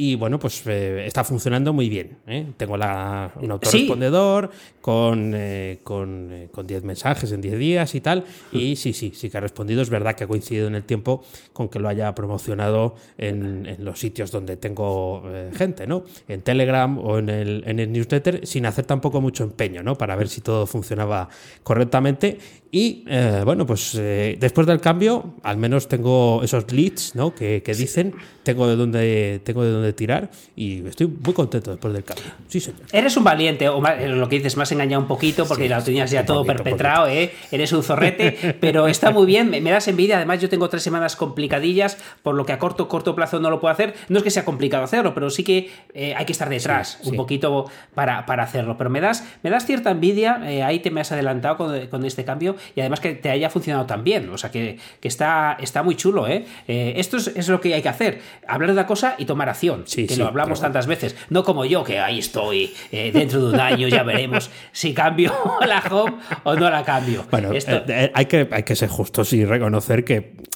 y 0.02 0.14
bueno, 0.14 0.38
pues 0.38 0.66
eh, 0.66 1.04
está 1.04 1.24
funcionando 1.24 1.74
muy 1.74 1.90
bien. 1.90 2.16
¿eh? 2.26 2.46
Tengo 2.56 2.78
la, 2.78 3.30
un 3.38 3.50
autorrespondedor 3.50 4.50
con, 4.80 5.32
eh, 5.34 5.80
con, 5.84 6.48
10 6.66 6.84
mensajes 6.84 7.30
en 7.32 7.42
10 7.42 7.58
días 7.58 7.94
y 7.94 8.00
tal. 8.00 8.24
Y 8.50 8.76
sí, 8.76 8.94
sí, 8.94 9.12
sí 9.14 9.28
que 9.28 9.36
ha 9.36 9.42
respondido. 9.42 9.82
Es 9.82 9.90
verdad 9.90 10.14
que 10.14 10.24
ha 10.24 10.26
coincidido 10.26 10.68
en 10.68 10.74
el 10.74 10.84
tiempo 10.84 11.22
con 11.52 11.68
que 11.68 11.78
lo 11.78 11.86
haya 11.86 12.14
promocionado 12.14 12.94
en, 13.18 13.66
en 13.66 13.84
los 13.84 14.00
sitios 14.00 14.30
donde 14.30 14.56
tengo 14.56 15.22
gente, 15.52 15.86
¿no? 15.86 16.04
En 16.28 16.40
Telegram 16.40 16.96
o 16.96 17.18
en 17.18 17.28
el, 17.28 17.62
en 17.66 17.78
el 17.78 17.92
newsletter, 17.92 18.46
sin 18.46 18.64
hacer 18.64 18.86
tampoco 18.86 19.20
mucho 19.20 19.44
empeño, 19.44 19.82
¿no? 19.82 19.96
Para 19.96 20.16
ver 20.16 20.28
si 20.28 20.40
todo 20.40 20.66
funcionaba 20.66 21.28
correctamente. 21.62 22.38
Y 22.72 23.04
bueno, 23.44 23.66
pues 23.66 23.94
después 23.94 24.66
del 24.66 24.80
cambio, 24.80 25.34
al 25.42 25.56
menos 25.56 25.88
tengo 25.88 26.40
esos 26.42 26.70
leads, 26.72 27.14
¿no? 27.14 27.34
Que, 27.34 27.62
que 27.62 27.74
dicen, 27.74 28.14
tengo 28.42 28.68
de 28.68 28.76
dónde, 28.76 29.40
tengo 29.44 29.62
de 29.64 29.70
dónde 29.70 29.90
de 29.90 29.92
tirar 29.92 30.30
y 30.56 30.86
estoy 30.86 31.06
muy 31.06 31.34
contento 31.34 31.70
después 31.70 31.92
del 31.92 32.04
cambio. 32.04 32.24
Sí, 32.48 32.60
señor. 32.60 32.80
Eres 32.92 33.16
un 33.16 33.24
valiente, 33.24 33.68
o 33.68 33.80
lo 33.80 34.28
que 34.28 34.36
dices, 34.36 34.56
más 34.56 34.70
engañado 34.72 35.02
un 35.02 35.08
poquito 35.08 35.46
porque 35.46 35.68
lo 35.68 35.82
tenías 35.82 36.10
ya 36.10 36.24
todo 36.24 36.44
perpetrado, 36.44 37.08
¿eh? 37.08 37.32
Eres 37.50 37.72
un 37.72 37.82
zorrete, 37.82 38.56
pero 38.60 38.86
está 38.86 39.10
muy 39.10 39.26
bien, 39.26 39.50
me, 39.50 39.70
das 39.70 39.88
envidia. 39.88 40.16
Además, 40.16 40.40
yo 40.40 40.48
tengo 40.48 40.68
tres 40.68 40.82
semanas 40.82 41.16
complicadillas, 41.16 41.98
por 42.22 42.34
lo 42.34 42.46
que 42.46 42.52
a 42.52 42.58
corto, 42.58 42.88
corto 42.88 43.14
plazo 43.14 43.40
no 43.40 43.50
lo 43.50 43.60
puedo 43.60 43.72
hacer. 43.72 43.94
No 44.08 44.18
es 44.18 44.24
que 44.24 44.30
sea 44.30 44.44
complicado 44.44 44.84
hacerlo, 44.84 45.14
pero 45.14 45.30
sí 45.30 45.44
que 45.44 45.70
eh, 45.94 46.14
hay 46.14 46.24
que 46.24 46.32
estar 46.32 46.48
detrás 46.48 46.98
un 47.04 47.16
poquito 47.16 47.66
para, 47.94 48.26
para, 48.26 48.44
hacerlo. 48.44 48.76
Pero 48.76 48.90
me 48.90 49.00
das, 49.00 49.24
me 49.42 49.50
das 49.50 49.66
cierta 49.66 49.90
envidia, 49.90 50.40
eh, 50.50 50.62
ahí 50.62 50.80
te 50.80 50.90
me 50.90 51.00
has 51.00 51.12
adelantado 51.12 51.56
con, 51.56 52.04
este 52.04 52.24
cambio 52.24 52.56
y 52.74 52.80
además 52.80 53.00
que 53.00 53.14
te 53.14 53.30
haya 53.30 53.50
funcionado 53.50 53.86
tan 53.86 54.04
bien. 54.04 54.28
O 54.30 54.38
sea, 54.38 54.50
que, 54.50 54.78
que 55.00 55.08
está, 55.08 55.56
está 55.60 55.82
muy 55.82 55.96
chulo, 55.96 56.28
¿eh? 56.28 56.44
esto 56.66 57.16
es, 57.16 57.28
es 57.28 57.48
lo 57.48 57.60
que 57.60 57.74
hay 57.74 57.82
que 57.82 57.88
hacer, 57.88 58.20
hablar 58.46 58.70
de 58.70 58.74
una 58.74 58.86
cosa 58.86 59.14
y 59.18 59.24
tomar 59.24 59.48
acción 59.48 59.84
que 59.84 60.16
lo 60.16 60.26
hablamos 60.26 60.60
tantas 60.60 60.86
veces. 60.86 61.16
No 61.28 61.44
como 61.44 61.64
yo, 61.64 61.84
que 61.84 61.98
ahí 61.98 62.18
estoy, 62.18 62.72
eh, 62.92 63.10
dentro 63.12 63.46
de 63.46 63.54
un 63.54 63.60
año 63.60 63.88
ya 63.88 64.02
veremos 64.02 64.50
si 64.72 64.94
cambio 64.94 65.32
la 65.66 65.82
home 65.90 66.16
o 66.44 66.54
no 66.54 66.70
la 66.70 66.84
cambio. 66.84 67.24
Bueno, 67.30 67.52
eh, 67.52 67.62
eh, 67.66 68.10
hay, 68.14 68.26
que, 68.26 68.48
hay 68.50 68.62
que 68.62 68.76
ser 68.76 68.88
justos 68.88 69.32
y 69.32 69.44
reconocer 69.44 70.04
que 70.04 70.50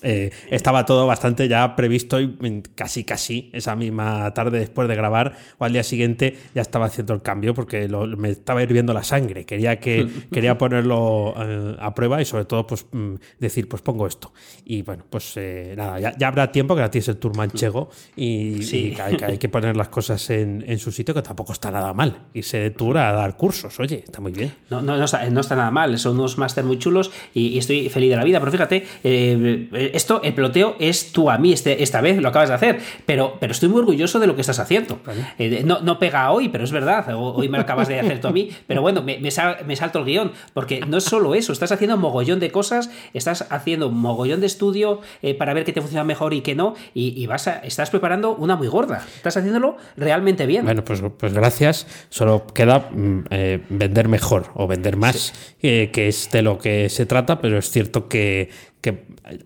estaba 0.50 0.84
todo 0.84 1.06
bastante 1.06 1.48
ya 1.48 1.76
previsto 1.76 2.20
y 2.20 2.62
casi, 2.74 3.04
casi 3.04 3.48
esa 3.54 3.74
misma 3.74 4.34
tarde 4.34 4.58
después 4.58 4.86
de 4.86 4.96
grabar 4.96 5.34
o 5.56 5.64
al 5.64 5.72
día 5.72 5.82
siguiente 5.82 6.36
ya 6.54 6.60
estaba 6.60 6.86
haciendo 6.86 7.14
el 7.14 7.22
cambio 7.22 7.54
porque 7.54 7.88
me 7.88 8.28
estaba 8.28 8.62
hirviendo 8.62 8.92
la 8.92 9.02
sangre. 9.02 9.46
Quería, 9.46 9.80
que, 9.80 10.06
quería 10.32 10.58
ponerlo 10.58 11.34
a 11.78 11.93
prueba 11.94 12.20
y 12.20 12.24
sobre 12.24 12.44
todo 12.44 12.66
pues 12.66 12.87
mm, 12.90 13.14
decir, 13.38 13.68
pues 13.68 13.83
pongo 13.83 14.07
esto. 14.07 14.33
Y 14.64 14.83
bueno, 14.83 15.04
pues 15.09 15.38
nada, 15.76 16.14
ya, 16.16 16.28
habrá 16.28 16.50
tiempo 16.50 16.74
que 16.74 16.80
la 16.80 16.90
tienes 16.90 17.09
el 17.09 17.16
tour 17.16 17.37
manchego 17.37 17.90
y, 18.16 18.62
y 18.62 18.96
hay, 19.00 19.38
que 19.38 19.48
poner 19.48 19.76
las 19.76 19.88
cosas 19.88 20.28
en, 20.30 20.78
su 20.78 20.90
sitio, 20.90 21.14
que 21.14 21.22
tampoco 21.22 21.52
está 21.52 21.70
nada 21.70 21.92
mal. 21.92 22.26
Y 22.33 22.42
se 22.42 22.70
dura 22.70 23.11
a 23.11 23.12
dar 23.12 23.37
cursos, 23.37 23.78
oye, 23.80 24.02
está 24.04 24.20
muy 24.20 24.33
bien. 24.33 24.54
No, 24.70 24.83
no, 24.83 24.96
no, 24.96 25.04
está, 25.04 25.28
no 25.30 25.40
está 25.40 25.57
nada 25.57 25.70
mal, 25.70 25.98
son 25.98 26.18
unos 26.18 26.38
máster 26.38 26.64
muy 26.64 26.78
chulos 26.78 27.11
y, 27.33 27.59
estoy 27.59 27.88
feliz 27.88 28.11
de 28.11 28.16
la 28.16 28.24
vida. 28.24 28.40
Pero 28.40 28.52
fíjate, 28.52 28.87
eh, 29.02 29.90
esto, 29.94 30.22
el 30.22 30.35
peloteo 30.35 30.76
es 30.78 31.12
tú 31.12 31.30
a 31.30 31.38
mí 31.38 31.52
este, 31.52 31.83
esta 31.83 32.00
vez, 32.00 32.18
lo 32.18 32.28
acabas 32.28 32.48
de 32.48 32.54
hacer, 32.54 32.80
pero, 33.07 33.37
pero 33.40 33.52
estoy 33.52 33.68
muy 33.68 33.80
orgulloso 33.80 34.18
de 34.18 34.26
lo 34.26 34.35
que 34.35 34.40
estás 34.40 34.59
haciendo. 34.59 35.00
Eh, 35.38 35.62
no, 35.64 35.80
no 35.80 35.98
pega 35.98 36.30
hoy, 36.30 36.48
pero 36.48 36.64
es 36.64 36.72
verdad, 36.72 37.07
hoy 37.16 37.48
me 37.48 37.59
lo 37.59 37.62
acabas 37.62 37.88
de 37.88 38.00
hacer 38.00 38.20
tú 38.20 38.28
a 38.28 38.33
mí, 38.33 38.50
pero 38.66 38.83
bueno, 38.83 39.02
me, 39.02 39.18
me, 39.18 39.30
salto 39.30 39.98
el 39.98 40.04
guion, 40.04 40.33
porque 40.52 40.80
no 40.80 40.98
es 40.98 41.04
solo 41.04 41.35
eso, 41.35 41.52
estás 41.52 41.72
haciendo 41.72 41.84
un 41.92 42.01
mogollón 42.01 42.40
de 42.40 42.51
cosas, 42.51 42.90
estás 43.12 43.47
haciendo 43.51 43.88
un 43.88 43.99
mogollón 43.99 44.40
de 44.40 44.47
estudio 44.47 45.01
eh, 45.20 45.35
para 45.35 45.53
ver 45.53 45.64
qué 45.64 45.73
te 45.73 45.81
funciona 45.81 46.05
mejor 46.05 46.33
y 46.33 46.40
qué 46.40 46.55
no, 46.55 46.75
y, 46.94 47.20
y 47.20 47.27
vas 47.27 47.49
a, 47.49 47.59
estás 47.59 47.90
preparando 47.90 48.35
una 48.35 48.57
muy 48.57 48.68
gorda. 48.68 49.05
Estás 49.16 49.37
haciéndolo 49.37 49.77
realmente 49.97 50.47
bien. 50.47 50.64
Bueno, 50.64 50.85
pues, 50.85 51.03
pues 51.18 51.35
gracias. 51.35 51.87
Solo 52.09 52.47
queda 52.47 52.88
mm, 52.90 53.25
eh, 53.31 53.61
vender 53.68 54.09
mejor 54.09 54.47
o 54.55 54.66
vender 54.66 54.97
más, 54.97 55.33
eh, 55.62 55.90
que 55.92 56.09
es 56.09 56.31
de 56.31 56.42
lo 56.42 56.59
que 56.59 56.88
se 56.88 57.07
trata, 57.07 57.40
pero 57.40 57.59
es 57.59 57.70
cierto 57.70 58.09
que, 58.09 58.51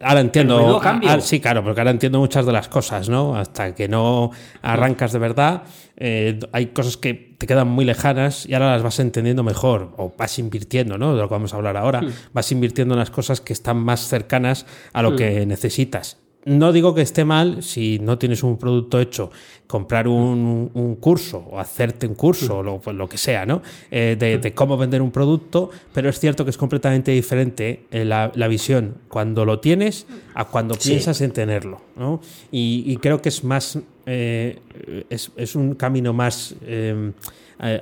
ahora 0.01 0.21
entiendo. 0.21 0.81
Ah, 0.83 1.19
sí, 1.21 1.41
claro, 1.41 1.63
porque 1.63 1.81
ahora 1.81 1.91
entiendo 1.91 2.19
muchas 2.19 2.47
de 2.47 2.53
las 2.53 2.69
cosas, 2.69 3.09
¿no? 3.09 3.37
Hasta 3.37 3.75
que 3.75 3.89
no 3.89 4.31
arrancas 4.63 5.13
de 5.13 5.19
verdad, 5.19 5.63
eh, 5.97 6.39
hay 6.53 6.67
cosas 6.67 6.97
que 6.97 7.15
te 7.15 7.47
quedan 7.47 7.69
muy 7.69 7.85
lejanas 7.85 8.47
y 8.47 8.55
ahora 8.55 8.73
las 8.73 8.83
vas 8.83 8.99
entendiendo 9.01 9.43
mejor, 9.43 9.95
o 9.97 10.15
vas 10.17 10.39
invirtiendo, 10.39 10.99
¿no? 10.99 11.15
De 11.15 11.21
lo 11.23 11.29
que 11.29 11.35
vamos 11.35 11.55
a 11.55 11.57
hablar 11.57 11.77
ahora, 11.77 12.03
hmm. 12.03 12.13
vas 12.33 12.53
invirtiendo 12.53 12.95
en 12.95 12.99
las 12.99 13.11
cosas 13.11 13.41
que 13.41 13.53
están 13.53 13.77
más 13.79 14.09
cercanas 14.09 14.67
a 14.93 15.03
lo 15.03 15.13
hmm. 15.13 15.17
que 15.17 15.47
necesitas 15.47 16.19
no 16.49 16.73
digo 16.73 16.95
que 16.95 17.03
esté 17.03 17.25
mal 17.25 17.63
si 17.63 17.99
no 17.99 18.19
tienes 18.19 18.43
un 18.43 18.57
producto 18.57 18.99
hecho, 18.99 19.31
comprar 19.67 20.09
un, 20.09 20.97
curso 21.01 21.47
o 21.51 21.59
hacerte 21.59 22.07
un 22.07 22.15
curso 22.15 22.59
o 22.59 22.63
lo, 22.63 22.81
pues 22.81 22.97
lo 22.97 23.09
que 23.09 23.19
sea, 23.19 23.45
¿no? 23.45 23.63
Eh, 23.91 24.17
de, 24.19 24.55
cómo 24.55 24.77
vender 24.77 25.03
un 25.03 25.11
producto, 25.11 25.71
pero 25.93 26.09
es 26.09 26.19
cierto 26.19 26.45
que 26.45 26.51
es 26.51 26.57
completamente 26.57 27.13
diferente 27.13 27.85
eh, 27.91 28.05
la, 28.05 28.49
visión 28.49 28.95
cuando 29.09 29.45
lo 29.45 29.61
tienes 29.61 30.07
a 30.35 30.47
cuando 30.47 30.75
piensas 30.75 31.21
en 31.21 31.33
tenerlo, 31.33 31.83
¿no? 31.97 32.21
Y, 32.51 32.97
creo 32.97 33.21
que 33.21 33.29
es 33.29 33.45
más, 33.45 33.79
eh, 34.07 34.59
es, 35.11 35.55
un 35.55 35.75
camino 35.75 36.13
más 36.13 36.55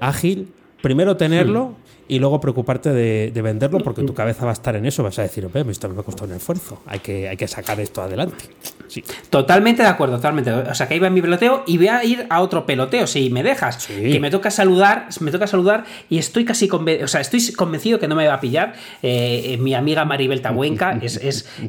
ágil. 0.00 0.48
Primero 0.82 1.16
tenerlo 1.16 1.74
y 2.08 2.18
luego 2.18 2.40
preocuparte 2.40 2.92
de, 2.92 3.42
venderlo 3.42 3.78
porque 3.78 4.02
tu 4.02 4.14
cabeza 4.14 4.44
va 4.44 4.50
a 4.50 4.54
estar 4.54 4.74
en 4.76 4.86
eso, 4.86 5.02
vas 5.02 5.18
a 5.18 5.22
decir, 5.22 5.48
esto 5.68 5.88
me 5.88 6.00
ha 6.00 6.02
costado 6.02 6.30
un 6.30 6.36
esfuerzo, 6.36 6.80
hay 6.86 6.98
que, 7.00 7.28
hay 7.28 7.36
que 7.36 7.46
sacar 7.46 7.78
esto 7.80 8.02
adelante. 8.02 8.44
Sí. 8.88 9.02
Totalmente 9.30 9.82
de 9.82 9.88
acuerdo, 9.88 10.16
totalmente. 10.16 10.52
O 10.52 10.74
sea, 10.74 10.86
que 10.86 10.96
iba 10.96 11.06
en 11.08 11.14
mi 11.14 11.20
peloteo 11.20 11.64
y 11.66 11.76
voy 11.76 11.88
a 11.88 12.04
ir 12.04 12.26
a 12.30 12.40
otro 12.40 12.66
peloteo, 12.66 13.06
si 13.06 13.30
me 13.30 13.42
dejas. 13.42 13.86
Que 13.86 14.20
me 14.20 14.30
toca 14.30 14.50
saludar, 14.50 15.08
me 15.20 15.30
toca 15.30 15.46
saludar 15.46 15.84
y 16.08 16.18
estoy 16.18 16.44
casi 16.44 16.68
convencido, 16.68 17.04
o 17.04 17.08
sea, 17.08 17.20
estoy 17.20 17.52
convencido 17.52 17.98
que 17.98 18.08
no 18.08 18.14
me 18.14 18.26
va 18.26 18.34
a 18.34 18.40
pillar. 18.40 18.74
Eh, 19.02 19.54
eh, 19.54 19.56
mi 19.58 19.74
amiga 19.74 20.04
Maribel 20.04 20.40
Tahuenca 20.40 20.98
es, 21.02 21.16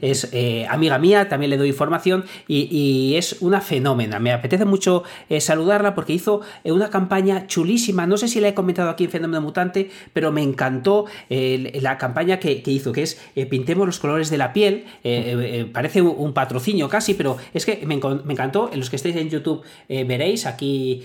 es, 0.02 0.30
eh, 0.32 0.66
amiga 0.70 1.00
mía, 1.00 1.30
también 1.30 1.50
le 1.50 1.58
doy 1.58 1.70
información 1.70 2.26
y, 2.48 3.16
es 3.18 3.38
una 3.42 3.62
fenómena. 3.62 4.20
Me 4.20 4.32
apetece 4.32 4.66
mucho 4.66 5.04
saludarla 5.40 5.96
porque 5.96 6.14
hizo 6.14 6.42
una 6.64 6.90
campaña 6.90 7.48
chulísima. 7.48 8.06
No 8.06 8.18
sé 8.18 8.28
si 8.28 8.40
la 8.40 8.50
he 8.50 8.54
comentado 8.54 8.90
aquí 8.90 9.06
en 9.06 9.12
Fenómeno 9.12 9.42
Mutante, 9.42 9.90
pero 10.14 10.27
me 10.32 10.42
encantó 10.42 11.06
eh, 11.30 11.80
la 11.82 11.98
campaña 11.98 12.40
que, 12.40 12.62
hizo, 12.66 12.92
que 12.92 13.04
es 13.04 13.20
eh, 13.36 13.46
Pintemos 13.46 13.86
los 13.86 14.00
colores 14.00 14.30
de 14.30 14.38
la 14.38 14.54
piel. 14.54 14.86
Eh, 15.04 15.68
parece 15.74 16.02
un, 16.02 16.34
patrocinio 16.34 16.90
casi, 16.90 17.14
pero 17.14 17.38
es 17.54 17.66
que 17.66 17.86
me, 17.86 17.96
encantó. 17.96 18.70
En 18.72 18.80
los 18.80 18.90
que 18.90 18.96
estéis 18.98 19.16
en 19.16 19.30
YouTube 19.30 19.64
veréis 19.88 20.46
aquí 20.46 21.04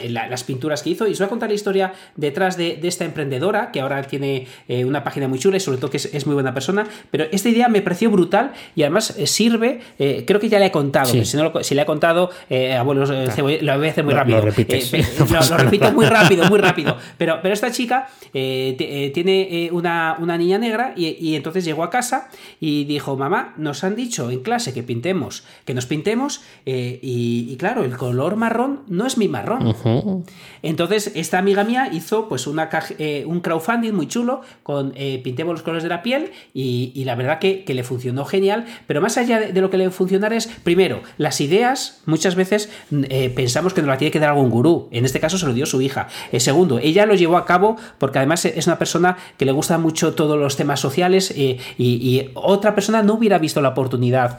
las 0.00 0.44
pinturas 0.44 0.82
que 0.82 0.90
hizo. 0.90 1.06
Y 1.06 1.12
os 1.12 1.18
voy 1.18 1.26
a 1.26 1.28
contar 1.28 1.48
la 1.48 1.54
historia 1.54 1.92
detrás 2.16 2.56
de, 2.56 2.78
esta 2.82 3.04
emprendedora, 3.04 3.72
que 3.72 3.80
ahora 3.80 4.02
tiene 4.02 4.46
una 4.68 5.02
página 5.02 5.28
muy 5.28 5.38
chula 5.38 5.56
y 5.56 5.60
sobre 5.60 5.78
todo 5.78 5.90
que 5.90 5.96
es, 5.96 6.26
muy 6.26 6.34
buena 6.34 6.54
persona. 6.54 6.86
Pero 7.10 7.24
esta 7.32 7.48
idea 7.48 7.68
me 7.68 7.82
pareció 7.82 8.10
brutal 8.10 8.52
y 8.76 8.82
además 8.82 9.14
sirve, 9.24 9.80
creo 9.98 10.38
que 10.38 10.48
ya 10.48 10.58
le 10.58 10.66
he 10.66 10.70
contado, 10.70 11.06
si, 11.06 11.36
no 11.36 11.50
lo, 11.50 11.64
si 11.64 11.74
le 11.74 11.82
he 11.82 11.86
contado, 11.86 12.30
abuelos, 12.78 13.10
lo 13.10 13.78
voy 13.78 13.88
a 13.88 13.90
hacer 13.90 14.04
muy 14.04 14.14
rápido. 14.14 14.40
Lo, 15.50 15.56
repito 15.56 15.92
muy 15.92 16.06
rápido, 16.06 16.44
muy 16.46 16.58
rápido. 16.58 16.96
Pero, 17.18 17.40
pero 17.42 17.54
esta 17.54 17.70
chica 17.70 18.08
eh, 18.32 18.76
eh, 18.78 19.10
tiene 19.12 19.66
eh, 19.66 19.70
una, 19.72 20.16
niña 20.38 20.58
negra 20.58 20.92
y, 20.96 21.34
entonces 21.34 21.64
llegó 21.64 21.82
a 21.82 21.90
casa 21.90 22.28
y 22.60 22.84
dijo, 22.84 23.16
mamá, 23.16 23.54
nos 23.56 23.84
han 23.84 23.96
dicho 23.96 24.30
en 24.30 24.40
clase 24.40 24.72
que 24.72 24.82
pintemos, 24.82 25.44
que 25.64 25.74
nos 25.74 25.86
pintemos 25.86 26.42
y, 26.64 27.56
claro, 27.58 27.84
el 27.84 27.96
color 27.96 28.36
marrón 28.36 28.80
no 28.88 29.06
es 29.06 29.18
mi 29.18 29.28
marrón. 29.28 29.74
Entonces 30.62 31.12
esta 31.14 31.38
amiga 31.38 31.64
mía 31.64 31.90
hizo 31.92 32.28
pues 32.28 32.46
una 32.46 32.70
un 33.26 33.40
crowdfunding 33.40 33.92
muy 33.92 34.06
chulo 34.06 34.42
con 34.62 34.92
pintemos 34.92 35.54
los 35.54 35.62
colores 35.62 35.82
de 35.82 35.88
la 35.88 36.02
piel 36.02 36.30
y, 36.54 37.02
la 37.04 37.14
verdad 37.14 37.38
que, 37.38 37.64
le 37.70 37.84
funcionó 37.84 38.24
genial, 38.24 38.66
pero 38.86 39.00
más 39.00 39.16
allá 39.16 39.40
de, 39.40 39.60
lo 39.60 39.70
que 39.70 39.78
le 39.78 39.90
funcionara 39.90 40.36
es, 40.36 40.48
primero, 40.48 41.02
las 41.18 41.40
ideas 41.40 42.02
muchas 42.04 42.34
veces 42.34 42.68
pensamos 43.34 43.74
que 43.74 43.80
nos 43.80 43.88
la 43.88 43.96
tiene 43.96 44.10
que 44.10 44.18
dar 44.18 44.30
algún 44.30 44.50
gurú, 44.50 44.88
en 44.90 45.04
este 45.04 45.20
caso 45.20 45.38
se 45.38 45.46
lo 45.46 45.54
dio 45.54 45.66
su 45.66 45.80
hija. 45.80 46.08
segundo, 46.38 46.78
ella 46.78 47.06
lo 47.06 47.14
llevó 47.14 47.36
a 47.36 47.44
cabo 47.44 47.76
porque 48.00 48.18
además 48.18 48.46
es 48.46 48.66
una 48.66 48.78
persona 48.78 49.16
que 49.36 49.44
le 49.44 49.52
gusta 49.52 49.76
mucho 49.78 50.14
todos 50.14 50.38
los 50.38 50.56
temas 50.56 50.80
sociales 50.80 51.32
y, 51.36 51.58
otra 52.34 52.74
persona 52.74 53.02
no 53.02 53.14
hubiera 53.14 53.38
visto 53.38 53.60
la 53.60 53.68
oportunidad 53.68 54.38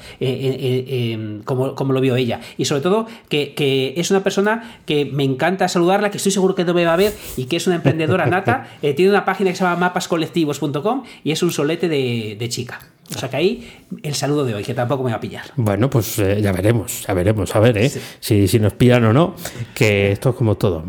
como, 1.46 1.76
como, 1.76 1.94
lo 1.94 2.02
vio 2.02 2.16
ella. 2.16 2.42
Y 2.58 2.66
sobre 2.66 2.82
todo 2.82 3.06
que, 3.30 3.94
es 3.96 4.10
una 4.10 4.24
persona 4.24 4.82
que 4.86 5.06
me 5.06 5.24
encanta 5.24 5.68
saludarla, 5.68 6.10
que 6.10 6.18
estoy 6.18 6.32
seguro 6.32 6.56
que 6.56 6.66
no 6.66 6.74
me 6.74 6.86
va 6.86 6.94
a 6.94 6.98
ver 6.98 7.14
y 7.38 7.46
que 7.46 7.58
es 7.58 7.68
una 7.68 7.78
emprendedora 7.78 8.26
nata. 8.26 8.68
tiene 8.82 9.10
una 9.10 9.26
página 9.26 9.52
que 9.52 9.56
se 9.56 9.64
llama 9.64 9.78
mapascolectivos.com 9.78 11.04
y 11.24 11.32
es 11.32 11.44
un 11.44 11.52
solete 11.52 11.88
de 11.88 12.50
chica. 12.50 12.80
O 13.16 13.20
sea 13.20 13.30
que 13.30 13.36
ahí 13.36 13.82
el 14.04 14.16
saludo 14.16 14.46
de 14.46 14.56
hoy, 14.56 14.64
que 14.64 14.74
tampoco 14.74 15.04
me 15.04 15.12
va 15.12 15.18
a 15.18 15.20
pillar. 15.20 15.44
Bueno, 15.56 15.90
pues 15.90 16.18
eh, 16.20 16.42
ya 16.42 16.52
veremos, 16.52 17.06
ya 17.06 17.14
veremos, 17.14 17.54
a 17.56 17.60
ver, 17.60 17.78
¿eh? 17.78 17.92
Si, 18.20 18.48
si, 18.48 18.60
nos 18.60 18.74
pillan 18.74 19.04
o 19.06 19.14
no, 19.14 19.36
que 19.74 20.14
esto 20.14 20.30
es 20.30 20.36
como 20.36 20.56
todo, 20.56 20.82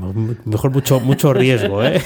mejor 0.44 0.70
mucho, 0.70 1.00
mucho 1.00 1.32
riesgo, 1.32 1.84
¿eh? 1.84 2.00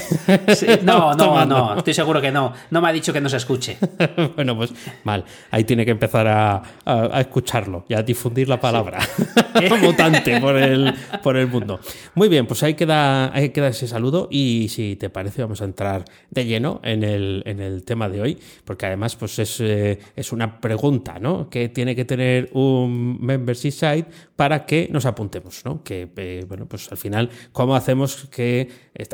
no, 0.83 1.13
no, 1.15 1.45
no, 1.45 1.77
estoy 1.77 1.93
seguro 1.93 2.19
que 2.19 2.31
no, 2.31 2.51
no 2.71 2.81
me 2.81 2.89
ha 2.89 2.91
dicho 2.91 3.13
que 3.13 3.21
no 3.21 3.29
se 3.29 3.37
escuche. 3.37 3.77
bueno, 4.35 4.57
pues 4.57 4.73
mal, 5.03 5.23
ahí 5.51 5.63
tiene 5.63 5.85
que 5.85 5.91
empezar 5.91 6.27
a, 6.27 6.63
a, 6.85 7.21
escucharlo 7.21 7.85
y 7.87 7.93
a 7.93 8.01
difundir 8.01 8.49
la 8.49 8.59
palabra 8.59 8.99
mutante 9.81 10.41
por 10.41 10.57
el, 10.57 10.93
por 11.21 11.37
el 11.37 11.47
mundo. 11.47 11.79
Muy 12.15 12.27
bien, 12.27 12.47
pues 12.47 12.63
ahí 12.63 12.73
queda, 12.73 13.33
ahí 13.35 13.49
queda 13.49 13.67
ese 13.67 13.87
saludo 13.87 14.27
y 14.31 14.67
si 14.69 14.95
te 14.95 15.09
parece 15.09 15.43
vamos 15.43 15.61
a 15.61 15.65
entrar 15.65 16.05
de 16.31 16.45
lleno 16.45 16.81
en 16.83 17.03
el, 17.03 17.43
en 17.45 17.59
el 17.59 17.83
tema 17.83 18.09
de 18.09 18.21
hoy, 18.21 18.39
porque 18.65 18.87
además 18.87 19.15
pues 19.15 19.37
es... 19.37 19.59
Eh, 19.59 19.99
es 20.15 20.31
una 20.31 20.59
pregunta, 20.59 21.19
¿no? 21.19 21.49
Que 21.49 21.69
tiene 21.69 21.95
que 21.95 22.05
tener 22.05 22.49
un 22.53 23.17
membership 23.21 23.71
site 23.71 24.05
para 24.35 24.65
que 24.65 24.87
nos 24.91 25.05
apuntemos, 25.05 25.63
¿no? 25.65 25.83
Que, 25.83 26.09
eh, 26.15 26.45
bueno, 26.47 26.67
pues 26.67 26.91
al 26.91 26.97
final, 26.97 27.29
¿cómo 27.51 27.75
hacemos 27.75 28.27
que 28.29 28.69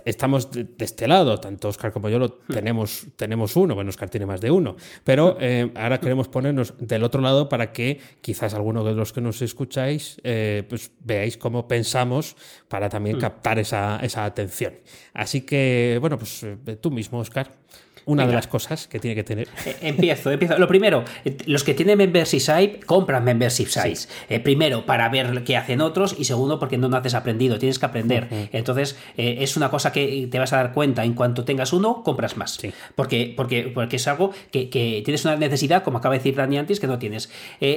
estamos 0.06 0.52
de, 0.52 0.68
este 0.80 1.08
lado? 1.08 1.40
Tanto 1.40 1.70
Oscar 1.70 1.92
como 1.92 2.10
yo 2.10 2.20
lo 2.20 2.28
hmm. 2.28 2.54
tenemos, 2.54 3.08
tenemos 3.16 3.56
uno, 3.56 3.76
bueno, 3.76 3.90
Oscar 3.90 4.10
tiene 4.10 4.26
más 4.26 4.42
de 4.42 4.52
uno, 4.52 4.76
pero 5.04 5.38
eh, 5.40 5.72
ahora 5.76 6.00
queremos 6.00 6.28
ponernos 6.28 6.74
del 6.80 7.04
otro 7.04 7.22
lado 7.22 7.50
para 7.50 7.72
que 7.72 8.00
quizás 8.22 8.54
alguno 8.54 8.84
de 8.84 8.94
los 8.94 9.14
que 9.14 9.22
nos 9.22 9.42
escucháis, 9.42 10.20
eh, 10.24 10.64
pues 10.68 10.92
veáis 11.00 11.38
cómo 11.38 11.68
pensamos 11.68 12.36
para 12.74 12.90
también 12.90 13.18
hmm. 13.18 13.22
captar 13.22 13.60
esa, 13.60 14.00
esa 14.02 14.26
atención. 14.26 14.74
Así 15.14 15.42
que, 15.42 16.00
bueno, 16.02 16.18
pues 16.18 16.44
tú 16.82 16.90
mismo, 16.90 17.20
Oscar 17.20 17.52
una 18.06 18.28
de 18.28 18.34
las 18.34 18.48
cosas 18.48 18.88
que 18.88 19.00
tiene 19.00 19.16
que 19.16 19.24
tener. 19.24 19.48
Eh, 19.66 19.78
empiezo, 19.82 20.32
empiezo. 20.32 20.58
Lo 20.58 20.68
primero, 20.68 21.04
eh, 21.24 21.38
los 21.46 21.64
que 21.64 21.74
tienen 21.74 21.98
membership 21.98 22.40
site 22.40 22.80
compran 22.86 23.24
membership 23.24 23.68
sites. 23.68 24.10
Eh, 24.30 24.40
primero, 24.40 24.86
para 24.86 25.08
ver 25.10 25.44
qué 25.44 25.58
hacen 25.58 25.82
otros 25.82 26.16
y 26.18 26.26
segundo, 26.26 26.60
porque 26.60 26.78
no 26.78 26.90
naces 26.90 27.14
aprendido, 27.14 27.58
tienes 27.60 27.80
que 27.80 27.86
aprender. 27.86 28.28
Entonces, 28.52 28.98
es 29.18 29.58
una 29.58 29.70
cosa 29.70 29.92
que 29.92 30.28
te 30.30 30.40
vas 30.40 30.54
a 30.54 30.58
dar 30.58 30.74
cuenta. 30.74 31.04
En 31.04 31.14
cuanto 31.14 31.46
tengas 31.46 31.74
uno, 31.74 32.04
compras 32.04 32.38
más. 32.38 32.60
Porque, 32.96 33.34
porque, 33.36 33.72
porque 33.74 33.96
es 33.96 34.08
algo 34.08 34.32
que, 34.52 34.68
tienes 35.04 35.26
una 35.26 35.36
necesidad, 35.36 35.84
como 35.84 35.98
acaba 35.98 36.14
de 36.14 36.20
decir 36.20 36.36
Dani 36.36 36.58
antes, 36.58 36.80
que 36.80 36.88
no 36.88 37.00
tienes. 37.00 37.30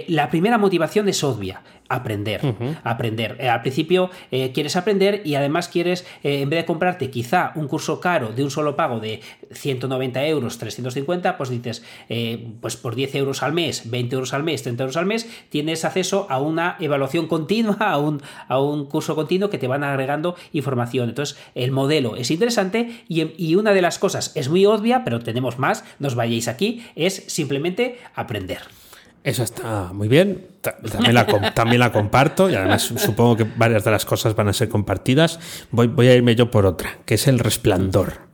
la 0.09 0.31
primera 0.31 0.59
motivación 0.59 1.09
es 1.09 1.23
obvia 1.23 1.63
aprender. 1.89 2.41
Aprender. 2.85 3.49
al 3.49 3.63
principio 3.63 4.11
quieres 4.31 4.77
aprender 4.77 5.23
y 5.25 5.35
además 5.35 5.69
quieres, 5.69 6.07
en 6.23 6.49
vez 6.51 6.61
de 6.61 6.65
comprarte 6.65 7.11
quizá 7.11 7.53
un 7.55 7.69
curso 7.69 8.01
caro 8.01 8.33
de 8.33 8.45
un 8.45 8.51
solo 8.51 8.77
pago 8.77 9.01
de 9.01 9.21
190 9.53 10.27
euros, 10.27 10.59
350, 10.59 11.37
pues 11.37 11.51
dices, 11.51 11.83
eh, 12.09 12.53
pues 12.61 12.77
por 12.77 12.95
10 12.95 13.15
euros 13.17 13.43
al 13.43 13.53
mes, 13.53 13.91
20 13.91 14.15
euros 14.15 14.35
al 14.35 14.43
mes, 14.43 14.63
30 14.63 14.83
euros 14.85 14.97
al 14.97 15.07
mes, 15.07 15.29
tienes 15.49 15.85
acceso 15.85 16.27
a 16.31 16.41
una 16.41 16.77
evaluación 16.81 17.27
continua, 17.27 17.77
a 17.81 17.99
un, 17.99 18.23
a 18.49 18.61
un 18.61 18.87
curso 18.87 19.15
continuo 19.15 19.51
que 19.51 19.59
te 19.59 19.69
van 19.69 19.85
agregando 19.85 20.37
información. 20.53 21.09
Entonces, 21.09 21.39
el 21.55 21.73
modelo 21.73 22.17
es 22.17 22.31
interesante 22.31 23.05
y, 23.09 23.33
y 23.37 23.55
una 23.55 23.73
de 23.73 23.83
las 23.83 23.99
cosas 23.99 24.33
es 24.35 24.49
muy 24.49 24.67
obvia, 24.67 25.05
pero 25.05 25.21
tenemos 25.21 25.59
más, 25.59 25.85
no 25.99 26.09
os 26.09 26.15
vayáis 26.15 26.49
aquí, 26.49 26.85
es 26.95 27.25
simplemente 27.27 27.99
aprender. 28.15 28.86
Eso 29.27 29.43
está 29.43 29.93
muy 29.93 30.07
bien. 30.07 30.47
También 30.61 31.15
la, 31.15 31.27
también 31.53 31.81
la, 31.81 31.91
comparto 31.91 32.49
y 32.49 32.55
además 32.55 32.83
supongo 32.83 33.37
que 33.37 33.43
varias 33.43 33.83
de 33.83 33.91
las 33.91 34.05
cosas 34.05 34.37
van 34.37 34.47
a 34.47 34.53
ser 34.53 34.69
compartidas. 34.69 35.41
Voy, 35.73 35.89
voy 35.89 36.07
a 36.07 36.15
irme 36.15 36.37
yo 36.37 36.49
por 36.49 36.65
otra, 36.65 36.99
que 37.05 37.15
es 37.15 37.27
el 37.27 37.41
resplandor. 37.41 38.27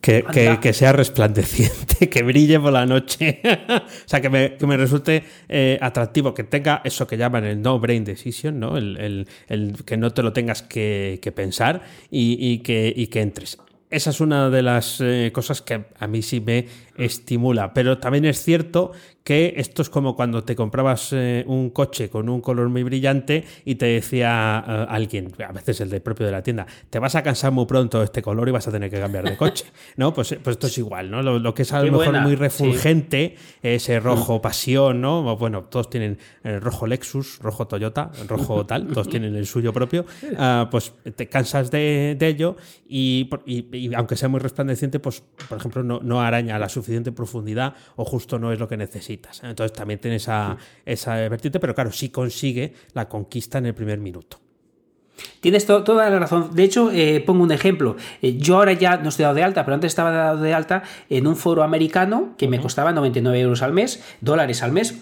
Que, 0.00 0.72
sea 0.72 0.92
resplandeciente, 0.92 2.08
que 2.10 2.22
brille 2.22 2.58
por 2.58 2.72
la 2.72 2.86
noche. 2.86 3.42
o 3.68 4.08
sea, 4.08 4.22
que 4.22 4.30
me, 4.30 4.56
que 4.56 4.66
me 4.66 4.78
resulte 4.78 5.22
eh, 5.50 5.78
atractivo, 5.82 6.32
que 6.32 6.44
tenga 6.44 6.80
eso 6.82 7.06
que 7.06 7.18
llaman 7.18 7.44
el 7.44 7.60
no 7.60 7.78
brain 7.78 8.04
decision, 8.04 8.58
¿no? 8.58 8.78
El, 8.78 9.26
que 9.84 9.96
no 9.98 10.12
te 10.12 10.22
lo 10.22 10.32
tengas 10.32 10.62
que, 10.62 11.20
pensar 11.36 11.82
y, 12.10 12.60
que, 12.60 12.90
y 12.96 13.08
que 13.08 13.20
entres. 13.20 13.58
Esa 13.90 14.10
es 14.10 14.20
una 14.20 14.50
de 14.50 14.62
las 14.62 15.00
eh, 15.00 15.30
cosas 15.32 15.62
que 15.62 15.84
a 15.98 16.06
mí 16.06 16.20
sí 16.20 16.40
me 16.40 16.66
estimula. 16.98 17.72
Pero 17.72 17.98
también 17.98 18.24
es 18.24 18.42
cierto 18.42 18.92
que 19.22 19.54
esto 19.58 19.82
es 19.82 19.90
como 19.90 20.16
cuando 20.16 20.42
te 20.42 20.56
comprabas 20.56 21.12
eh, 21.12 21.44
un 21.46 21.68
coche 21.68 22.08
con 22.08 22.30
un 22.30 22.40
color 22.40 22.70
muy 22.70 22.82
brillante 22.82 23.44
y 23.64 23.74
te 23.74 23.84
decía 23.84 24.64
eh, 24.66 24.86
alguien, 24.88 25.30
a 25.46 25.52
veces 25.52 25.80
el 25.82 25.90
de 25.90 26.00
propio 26.00 26.26
de 26.26 26.32
la 26.32 26.42
tienda, 26.42 26.66
te 26.88 26.98
vas 26.98 27.14
a 27.14 27.22
cansar 27.22 27.52
muy 27.52 27.66
pronto 27.66 27.98
de 27.98 28.06
este 28.06 28.22
color 28.22 28.48
y 28.48 28.52
vas 28.52 28.66
a 28.68 28.72
tener 28.72 28.90
que 28.90 28.98
cambiar 28.98 29.24
de 29.24 29.36
coche. 29.36 29.66
¿No? 29.96 30.14
Pues, 30.14 30.34
pues 30.42 30.54
esto 30.54 30.66
es 30.66 30.78
igual, 30.78 31.10
¿no? 31.10 31.22
Lo, 31.22 31.54
que 31.54 31.62
es 31.62 31.72
a 31.72 31.82
lo 31.82 31.98
mejor 31.98 32.20
muy 32.22 32.36
refulgente, 32.36 33.36
ese 33.62 34.00
rojo 34.00 34.38
mm. 34.38 34.40
pasión, 34.40 35.00
¿no? 35.02 35.36
Bueno, 35.36 35.64
todos 35.64 35.90
tienen 35.90 36.18
el 36.42 36.60
rojo 36.60 36.86
Lexus, 36.86 37.38
rojo 37.40 37.66
Toyota, 37.66 38.10
rojo 38.26 38.64
tal, 38.66 38.86
todos 38.88 39.10
tienen 39.10 39.36
el 39.36 39.46
suyo 39.46 39.74
propio. 39.74 40.06
Ah, 40.38 40.68
pues 40.70 40.94
te 41.16 41.28
cansas 41.28 41.70
de, 41.70 42.16
ello 42.18 42.56
y, 42.88 43.28
aunque 43.94 44.16
sea 44.16 44.30
muy 44.30 44.40
resplandeciente, 44.40 45.00
pues 45.00 45.22
por 45.48 45.58
ejemplo 45.58 45.82
no, 45.82 46.00
no 46.02 46.20
araña 46.22 46.58
la 46.58 46.68
suficiente 46.68 46.87
profundidad 47.12 47.74
o 47.96 48.04
justo 48.04 48.38
no 48.38 48.52
es 48.52 48.58
lo 48.58 48.68
que 48.68 48.76
necesitas. 48.76 49.42
Entonces 49.44 49.76
también 49.76 50.00
tienes 50.00 50.22
esa, 50.22 50.56
esa 50.84 51.14
vertiente, 51.28 51.60
pero 51.60 51.74
claro, 51.74 51.92
sí 51.92 52.10
consigue 52.10 52.74
la 52.92 53.08
conquista 53.08 53.58
en 53.58 53.66
el 53.66 53.74
primer 53.74 53.98
minuto. 53.98 54.38
Tienes 55.40 55.66
toda 55.66 56.10
la 56.10 56.18
razón. 56.18 56.50
De 56.54 56.64
hecho, 56.64 56.90
eh, 56.92 57.22
pongo 57.24 57.42
un 57.42 57.52
ejemplo. 57.52 57.96
Eh, 58.22 58.36
yo 58.38 58.56
ahora 58.56 58.72
ya 58.72 58.98
no 58.98 59.08
estoy 59.08 59.24
dado 59.24 59.34
de 59.34 59.42
alta, 59.42 59.64
pero 59.64 59.74
antes 59.74 59.90
estaba 59.90 60.10
dado 60.10 60.42
de 60.42 60.54
alta 60.54 60.82
en 61.08 61.26
un 61.26 61.36
foro 61.36 61.62
americano 61.62 62.34
que 62.36 62.48
me 62.48 62.60
costaba 62.60 62.92
99 62.92 63.40
euros 63.40 63.62
al 63.62 63.72
mes, 63.72 64.02
dólares 64.20 64.62
al 64.62 64.72
mes 64.72 65.00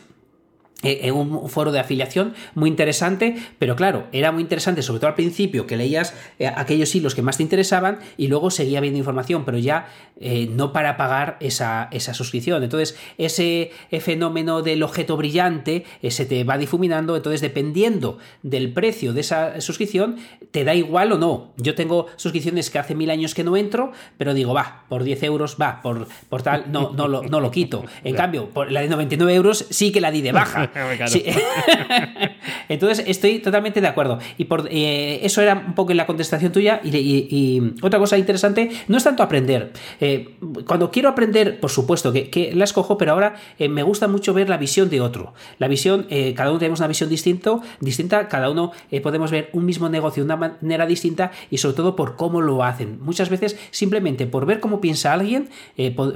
eh, 0.83 1.11
un 1.11 1.49
foro 1.49 1.73
de 1.73 1.81
afiliación 1.81 2.35
muy 2.55 2.69
interesante, 2.69 3.35
pero 3.59 3.77
claro, 3.77 4.09
era 4.13 4.31
muy 4.31 4.43
interesante, 4.43 4.83
sobre 4.83 5.01
todo 5.01 5.09
al 5.09 5.15
principio, 5.15 5.67
que 5.67 5.75
leías 5.75 6.15
eh, 6.39 6.47
aquellos 6.47 6.95
hilos 6.95 7.15
que 7.15 7.23
más 7.23 7.39
te 7.39 7.43
interesaban 7.43 7.99
y 8.19 8.29
luego 8.29 8.51
seguía 8.51 8.83
viendo 8.83 8.99
información, 8.99 9.47
pero 9.47 9.57
ya 9.57 9.89
eh, 10.21 10.49
no 10.51 10.75
para 10.75 10.99
pagar 10.99 11.39
esa, 11.41 11.89
esa, 11.93 12.13
suscripción. 12.13 12.63
Entonces, 12.63 12.95
ese 13.17 13.71
fenómeno 14.01 14.61
del 14.61 14.83
objeto 14.83 15.17
brillante 15.17 15.85
se 16.11 16.27
te 16.27 16.45
va 16.45 16.59
difuminando, 16.59 17.17
entonces 17.17 17.41
dependiendo 17.41 18.19
del 18.43 18.73
precio 18.73 19.15
de 19.15 19.23
esa 19.23 19.61
suscripción, 19.63 20.17
te 20.51 20.65
da 20.65 20.75
igual 20.75 21.11
o 21.13 21.19
no. 21.19 21.53
Yo 21.57 21.75
tengo 21.75 22.07
suscripciones 22.17 22.69
que 22.69 22.79
hace 22.79 22.95
mil 22.95 23.09
años 23.11 23.35
que 23.35 23.45
no 23.45 23.57
entro, 23.57 23.93
pero 24.19 24.35
digo, 24.35 24.53
va, 24.53 24.85
por 24.91 25.05
10 25.05 25.23
euros, 25.23 25.57
va, 25.61 25.81
por, 25.81 26.07
por 26.29 26.43
tal, 26.43 26.71
no, 26.71 26.93
no, 26.95 27.09
lo, 27.09 27.23
no 27.23 27.41
lo 27.41 27.51
quito. 27.51 27.85
En 28.05 28.15
cambio, 28.15 28.51
por 28.51 28.71
la 28.71 28.83
de 28.83 28.89
99 28.89 29.35
euros 29.35 29.67
sí 29.71 29.91
que 29.91 30.03
la 30.03 30.11
di 30.11 30.21
de 30.21 30.33
baja. 30.33 30.66
Entonces 32.69 33.05
estoy 33.07 33.39
totalmente 33.39 33.81
de 33.81 33.87
acuerdo. 33.87 34.19
Y 34.39 34.45
por 34.45 34.69
eh, 34.71 35.21
eso 35.23 35.43
era 35.43 35.55
un 35.55 35.75
poco 35.75 35.93
la 35.95 36.07
contestación 36.07 36.53
tuya. 36.53 36.81
Y, 36.85 37.63
otra 37.83 37.99
cosa 37.99 38.19
interesante, 38.19 38.71
no 38.89 38.97
es 38.97 39.05
tanto 39.05 39.23
aprender. 39.23 39.73
Eh, 40.01 40.37
cuando 40.67 40.91
quiero 40.91 41.09
aprender, 41.09 41.61
por 41.61 41.71
supuesto 41.71 42.13
que, 42.13 42.53
la 42.55 42.65
escojo, 42.65 42.99
pero 42.99 43.13
ahora 43.13 43.35
eh, 43.59 43.69
me 43.69 43.83
gusta 43.83 44.09
mucho 44.09 44.35
ver 44.35 44.49
la 44.49 44.57
visión 44.57 44.89
de 44.91 45.01
otro. 45.01 45.35
La 45.59 45.69
visión, 45.69 46.07
cada 46.35 46.51
uno 46.51 46.59
tenemos 46.59 46.81
una 46.81 46.89
visión 46.89 47.11
distinto, 47.11 47.63
distinta, 47.81 48.29
cada 48.29 48.51
uno 48.51 48.73
podemos 49.03 49.31
ver 49.31 49.51
un 49.53 49.65
mismo 49.65 49.89
negocio 49.89 50.23
de 50.23 50.27
una 50.27 50.37
manera 50.37 50.87
distinta 50.87 51.31
y 51.51 51.59
sobre 51.59 51.77
todo 51.77 51.97
por 51.97 52.17
cómo 52.17 52.41
lo 52.41 52.63
hacen. 52.65 52.99
Muchas 53.01 53.29
veces 53.29 53.59
simplemente 53.71 54.27
por 54.27 54.47
ver 54.47 54.61
cómo 54.61 54.81
piensa 54.81 55.13
alguien, 55.13 55.49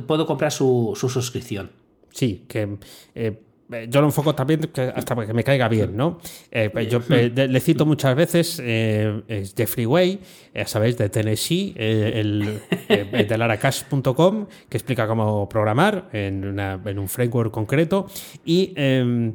puedo 0.07 0.27
comprar 0.27 0.53
su, 0.53 0.93
su 0.97 1.09
suscripción. 1.09 1.71
Sí, 2.13 2.45
que 2.49 2.79
eh, 3.15 3.41
yo 3.89 4.01
lo 4.01 4.07
enfoco 4.07 4.35
también 4.35 4.71
hasta 4.95 5.27
que 5.27 5.33
me 5.33 5.45
caiga 5.45 5.68
bien, 5.68 5.97
¿no? 5.97 6.18
Eh, 6.51 6.71
pues 6.71 6.89
yo 6.89 7.01
eh, 7.11 7.31
le 7.35 7.61
cito 7.61 7.87
muchas 7.87 8.14
veces 8.16 8.59
es 8.59 9.55
Jeffrey 9.55 9.87
Way, 9.87 10.21
sabéis, 10.66 10.97
de 10.99 11.09
Tennessee, 11.09 11.75
el, 11.77 12.61
de 12.89 13.39
laracash.com, 13.39 14.47
que 14.68 14.77
explica 14.77 15.07
cómo 15.07 15.49
programar 15.49 16.09
en, 16.12 16.59
un 16.99 17.09
framework 17.09 17.51
concreto. 17.51 18.07
Y 18.45 18.73
em, 18.77 19.35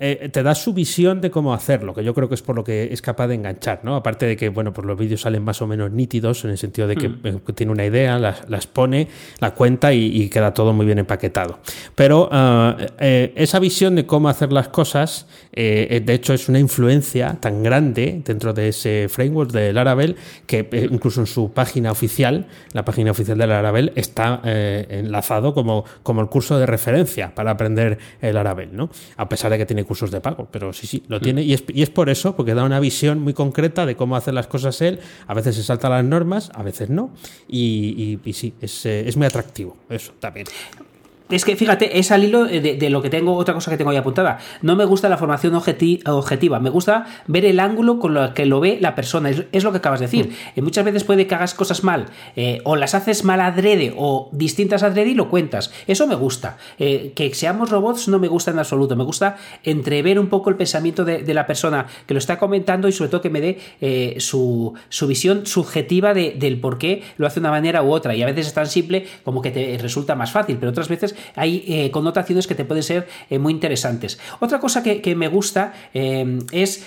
eh, 0.00 0.28
te 0.32 0.44
da 0.44 0.54
su 0.54 0.72
visión 0.72 1.20
de 1.20 1.28
cómo 1.28 1.52
hacerlo, 1.52 1.92
que 1.92 2.04
yo 2.04 2.14
creo 2.14 2.28
que 2.28 2.36
es 2.36 2.42
por 2.42 2.54
lo 2.54 2.62
que 2.62 2.92
es 2.92 3.02
capaz 3.02 3.26
de 3.26 3.34
enganchar, 3.34 3.80
¿no? 3.82 3.96
Aparte 3.96 4.26
de 4.26 4.36
que, 4.36 4.48
bueno, 4.48 4.72
pues 4.72 4.86
los 4.86 4.96
vídeos 4.96 5.22
salen 5.22 5.42
más 5.42 5.60
o 5.60 5.66
menos 5.66 5.90
nítidos 5.90 6.44
en 6.44 6.52
el 6.52 6.58
sentido 6.58 6.86
de 6.86 6.94
que 6.94 7.08
hmm. 7.08 7.20
eh, 7.24 7.40
tiene 7.56 7.72
una 7.72 7.84
idea, 7.84 8.16
las, 8.16 8.66
pone, 8.68 9.08
la 9.40 9.54
cuenta 9.54 9.92
y, 9.92 10.28
queda 10.28 10.54
todo 10.54 10.72
muy 10.72 10.86
bien 10.86 11.00
empaquetado. 11.00 11.58
Pero 11.96 12.28
eh, 13.00 13.32
esa 13.34 13.58
visión 13.58 13.96
de 13.96 14.06
cómo 14.06 14.28
hacer 14.28 14.52
las 14.52 14.68
cosas, 14.68 15.26
de 15.52 16.14
hecho, 16.14 16.32
es 16.32 16.48
una 16.48 16.60
influencia 16.60 17.36
tan 17.40 17.64
grande 17.64 18.22
dentro 18.24 18.52
de 18.52 18.68
ese 18.68 19.08
framework 19.08 19.50
de 19.50 19.72
Laravel 19.72 20.14
que 20.46 20.68
incluso 20.92 21.20
en 21.20 21.26
su 21.26 21.50
página 21.52 21.90
oficial, 21.90 22.46
la 22.72 22.84
página 22.84 23.10
oficial 23.10 23.36
de 23.36 23.46
Laravel, 23.48 23.92
está 23.96 24.40
enlazado 24.44 25.54
como, 25.54 25.84
como 26.04 26.20
el 26.20 26.28
curso 26.28 26.56
de 26.58 26.66
referencia 26.66 27.34
para 27.34 27.50
aprender 27.50 27.98
el 28.20 28.34
Laravel, 28.34 28.76
¿no? 28.76 28.90
A 29.16 29.28
pesar 29.28 29.50
de 29.50 29.58
que 29.58 29.66
tiene 29.66 29.84
cursos 29.88 30.10
de 30.10 30.20
pago, 30.20 30.46
pero 30.52 30.72
sí, 30.72 30.86
sí, 30.86 31.02
lo 31.08 31.18
tiene 31.18 31.42
y 31.42 31.54
es, 31.54 31.64
y 31.66 31.82
es 31.82 31.90
por 31.90 32.10
eso, 32.10 32.36
porque 32.36 32.54
da 32.54 32.62
una 32.62 32.78
visión 32.78 33.18
muy 33.20 33.32
concreta 33.32 33.86
de 33.86 33.96
cómo 33.96 34.14
hacer 34.14 34.34
las 34.34 34.46
cosas 34.46 34.80
él. 34.82 35.00
A 35.26 35.34
veces 35.34 35.56
se 35.56 35.62
salta 35.62 35.88
las 35.88 36.04
normas, 36.04 36.50
a 36.54 36.62
veces 36.62 36.90
no, 36.90 37.10
y, 37.48 38.20
y, 38.22 38.32
sí, 38.34 38.52
es, 38.60 38.84
eh, 38.86 39.08
es 39.08 39.16
muy 39.16 39.26
atractivo, 39.26 39.76
eso 39.88 40.12
también. 40.20 40.46
Es 41.30 41.44
que 41.44 41.56
fíjate, 41.56 41.98
es 41.98 42.10
al 42.10 42.24
hilo 42.24 42.44
de, 42.44 42.90
lo 42.90 43.02
que 43.02 43.10
tengo, 43.10 43.34
otra 43.34 43.52
cosa 43.52 43.70
que 43.70 43.76
tengo 43.76 43.90
ahí 43.90 43.98
apuntada. 43.98 44.38
No 44.62 44.76
me 44.76 44.86
gusta 44.86 45.10
la 45.10 45.18
formación 45.18 45.54
objetiva, 45.54 46.58
me 46.58 46.70
gusta 46.70 47.06
ver 47.26 47.44
el 47.44 47.60
ángulo 47.60 47.98
con 47.98 48.14
lo 48.14 48.32
que 48.32 48.46
lo 48.46 48.60
ve 48.60 48.78
la 48.80 48.94
persona. 48.94 49.30
Es, 49.30 49.64
lo 49.64 49.72
que 49.72 49.78
acabas 49.78 50.00
de 50.00 50.06
decir. 50.06 50.30
Mm. 50.56 50.62
muchas 50.62 50.84
veces 50.84 51.04
puede 51.04 51.26
que 51.26 51.34
hagas 51.34 51.52
cosas 51.52 51.84
mal, 51.84 52.06
eh, 52.34 52.60
o 52.64 52.76
las 52.76 52.94
haces 52.94 53.24
mal 53.24 53.40
adrede, 53.40 53.92
o 53.96 54.30
distintas 54.32 54.82
adrede 54.82 55.10
y 55.10 55.14
lo 55.14 55.28
cuentas. 55.28 55.70
Eso 55.86 56.06
me 56.06 56.14
gusta. 56.14 56.56
Eh, 56.78 57.12
que 57.14 57.34
seamos 57.34 57.70
robots 57.70 58.08
no 58.08 58.18
me 58.18 58.28
gusta 58.28 58.50
en 58.50 58.58
absoluto. 58.58 58.96
Me 58.96 59.04
gusta 59.04 59.36
entrever 59.64 60.18
un 60.18 60.28
poco 60.28 60.48
el 60.48 60.56
pensamiento 60.56 61.04
de, 61.04 61.34
la 61.34 61.46
persona 61.46 61.86
que 62.06 62.14
lo 62.14 62.18
está 62.18 62.38
comentando 62.38 62.88
y 62.88 62.92
sobre 62.92 63.10
todo 63.10 63.20
que 63.20 63.30
me 63.30 63.42
dé 63.42 63.58
eh, 63.82 64.16
su, 64.18 64.74
visión 65.06 65.44
subjetiva 65.44 66.14
del 66.14 66.58
por 66.58 66.78
qué 66.78 67.02
lo 67.18 67.26
hace 67.26 67.34
de 67.34 67.40
una 67.40 67.50
manera 67.50 67.82
u 67.82 67.92
otra. 67.92 68.14
Y 68.14 68.22
a 68.22 68.26
veces 68.26 68.46
es 68.46 68.54
tan 68.54 68.66
simple 68.66 69.06
como 69.24 69.42
que 69.42 69.50
te 69.50 69.76
resulta 69.78 70.14
más 70.14 70.32
fácil, 70.32 70.56
pero 70.58 70.70
otras 70.70 70.88
veces 70.88 71.14
hay 71.34 71.64
eh, 71.66 71.90
connotaciones 71.90 72.46
que 72.46 72.54
te 72.54 72.64
pueden 72.64 72.82
ser 72.82 73.08
eh, 73.30 73.38
muy 73.38 73.52
interesantes. 73.52 74.18
Otra 74.40 74.58
cosa 74.58 74.82
que, 74.82 75.16
me 75.16 75.28
gusta 75.28 75.72
eh, 75.94 76.38
es 76.52 76.84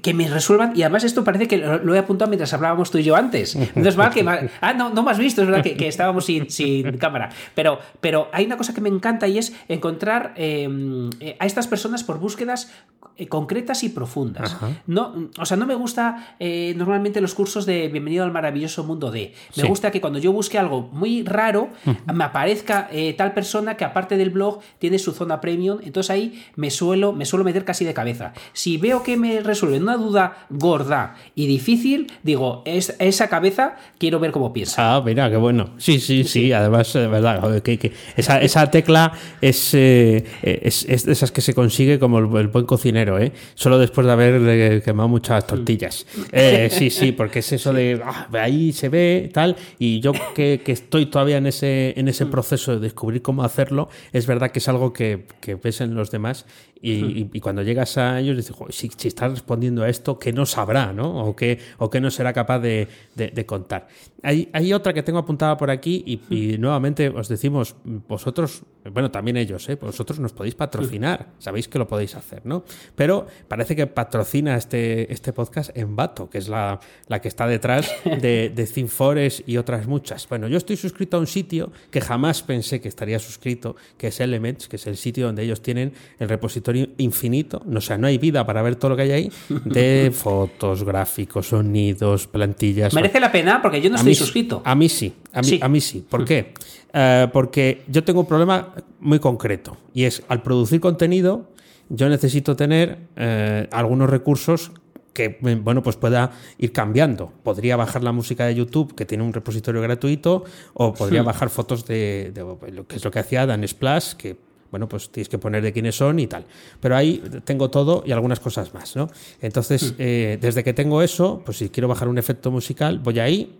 que 0.00 0.14
me 0.14 0.26
resuelvan, 0.26 0.72
y 0.74 0.82
además 0.82 1.04
esto 1.04 1.22
parece 1.22 1.46
que 1.46 1.58
lo, 1.58 1.94
he 1.94 1.98
apuntado 1.98 2.30
mientras 2.30 2.54
hablábamos 2.54 2.90
tú 2.90 2.96
y 2.96 3.02
yo 3.02 3.14
antes. 3.14 3.54
Entonces, 3.54 3.96
mal 3.96 4.10
que. 4.10 4.22
Ah, 4.60 4.72
no, 4.72 4.90
no 4.90 5.02
me 5.02 5.10
has 5.10 5.18
visto, 5.18 5.42
es 5.42 5.48
verdad 5.48 5.62
que, 5.62 5.88
estábamos 5.88 6.24
sin, 6.24 6.48
sin, 6.48 6.96
cámara. 6.96 7.30
Pero, 7.54 7.78
pero 8.00 8.28
hay 8.32 8.46
una 8.46 8.56
cosa 8.56 8.72
que 8.72 8.80
me 8.80 8.88
encanta 8.88 9.26
y 9.26 9.38
es 9.38 9.52
encontrar 9.68 10.32
em, 10.36 11.10
eh, 11.20 11.36
a 11.38 11.46
estas 11.46 11.66
personas 11.66 12.04
por 12.04 12.18
búsquedas 12.20 12.72
eh, 13.16 13.26
concretas 13.26 13.82
y 13.82 13.88
profundas. 13.88 14.56
No, 14.86 15.28
o 15.38 15.44
sea, 15.44 15.56
no 15.56 15.66
me 15.66 15.74
gusta 15.74 16.36
eh, 16.38 16.74
normalmente 16.76 17.20
los 17.20 17.34
cursos 17.34 17.66
de 17.66 17.88
Bienvenido 17.88 18.24
al 18.24 18.32
maravilloso 18.32 18.84
mundo 18.84 19.10
de. 19.10 19.34
Me 19.56 19.64
gusta 19.64 19.90
que 19.90 20.00
cuando 20.00 20.18
yo 20.18 20.32
busque 20.32 20.58
algo 20.58 20.88
muy 20.92 21.24
raro, 21.24 21.70
me 22.12 22.24
aparezca 22.24 22.88
tal 23.18 23.34
persona 23.34 23.76
que 23.76 23.84
aparte 23.84 24.16
del 24.16 24.30
blog 24.30 24.60
tiene 24.78 24.98
su 24.98 25.12
zona 25.12 25.40
premium. 25.40 25.78
Entonces 25.82 26.10
ahí 26.10 26.42
me 26.56 26.70
suelo, 26.70 27.12
me 27.12 27.26
suelo 27.26 27.44
meter 27.44 27.64
casi 27.64 27.84
de 27.84 27.92
cabeza. 27.92 28.32
Si 28.52 28.78
veo 28.78 29.02
que 29.02 29.16
me 29.16 29.40
resuelve 29.40 29.80
una 29.82 29.96
duda 29.96 30.46
gorda 30.50 31.16
y 31.34 31.46
difícil, 31.46 32.10
digo, 32.22 32.62
es, 32.64 32.94
esa 32.98 33.28
cabeza 33.28 33.76
quiero 33.98 34.20
ver 34.20 34.30
cómo 34.30 34.52
piensa. 34.52 34.96
Ah, 34.96 35.02
mira, 35.04 35.30
qué 35.30 35.36
bueno. 35.36 35.70
Sí, 35.78 36.00
sí, 36.00 36.24
sí, 36.24 36.52
además, 36.52 36.92
de 36.92 37.06
verdad, 37.06 37.62
que, 37.62 37.92
esa, 38.16 38.40
esa, 38.40 38.70
tecla 38.70 39.12
es, 39.40 39.74
eh, 39.74 40.24
es, 40.42 40.84
es, 40.88 41.04
de 41.04 41.12
esas 41.12 41.32
que 41.32 41.40
se 41.40 41.54
consigue 41.54 41.98
como 41.98 42.18
el, 42.18 42.48
buen 42.48 42.66
cocinero, 42.66 43.18
¿eh? 43.18 43.32
Solo 43.54 43.78
después 43.78 44.06
de 44.06 44.12
haber 44.12 44.82
quemado 44.82 45.08
muchas 45.08 45.46
tortillas. 45.46 46.06
Eh, 46.32 46.68
sí, 46.70 46.90
sí, 46.90 47.12
porque 47.12 47.40
es 47.40 47.52
eso 47.52 47.72
de 47.72 48.00
ah, 48.04 48.28
ahí 48.32 48.72
se 48.72 48.88
ve, 48.88 49.30
tal, 49.32 49.56
y 49.78 50.00
yo 50.00 50.12
que, 50.34 50.60
que, 50.64 50.72
estoy 50.72 51.06
todavía 51.06 51.38
en 51.38 51.46
ese, 51.46 51.98
en 51.98 52.08
ese 52.08 52.26
proceso 52.26 52.72
de 52.72 52.80
descubrir 52.80 53.22
cómo 53.22 53.44
hacerlo, 53.44 53.88
es 54.12 54.26
verdad 54.26 54.50
que 54.50 54.58
es 54.58 54.68
algo 54.68 54.92
que, 54.92 55.26
que 55.40 55.54
ves 55.56 55.80
en 55.80 55.94
los 55.94 56.10
demás 56.10 56.46
y, 56.84 57.38
cuando 57.38 57.62
llegas 57.62 57.96
a 57.96 58.18
ellos 58.18 58.36
dices, 58.36 58.56
si, 58.70 58.90
si 58.96 59.06
estás 59.06 59.30
respondiendo 59.30 59.71
a 59.80 59.88
esto, 59.88 60.18
¿qué 60.18 60.32
no 60.32 60.44
sabrá, 60.44 60.92
¿no? 60.92 61.24
O 61.24 61.34
qué, 61.34 61.58
o 61.78 61.88
qué 61.88 62.00
no 62.00 62.10
será 62.10 62.32
capaz 62.32 62.58
de, 62.58 62.88
de, 63.14 63.46
contar. 63.46 63.88
Hay, 64.22 64.48
hay, 64.52 64.72
otra 64.72 64.92
que 64.92 65.02
tengo 65.02 65.18
apuntada 65.18 65.56
por 65.56 65.70
aquí 65.70 66.20
y, 66.28 66.58
nuevamente 66.58 67.08
os 67.08 67.28
decimos, 67.28 67.76
vosotros, 67.84 68.62
bueno, 68.92 69.10
también 69.10 69.36
ellos, 69.36 69.68
¿eh? 69.68 69.76
vosotros 69.76 70.20
nos 70.20 70.32
podéis 70.32 70.54
patrocinar, 70.54 71.30
sabéis 71.38 71.68
que 71.68 71.78
lo 71.78 71.88
podéis 71.88 72.14
hacer, 72.14 72.42
¿no? 72.44 72.64
Pero 72.94 73.26
parece 73.48 73.74
que 73.74 73.86
patrocina 73.86 74.56
este, 74.56 75.12
este 75.12 75.32
podcast 75.32 75.76
en 75.76 75.96
Bato, 75.96 76.28
que 76.28 76.38
es 76.38 76.48
la, 76.48 76.78
la 77.08 77.20
que 77.20 77.28
está 77.28 77.46
detrás 77.46 77.90
de, 78.04 78.52
de 78.54 78.66
Thinfores 78.66 79.42
y 79.46 79.56
otras 79.56 79.86
muchas. 79.86 80.28
Bueno, 80.28 80.48
yo 80.48 80.58
estoy 80.58 80.76
suscrito 80.76 81.16
a 81.16 81.20
un 81.20 81.26
sitio 81.26 81.72
que 81.90 82.00
jamás 82.00 82.42
pensé 82.42 82.80
que 82.80 82.88
estaría 82.88 83.18
suscrito, 83.18 83.76
que 83.96 84.08
es 84.08 84.20
Elements, 84.20 84.68
que 84.68 84.76
es 84.76 84.86
el 84.86 84.96
sitio 84.96 85.26
donde 85.26 85.42
ellos 85.42 85.62
tienen 85.62 85.92
el 86.18 86.28
repositorio 86.28 86.88
infinito, 86.98 87.62
o 87.72 87.80
sea, 87.80 87.98
no 87.98 88.06
hay 88.06 88.18
vida 88.18 88.44
para 88.46 88.62
ver 88.62 88.76
todo 88.76 88.90
lo 88.90 88.96
que 88.96 89.02
hay 89.02 89.10
ahí, 89.12 89.32
de 89.74 90.10
fotos, 90.14 90.84
gráficos, 90.84 91.48
sonidos, 91.48 92.26
plantillas. 92.26 92.94
¿Merece 92.94 93.20
la 93.20 93.32
pena? 93.32 93.60
Porque 93.62 93.80
yo 93.80 93.90
no 93.90 93.96
estoy 93.96 94.14
suscrito. 94.14 94.62
A 94.64 94.74
mí 94.74 94.88
sí, 94.88 95.12
a 95.32 95.40
mí 95.40 95.48
sí. 95.48 95.60
A 95.62 95.68
mí 95.68 95.80
sí. 95.80 96.04
¿Por 96.08 96.24
qué? 96.24 96.54
Eh, 96.92 97.28
porque 97.32 97.82
yo 97.88 98.04
tengo 98.04 98.20
un 98.20 98.26
problema 98.26 98.74
muy 99.00 99.18
concreto 99.18 99.76
y 99.94 100.04
es 100.04 100.22
al 100.28 100.42
producir 100.42 100.80
contenido 100.80 101.52
yo 101.94 102.08
necesito 102.08 102.56
tener 102.56 102.98
eh, 103.16 103.68
algunos 103.70 104.08
recursos 104.08 104.72
que 105.12 105.38
bueno, 105.40 105.82
pues 105.82 105.96
pueda 105.96 106.30
ir 106.56 106.72
cambiando. 106.72 107.34
Podría 107.42 107.76
bajar 107.76 108.02
la 108.02 108.12
música 108.12 108.46
de 108.46 108.54
YouTube, 108.54 108.94
que 108.94 109.04
tiene 109.04 109.22
un 109.22 109.34
repositorio 109.34 109.82
gratuito, 109.82 110.44
o 110.72 110.94
podría 110.94 111.22
bajar 111.22 111.50
fotos 111.50 111.84
de, 111.84 112.32
lo 112.72 112.86
que 112.86 112.96
es 112.96 113.04
lo 113.04 113.10
que 113.10 113.18
hacía 113.18 113.44
Dan 113.44 113.68
Splash, 113.68 114.14
que 114.14 114.38
bueno, 114.72 114.88
pues 114.88 115.10
tienes 115.10 115.28
que 115.28 115.38
poner 115.38 115.62
de 115.62 115.72
quiénes 115.72 115.94
son 115.94 116.18
y 116.18 116.26
tal. 116.26 116.44
Pero 116.80 116.96
ahí 116.96 117.22
tengo 117.44 117.70
todo 117.70 118.02
y 118.04 118.10
algunas 118.10 118.40
cosas 118.40 118.72
más, 118.74 118.96
¿no? 118.96 119.10
Entonces, 119.40 119.94
eh, 119.98 120.38
desde 120.40 120.64
que 120.64 120.72
tengo 120.72 121.02
eso, 121.02 121.42
pues 121.44 121.58
si 121.58 121.68
quiero 121.68 121.88
bajar 121.88 122.08
un 122.08 122.18
efecto 122.18 122.50
musical, 122.50 122.98
voy 122.98 123.20
ahí 123.20 123.54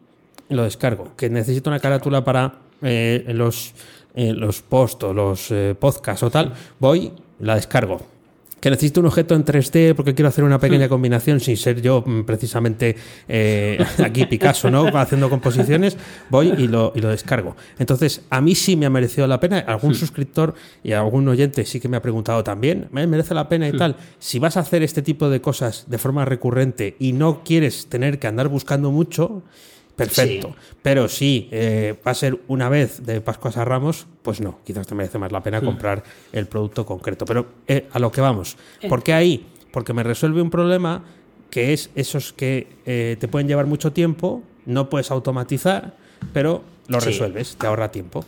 y 0.48 0.54
lo 0.54 0.64
descargo. 0.64 1.14
Que 1.14 1.28
necesito 1.28 1.68
una 1.68 1.80
carátula 1.80 2.24
para 2.24 2.54
eh, 2.80 3.24
los, 3.28 3.74
eh, 4.14 4.32
los 4.32 4.62
posts 4.62 5.04
o 5.04 5.12
los 5.12 5.52
podcasts 5.78 6.22
o 6.22 6.30
tal, 6.30 6.54
voy, 6.80 7.12
la 7.38 7.56
descargo 7.56 8.11
que 8.62 8.70
necesito 8.70 9.00
un 9.00 9.06
objeto 9.06 9.34
en 9.34 9.44
3D 9.44 9.92
porque 9.96 10.14
quiero 10.14 10.28
hacer 10.28 10.44
una 10.44 10.60
pequeña 10.60 10.86
hmm. 10.86 10.90
combinación 10.90 11.40
sin 11.40 11.56
ser 11.56 11.82
yo 11.82 12.04
mm, 12.06 12.22
precisamente 12.22 12.94
eh, 13.26 13.84
aquí 13.98 14.24
Picasso, 14.26 14.70
¿no? 14.70 14.86
Haciendo 14.96 15.28
composiciones, 15.28 15.96
voy 16.30 16.54
y 16.56 16.68
lo, 16.68 16.92
y 16.94 17.00
lo 17.00 17.08
descargo. 17.08 17.56
Entonces, 17.80 18.22
a 18.30 18.40
mí 18.40 18.54
sí 18.54 18.76
me 18.76 18.86
ha 18.86 18.90
merecido 18.90 19.26
la 19.26 19.40
pena. 19.40 19.58
Algún 19.58 19.90
hmm. 19.90 19.96
suscriptor 19.96 20.54
y 20.84 20.92
algún 20.92 21.26
oyente 21.26 21.66
sí 21.66 21.80
que 21.80 21.88
me 21.88 21.96
ha 21.96 22.02
preguntado 22.02 22.44
también, 22.44 22.86
¿me 22.92 23.04
merece 23.08 23.34
la 23.34 23.48
pena 23.48 23.66
y 23.66 23.72
hmm. 23.72 23.78
tal? 23.78 23.96
Si 24.20 24.38
vas 24.38 24.56
a 24.56 24.60
hacer 24.60 24.84
este 24.84 25.02
tipo 25.02 25.28
de 25.28 25.40
cosas 25.40 25.86
de 25.88 25.98
forma 25.98 26.24
recurrente 26.24 26.94
y 27.00 27.14
no 27.14 27.42
quieres 27.42 27.88
tener 27.88 28.20
que 28.20 28.28
andar 28.28 28.46
buscando 28.46 28.92
mucho, 28.92 29.42
Perfecto. 29.96 30.54
Pero 30.82 31.08
si 31.08 31.48
eh, 31.52 31.94
va 32.06 32.12
a 32.12 32.14
ser 32.14 32.38
una 32.48 32.68
vez 32.68 33.04
de 33.04 33.20
Pascuas 33.20 33.56
a 33.56 33.64
Ramos, 33.64 34.06
pues 34.22 34.40
no, 34.40 34.58
quizás 34.64 34.86
te 34.86 34.94
merece 34.94 35.18
más 35.18 35.32
la 35.32 35.42
pena 35.42 35.60
hmm. 35.60 35.64
comprar 35.64 36.02
el 36.32 36.46
producto 36.46 36.86
concreto. 36.86 37.24
Pero 37.24 37.46
eh, 37.66 37.88
a 37.92 37.98
lo 37.98 38.10
que 38.10 38.20
vamos. 38.20 38.56
Eh. 38.80 38.88
¿Por 38.88 39.02
qué 39.02 39.12
ahí? 39.12 39.46
Porque 39.70 39.92
me 39.92 40.02
resuelve 40.02 40.42
un 40.42 40.50
problema 40.50 41.04
que 41.50 41.72
es 41.72 41.90
esos 41.94 42.32
que 42.32 43.16
te 43.20 43.28
pueden 43.28 43.46
llevar 43.46 43.66
mucho 43.66 43.92
tiempo, 43.92 44.42
no 44.64 44.88
puedes 44.88 45.10
automatizar, 45.10 45.94
pero 46.32 46.62
lo 46.88 46.98
resuelves, 46.98 47.56
te 47.56 47.66
ahorra 47.66 47.90
tiempo. 47.90 48.24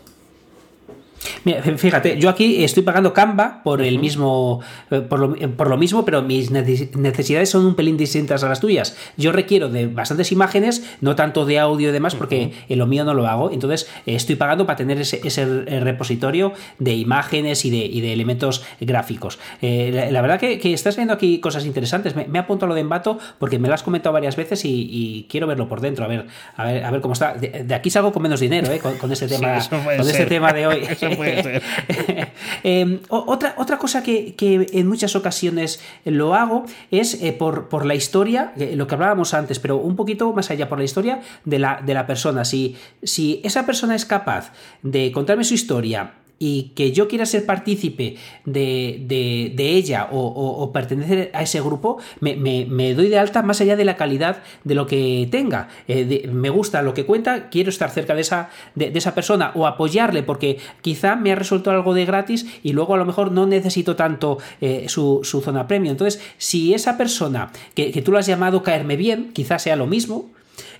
Mira, 1.45 1.63
fíjate, 1.63 2.19
yo 2.19 2.29
aquí 2.29 2.65
estoy 2.65 2.83
pagando 2.83 3.13
Canva 3.13 3.63
por 3.63 3.83
el 3.83 3.99
mismo, 3.99 4.61
eh, 4.91 5.01
por 5.01 5.19
lo, 5.19 5.57
por 5.57 5.69
lo, 5.69 5.77
mismo, 5.77 6.05
pero 6.05 6.23
mis 6.23 6.51
necesidades 6.51 7.51
son 7.51 7.67
un 7.67 7.75
pelín 7.75 7.97
distintas 7.97 8.43
a 8.45 8.49
las 8.49 8.61
tuyas. 8.61 8.97
Yo 9.17 9.33
requiero 9.33 9.69
de 9.69 9.87
bastantes 9.87 10.33
imágenes, 10.33 10.85
no 11.01 11.17
tanto 11.17 11.45
de 11.45 11.59
audio 11.59 11.91
y 11.91 11.93
demás, 11.93 12.15
porque 12.15 12.53
en 12.69 12.79
lo 12.79 12.87
mío 12.87 13.05
no 13.05 13.15
lo 13.15 13.27
hago. 13.27 13.51
Entonces 13.51 13.89
estoy 14.07 14.37
pagando 14.37 14.67
para 14.67 14.77
tener 14.77 15.01
ese, 15.01 15.21
ese 15.25 15.45
repositorio 15.81 16.53
de 16.79 16.95
imágenes 16.95 17.65
y 17.65 17.71
de, 17.71 17.79
y 17.79 18.01
de 18.01 18.13
elementos 18.13 18.65
gráficos. 18.81 19.39
Eh, 19.63 20.09
la, 20.11 20.23
verdad 20.23 20.39
que, 20.39 20.75
estás 20.75 20.97
viendo 20.97 21.15
aquí 21.15 21.41
cosas 21.41 21.65
interesantes. 21.67 22.17
Me, 22.17 22.27
me 22.27 22.39
apunto 22.39 22.67
a 22.67 22.69
lo 22.69 22.75
de 22.75 22.81
Embato 22.81 23.19
porque 23.39 23.59
me 23.59 23.69
lo 23.69 23.75
has 23.75 23.83
comentado 23.83 24.13
varias 24.13 24.37
veces 24.37 24.65
y, 24.65 25.27
quiero 25.29 25.47
verlo 25.47 25.69
por 25.69 25.81
dentro, 25.81 26.05
a 26.05 26.09
ver, 26.09 26.27
a 26.57 26.65
ver, 26.65 26.85
a 26.85 26.91
ver 26.91 27.01
cómo 27.01 27.15
está. 27.15 27.35
De, 27.35 27.75
aquí 27.75 27.91
salgo 27.91 28.13
con 28.13 28.23
menos 28.23 28.41
dinero, 28.41 28.71
eh, 28.73 28.79
con, 28.79 29.13
este 29.13 29.29
tema, 29.29 29.59
con 29.69 30.07
este 30.07 30.27
tema 30.35 30.53
de 30.53 30.67
hoy. 30.67 30.83
Em, 32.63 33.01
otra, 33.09 33.55
otra 33.59 33.79
cosa 33.79 34.03
que, 34.03 34.35
en 34.73 34.87
muchas 34.87 35.15
ocasiones 35.17 35.81
lo 36.05 36.35
hago 36.35 36.65
es 36.91 37.23
eh, 37.23 37.33
por, 37.33 37.85
la 37.85 37.95
historia, 37.95 38.53
eh, 38.57 38.75
lo 38.77 38.87
que 38.87 38.95
hablábamos 38.95 39.35
antes, 39.35 39.59
pero 39.59 39.77
un 39.77 39.97
poquito 39.97 40.33
más 40.33 40.51
allá, 40.51 40.69
por 40.69 40.79
la 40.79 40.85
historia 40.85 41.21
de 41.45 41.59
la, 41.59 41.81
de 41.85 41.95
la 41.95 42.07
persona. 42.07 42.45
Si, 42.45 42.77
si 43.03 43.41
esa 43.45 43.67
persona 43.67 43.95
es 43.95 44.07
capaz 44.07 44.53
de 44.83 45.13
contarme 45.13 45.45
su 45.45 45.55
historia 45.55 46.13
y 46.39 46.73
que 46.75 46.93
yo 46.93 47.09
quiera 47.09 47.27
ser 47.27 47.47
partícipe 47.47 48.17
de, 48.45 49.55
ella 49.57 50.09
o, 50.11 50.71
pertenecer 50.73 51.31
a 51.33 51.43
ese 51.43 51.61
grupo, 51.61 51.99
me, 52.21 52.95
doy 52.95 53.09
de 53.09 53.19
alta 53.19 53.43
más 53.43 53.61
allá 53.61 53.77
de 53.77 53.85
la 53.85 53.97
calidad 53.97 54.43
de 54.65 54.75
lo 54.75 54.87
que 54.87 55.29
tenga. 55.31 55.69
Eh, 55.89 56.29
me 56.33 56.51
gusta 56.51 56.83
lo 56.83 56.95
que 56.95 57.07
cuenta, 57.07 57.49
quiero 57.51 57.71
estar 57.71 57.91
cerca 57.91 58.15
de 58.15 58.23
esa, 58.23 58.51
de, 58.75 58.93
esa 58.95 59.15
persona 59.15 59.53
o 59.55 59.67
apoyarle 59.67 60.23
porque 60.23 60.59
quizá 60.81 61.17
me 61.17 61.33
ha 61.33 61.35
resuelto 61.35 61.71
algo 61.71 61.95
de 61.95 62.05
gratis 62.05 62.47
y 62.63 62.73
luego 62.73 62.95
a 62.95 62.99
lo 62.99 63.05
mejor 63.05 63.33
no 63.33 63.47
necesito 63.47 63.97
tanto 63.97 64.39
eh, 64.61 64.87
su, 64.89 65.23
zona 65.25 65.67
premium. 65.67 65.93
Entonces, 65.93 66.21
si 66.39 66.75
esa 66.75 66.97
persona 66.97 67.51
que, 67.75 67.91
que 67.91 68.03
tú 68.03 68.13
lo 68.13 68.19
has 68.19 68.27
llamado 68.27 68.63
caerme 68.63 68.97
bien, 68.97 69.31
quizás 69.33 69.63
sea 69.63 69.77
lo 69.77 69.87
mismo, 69.87 70.31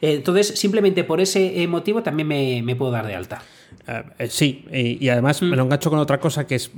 eh, 0.01 0.15
entonces 0.15 0.59
simplemente 0.59 1.05
por 1.05 1.21
ese 1.21 1.67
motivo 1.69 2.03
también 2.03 2.65
me 2.65 2.77
puedo 2.77 2.91
dar 2.91 3.07
de 3.07 3.15
alta. 3.15 3.43
Eh, 3.87 4.03
eh, 4.19 4.29
sí, 4.29 4.65
y, 4.73 5.09
además 5.09 5.43
me 5.43 5.57
lo 5.57 5.65
mm. 5.65 5.67
engancho 5.67 5.91
con 5.91 5.99
otra 5.99 6.19
cosa 6.19 6.47
que 6.47 6.57
es, 6.57 6.71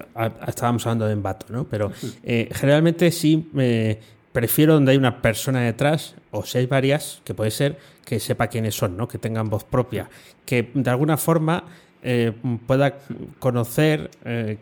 estábamos 0.47 0.86
hablando 0.86 1.07
de 1.07 1.12
embato, 1.12 1.47
¿no? 1.51 1.64
Pero 1.64 1.92
eh, 2.22 2.49
generalmente 2.53 3.11
sí 3.11 3.49
me 3.53 3.99
prefiero 4.32 4.74
donde 4.74 4.92
hay 4.92 4.99
una 4.99 5.22
persona 5.22 5.61
detrás, 5.62 6.14
o 6.30 6.44
si 6.44 6.59
hay 6.59 6.66
varias, 6.66 7.22
que 7.24 7.34
puede 7.34 7.51
ser, 7.51 7.78
que 8.05 8.20
sepa 8.20 8.49
quiénes 8.49 8.74
son, 8.74 8.97
¿no? 8.97 9.09
Que 9.09 9.18
tengan 9.18 9.49
voz 9.49 9.64
propia, 9.64 10.09
que 10.44 10.70
de 10.74 10.90
alguna 10.90 11.16
forma 11.16 11.64
pueda 12.68 12.99
conocer 13.40 14.11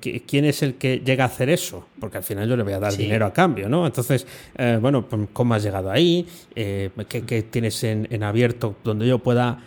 quién 0.01 0.47
es 0.47 0.63
el 0.63 0.77
que 0.77 1.01
llega 1.01 1.25
a 1.25 1.27
hacer 1.27 1.51
eso, 1.51 1.87
porque 2.01 2.17
al 2.17 2.23
final 2.23 2.49
yo 2.49 2.57
le 2.57 2.63
voy 2.63 2.73
a 2.73 2.79
dar 2.79 2.97
dinero 2.97 3.27
a 3.27 3.35
cambio, 3.35 3.69
¿no? 3.69 3.85
Entonces, 3.85 4.27
bueno, 4.81 5.07
pues, 5.07 5.29
¿cómo 5.35 5.53
has 5.53 5.63
llegado 5.63 5.91
ahí? 5.91 6.27
¿qué, 6.55 7.47
tienes 7.51 7.85
en, 7.85 8.23
abierto 8.23 8.77
donde 8.83 9.07
yo 9.07 9.19
pueda 9.19 9.59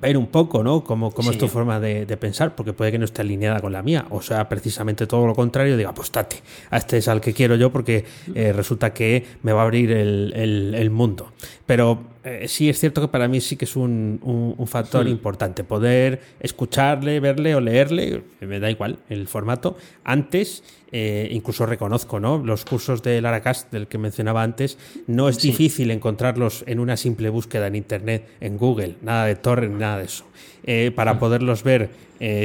ver 0.00 0.16
un 0.16 0.26
poco, 0.26 0.62
¿no? 0.62 0.84
Cómo, 0.84 1.10
cómo 1.10 1.30
es 1.30 1.38
tu 1.38 1.48
forma 1.48 1.80
de, 1.80 2.16
pensar, 2.16 2.54
porque 2.54 2.72
puede 2.72 2.92
que 2.92 2.98
no 2.98 3.04
esté 3.04 3.22
alineada 3.22 3.60
con 3.60 3.72
la 3.72 3.82
mía, 3.82 4.06
o 4.10 4.22
sea, 4.22 4.48
precisamente 4.48 5.06
todo 5.06 5.26
lo 5.26 5.34
contrario, 5.34 5.76
diga, 5.76 5.90
apostate, 5.90 6.36
a 6.70 6.78
este 6.78 6.98
es 6.98 7.08
al 7.08 7.20
que 7.20 7.32
quiero 7.34 7.56
yo 7.56 7.70
porque 7.70 8.04
eh, 8.34 8.52
resulta 8.52 8.92
que 8.92 9.24
me 9.42 9.52
va 9.52 9.60
a 9.60 9.64
abrir 9.64 9.90
el, 9.92 10.74
el 10.74 10.90
mundo. 10.90 11.32
Pero 11.66 12.15
eh, 12.26 12.48
sí 12.48 12.68
es 12.68 12.80
cierto 12.80 13.00
que 13.00 13.06
para 13.06 13.28
mí 13.28 13.40
sí 13.40 13.54
que 13.54 13.66
es 13.66 13.76
un, 13.76 14.18
un, 14.58 14.66
factor 14.66 15.06
importante. 15.06 15.62
Poder 15.62 16.20
escucharle, 16.40 17.20
verle 17.20 17.54
o 17.54 17.60
leerle, 17.60 18.24
me 18.40 18.58
da 18.58 18.68
igual 18.68 18.98
el 19.08 19.28
formato. 19.28 19.76
Antes, 20.02 20.64
eh, 20.90 21.28
incluso 21.30 21.66
reconozco, 21.66 22.18
¿no? 22.18 22.38
Los 22.38 22.64
cursos 22.64 23.00
de 23.04 23.20
Laracast, 23.20 23.70
del 23.70 23.86
que 23.86 23.98
mencionaba 23.98 24.42
antes, 24.42 24.76
no 25.06 25.28
es 25.28 25.38
difícil 25.40 25.92
encontrarlos 25.92 26.64
en 26.66 26.80
una 26.80 26.96
simple 26.96 27.30
búsqueda 27.30 27.68
en 27.68 27.76
Internet, 27.76 28.28
en 28.40 28.58
Google, 28.58 28.96
nada 29.02 29.26
de 29.26 29.36
torrent, 29.36 29.76
nada 29.78 29.98
de 29.98 30.06
eso. 30.06 30.24
Eh, 30.64 30.90
para 30.96 31.20
poderlos 31.20 31.62
ver 31.62 31.90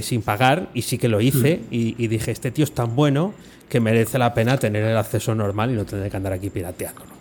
sin 0.03 0.21
pagar, 0.21 0.69
y 0.75 0.83
sí 0.83 0.99
que 0.99 1.07
lo 1.07 1.21
hice, 1.21 1.61
y, 1.71 1.95
y, 1.97 2.07
dije, 2.07 2.29
este 2.29 2.51
tío 2.51 2.65
es 2.65 2.73
tan 2.73 2.95
bueno 2.95 3.33
que 3.67 3.79
merece 3.79 4.19
la 4.19 4.33
pena 4.33 4.57
tener 4.57 4.83
el 4.83 4.97
acceso 4.97 5.33
normal 5.33 5.71
y 5.71 5.73
no 5.73 5.85
tener 5.85 6.11
que 6.11 6.17
andar 6.17 6.33
aquí 6.33 6.51
pirateando. 6.51 7.20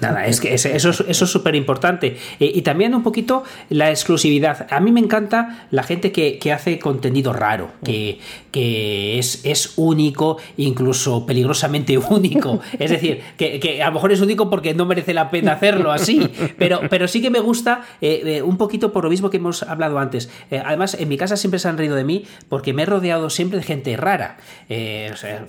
Nada, 0.00 0.26
es 0.26 0.40
que 0.40 0.54
eso, 0.54 0.68
eso 0.68 1.04
es 1.08 1.18
súper 1.18 1.54
importante. 1.56 2.16
y 2.38 2.62
también 2.62 2.94
un 2.94 3.02
poquito 3.02 3.42
la 3.68 3.90
exclusividad. 3.90 4.66
A 4.70 4.80
mí 4.80 4.92
me 4.92 5.00
encanta 5.00 5.66
la 5.70 5.82
gente 5.82 6.12
que, 6.12 6.52
hace 6.52 6.78
contenido 6.78 7.32
raro, 7.32 7.70
que, 7.84 8.20
que 8.50 9.18
es, 9.18 9.44
es, 9.44 9.74
único, 9.76 10.38
incluso 10.56 11.26
peligrosamente 11.26 11.98
único. 12.10 12.60
Es 12.78 12.90
decir, 12.90 13.20
que, 13.36 13.82
a 13.82 13.86
lo 13.88 13.92
mejor 13.92 14.12
es 14.12 14.20
único 14.20 14.48
porque 14.50 14.74
no 14.74 14.86
merece 14.86 15.14
la 15.14 15.30
pena 15.30 15.52
hacerlo 15.52 15.92
así. 15.92 16.28
Pero, 16.58 16.80
pero 16.88 17.08
sí 17.08 17.20
que 17.20 17.30
me 17.30 17.40
gusta 17.40 17.82
eh, 18.00 18.22
eh, 18.24 18.42
un 18.42 18.56
poquito 18.56 18.92
por 18.92 19.04
lo 19.04 19.10
mismo 19.10 19.30
que 19.30 19.36
hemos 19.36 19.62
hablado 19.62 19.98
antes. 19.98 20.30
Eh, 20.50 20.62
además, 20.64 20.94
en 20.98 21.08
mi 21.08 21.16
casa 21.16 21.36
siempre 21.36 21.58
se 21.58 21.68
han 21.68 21.78
reído 21.78 21.96
de 21.96 22.04
mí 22.04 22.24
porque 22.48 22.72
me 22.72 22.82
he 22.82 22.86
rodeado 22.86 23.30
siempre 23.30 23.58
de 23.58 23.64
gente 23.64 23.96
rara. 23.96 24.38
o 24.68 25.16
sea, 25.16 25.44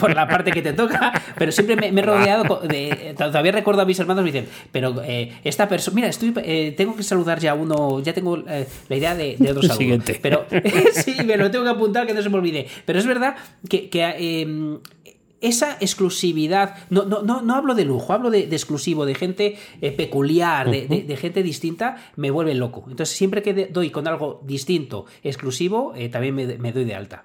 por 0.00 0.14
la 0.14 0.28
parte 0.28 0.52
que 0.52 0.62
te 0.62 0.72
toca, 0.72 1.12
pero 1.38 1.52
siempre 1.52 1.76
me, 1.76 1.92
me 1.92 2.00
he 2.02 2.04
rodeado 2.04 2.60
de. 2.68 2.91
Todavía 3.16 3.52
recuerdo 3.52 3.82
a 3.82 3.84
mis 3.84 3.98
hermanos 3.98 4.24
me 4.24 4.32
dicen, 4.32 4.48
pero 4.70 5.02
eh, 5.02 5.32
esta 5.44 5.68
persona, 5.68 5.94
mira, 5.96 6.08
estoy, 6.08 6.32
eh, 6.44 6.74
tengo 6.76 6.96
que 6.96 7.02
saludar 7.02 7.40
ya 7.40 7.52
a 7.52 7.54
uno, 7.54 8.00
ya 8.00 8.12
tengo 8.12 8.38
eh, 8.48 8.66
la 8.88 8.96
idea 8.96 9.14
de, 9.14 9.36
otro 9.40 9.62
saludo. 9.62 9.76
Siguiente. 9.76 10.18
Pero 10.20 10.46
sí, 10.92 11.16
me 11.24 11.36
lo 11.36 11.50
tengo 11.50 11.64
que 11.64 11.70
apuntar 11.70 12.06
que 12.06 12.14
no 12.14 12.22
se 12.22 12.28
me 12.28 12.36
olvide. 12.36 12.66
Pero 12.84 12.98
es 12.98 13.06
verdad 13.06 13.36
que, 13.68 13.88
em, 13.92 14.78
esa 15.40 15.76
exclusividad, 15.80 16.76
no, 16.90 17.04
no, 17.04 17.22
no, 17.22 17.42
no, 17.42 17.56
hablo 17.56 17.74
de 17.74 17.84
lujo, 17.84 18.12
hablo 18.12 18.30
de, 18.30 18.44
exclusivo, 18.44 19.04
de 19.04 19.16
gente 19.16 19.56
peculiar, 19.96 20.70
de, 20.70 21.16
gente 21.20 21.42
distinta, 21.42 21.96
me 22.14 22.30
vuelve 22.30 22.54
loco. 22.54 22.84
Entonces, 22.88 23.16
siempre 23.16 23.42
que 23.42 23.66
doy 23.66 23.90
con 23.90 24.06
algo 24.06 24.40
distinto, 24.44 25.06
exclusivo, 25.24 25.94
también 26.12 26.34
me, 26.36 26.72
doy 26.72 26.84
de 26.84 26.94
alta 26.94 27.24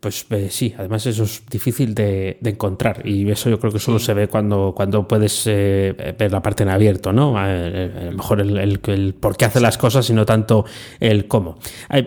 pues 0.00 0.26
eh, 0.30 0.48
sí, 0.50 0.74
además 0.76 1.06
eso 1.06 1.22
es 1.22 1.44
difícil 1.48 1.94
de, 1.94 2.38
encontrar 2.42 3.06
y 3.06 3.30
eso 3.30 3.48
yo 3.48 3.60
creo 3.60 3.72
que 3.72 3.78
solo 3.78 4.00
se 4.00 4.12
ve 4.12 4.26
cuando, 4.26 4.72
cuando 4.74 5.06
puedes 5.06 5.44
eh, 5.46 6.14
ver 6.18 6.32
la 6.32 6.42
parte 6.42 6.64
en 6.64 6.68
abierto, 6.68 7.12
¿no? 7.12 7.36
Eh, 7.38 8.10
mejor 8.12 8.40
el, 8.40 8.56
el, 8.56 9.14
por 9.14 9.36
qué 9.36 9.44
hace 9.44 9.60
las 9.60 9.78
cosas 9.78 10.10
y 10.10 10.14
no 10.14 10.26
tanto 10.26 10.64
el 10.98 11.28
cómo. 11.28 11.58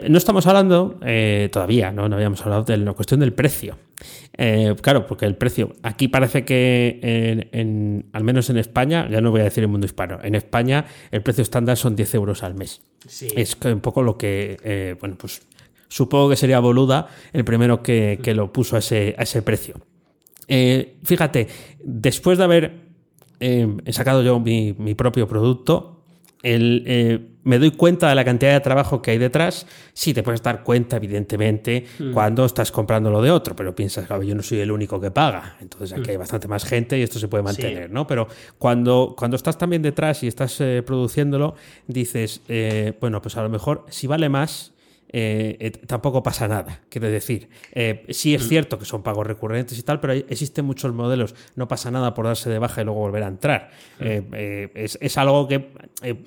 No 0.10 0.18
estamos 0.18 0.46
hablando 0.48 1.00
todavía, 1.50 1.92
¿no? 1.92 2.10
no 2.10 2.18
habíamos 2.18 2.42
hablado 2.42 2.64
de 2.64 2.76
la 2.76 2.92
cuestión 2.92 3.22
del 3.22 3.32
precio. 3.32 3.78
claro, 4.82 5.08
porque 5.08 5.26
el 5.26 5.38
precio, 5.38 5.76
aquí 5.82 6.10
parece 6.10 6.44
que 6.44 7.00
en, 7.54 8.06
al 8.12 8.26
menos 8.26 8.50
en 8.50 8.58
España, 8.58 9.08
ya 9.10 9.22
no 9.22 9.32
voy 9.32 9.42
a 9.42 9.46
decir 9.46 9.64
el 9.64 9.70
mundo 9.70 9.86
hispano, 9.86 10.20
en 10.22 10.36
España 10.36 10.88
el 11.12 11.22
precio 11.22 11.42
estándar 11.42 11.78
son 11.78 11.96
10 11.96 12.16
euros 12.16 12.44
al 12.44 12.56
mes. 12.56 12.82
Es 13.06 13.58
un 13.64 13.80
poco 13.80 14.04
lo 14.04 14.18
que, 14.18 14.98
bueno, 15.00 15.16
pues 15.18 15.42
Supongo 15.94 16.30
que 16.30 16.36
sería 16.36 16.60
Boluda 16.60 17.08
el 17.34 17.46
primero 17.46 17.84
que, 17.84 18.20
lo 18.36 18.52
puso 18.52 18.78
a 18.78 18.80
ese, 18.80 19.14
a 19.16 19.22
ese 19.22 19.44
precio. 19.44 19.76
Eh, 20.48 20.98
fíjate, 21.04 21.48
después 21.84 22.40
de 22.40 22.44
haber 22.44 22.80
eh, 23.40 23.68
sacado 23.92 24.24
yo 24.24 24.40
mi, 24.40 24.74
propio 24.96 25.28
producto, 25.28 26.04
eh, 26.42 27.20
me 27.44 27.60
doy 27.60 27.70
cuenta 27.70 28.10
de 28.10 28.16
la 28.16 28.26
cantidad 28.26 28.54
de 28.54 28.62
trabajo 28.62 29.04
que 29.04 29.12
hay 29.12 29.20
detrás. 29.20 29.68
Sí, 29.94 30.16
te 30.16 30.24
puedes 30.24 30.42
dar 30.42 30.64
cuenta, 30.64 30.98
evidentemente, 30.98 31.86
mm. 32.00 32.12
cuando 32.12 32.46
estás 32.46 32.72
comprando 32.72 33.12
lo 33.12 33.22
de 33.22 33.30
otro, 33.30 33.56
pero 33.56 33.76
piensas, 33.76 34.08
claro, 34.08 34.24
yo 34.24 34.34
no 34.34 34.42
soy 34.42 34.62
el 34.62 34.72
único 34.72 35.00
que 35.00 35.12
paga. 35.12 35.58
Entonces 35.62 35.96
aquí 35.96 36.10
hay 36.10 36.18
mm. 36.18 36.22
bastante 36.22 36.48
más 36.48 36.66
gente 36.66 36.98
y 36.98 37.04
esto 37.04 37.20
se 37.20 37.28
puede 37.28 37.44
mantener, 37.44 37.92
¿no? 37.92 38.08
Pero 38.08 38.28
cuando, 38.58 39.14
cuando 39.16 39.38
estás 39.38 39.60
también 39.60 39.84
detrás 39.84 40.24
y 40.24 40.28
estás 40.28 40.58
produciéndolo, 40.88 41.54
dices, 41.86 42.42
bueno, 43.00 43.22
pues 43.22 43.38
a 43.38 43.44
lo 43.44 43.50
mejor 43.50 43.86
si 43.90 44.08
vale 44.08 44.28
más, 44.28 44.74
eh, 45.16 45.58
eh, 45.60 45.70
tampoco 45.70 46.24
pasa 46.24 46.48
nada. 46.48 46.82
Quiero 46.90 47.08
decir, 47.08 47.48
eh, 47.72 48.04
sí 48.10 48.34
es 48.34 48.44
mm. 48.44 48.50
cierto 48.50 48.80
que 48.80 48.86
son 48.86 49.04
pagos 49.04 49.28
recurrentes 49.28 49.78
y 49.78 49.84
tal, 49.84 50.00
pero 50.00 50.14
existen 50.14 50.66
muchos 50.66 50.92
modelos. 50.92 51.36
No 51.56 51.68
pasa 51.68 51.92
nada 51.92 52.16
por 52.16 52.26
darse 52.26 52.50
de 52.50 52.58
baja 52.58 52.82
y 52.82 52.86
luego 52.86 53.00
volver 53.00 53.22
a 53.22 53.28
entrar. 53.28 53.70
Mm. 54.00 54.34
Es, 54.74 54.98
es, 55.00 55.18
algo 55.20 55.48
que, 55.48 55.70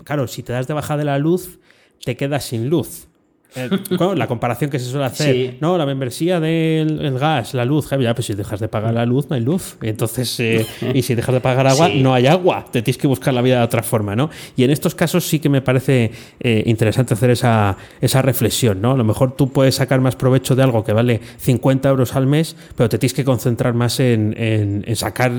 claro, 0.05 0.29
si 0.29 0.45
te 0.45 0.53
das 0.53 0.69
de 0.69 0.75
baja 0.75 0.97
de 0.97 1.05
la 1.05 1.19
luz, 1.19 1.59
te 2.05 2.17
quedas 2.17 2.45
sin 2.45 2.71
luz. 2.71 3.09
Eh, 3.57 3.71
la 4.15 4.27
comparación 4.27 4.71
que 4.71 4.79
se 4.79 4.87
suele 4.87 5.07
hacer, 5.07 5.57
¿no? 5.61 5.79
La 5.79 5.87
membresía 5.87 6.41
del 6.41 7.19
gas, 7.19 7.55
la 7.55 7.65
luz, 7.65 7.89
ya, 7.91 8.15
pues 8.15 8.27
si 8.27 8.35
dejas 8.35 8.61
de 8.61 8.69
pagar 8.69 8.95
la 8.95 9.07
luz, 9.07 9.29
no 9.31 9.37
hay 9.37 9.43
luz. 9.43 9.77
Entonces, 9.81 10.39
eh, 10.41 10.67
y 10.95 11.03
si 11.03 11.15
dejas 11.15 11.35
de 11.35 11.41
pagar 11.41 11.67
agua, 11.67 11.89
no 11.95 12.13
hay 12.15 12.27
agua. 12.27 12.67
Te 12.71 12.83
tienes 12.83 12.99
que 12.99 13.07
buscar 13.07 13.33
la 13.33 13.43
vida 13.43 13.59
de 13.59 13.65
otra 13.65 13.83
forma, 13.83 14.15
¿no? 14.15 14.31
Y 14.57 14.65
en 14.65 14.71
estos 14.71 14.95
casos 14.95 15.27
sí 15.27 15.39
que 15.39 15.49
me 15.49 15.63
parece 15.63 16.11
eh, 16.41 16.63
interesante 16.67 17.15
hacer 17.15 17.31
esa, 17.31 17.77
esa 18.01 18.23
reflexión, 18.23 18.81
¿no? 18.81 18.93
A 18.93 18.97
lo 18.97 19.05
mejor 19.05 19.37
tú 19.37 19.51
puedes 19.51 19.77
sacar 19.77 20.01
más 20.01 20.17
provecho 20.17 20.55
de 20.55 20.63
algo 20.63 20.85
que 20.85 20.93
vale 20.93 21.21
50 21.39 21.89
euros 21.89 22.15
al 22.15 22.27
mes, 22.27 22.57
pero 22.77 22.89
te 22.89 22.99
tienes 22.99 23.15
que 23.15 23.25
concentrar 23.25 23.75
más 23.75 24.01
en, 24.01 24.35
en, 24.37 24.97
sacar, 24.97 25.33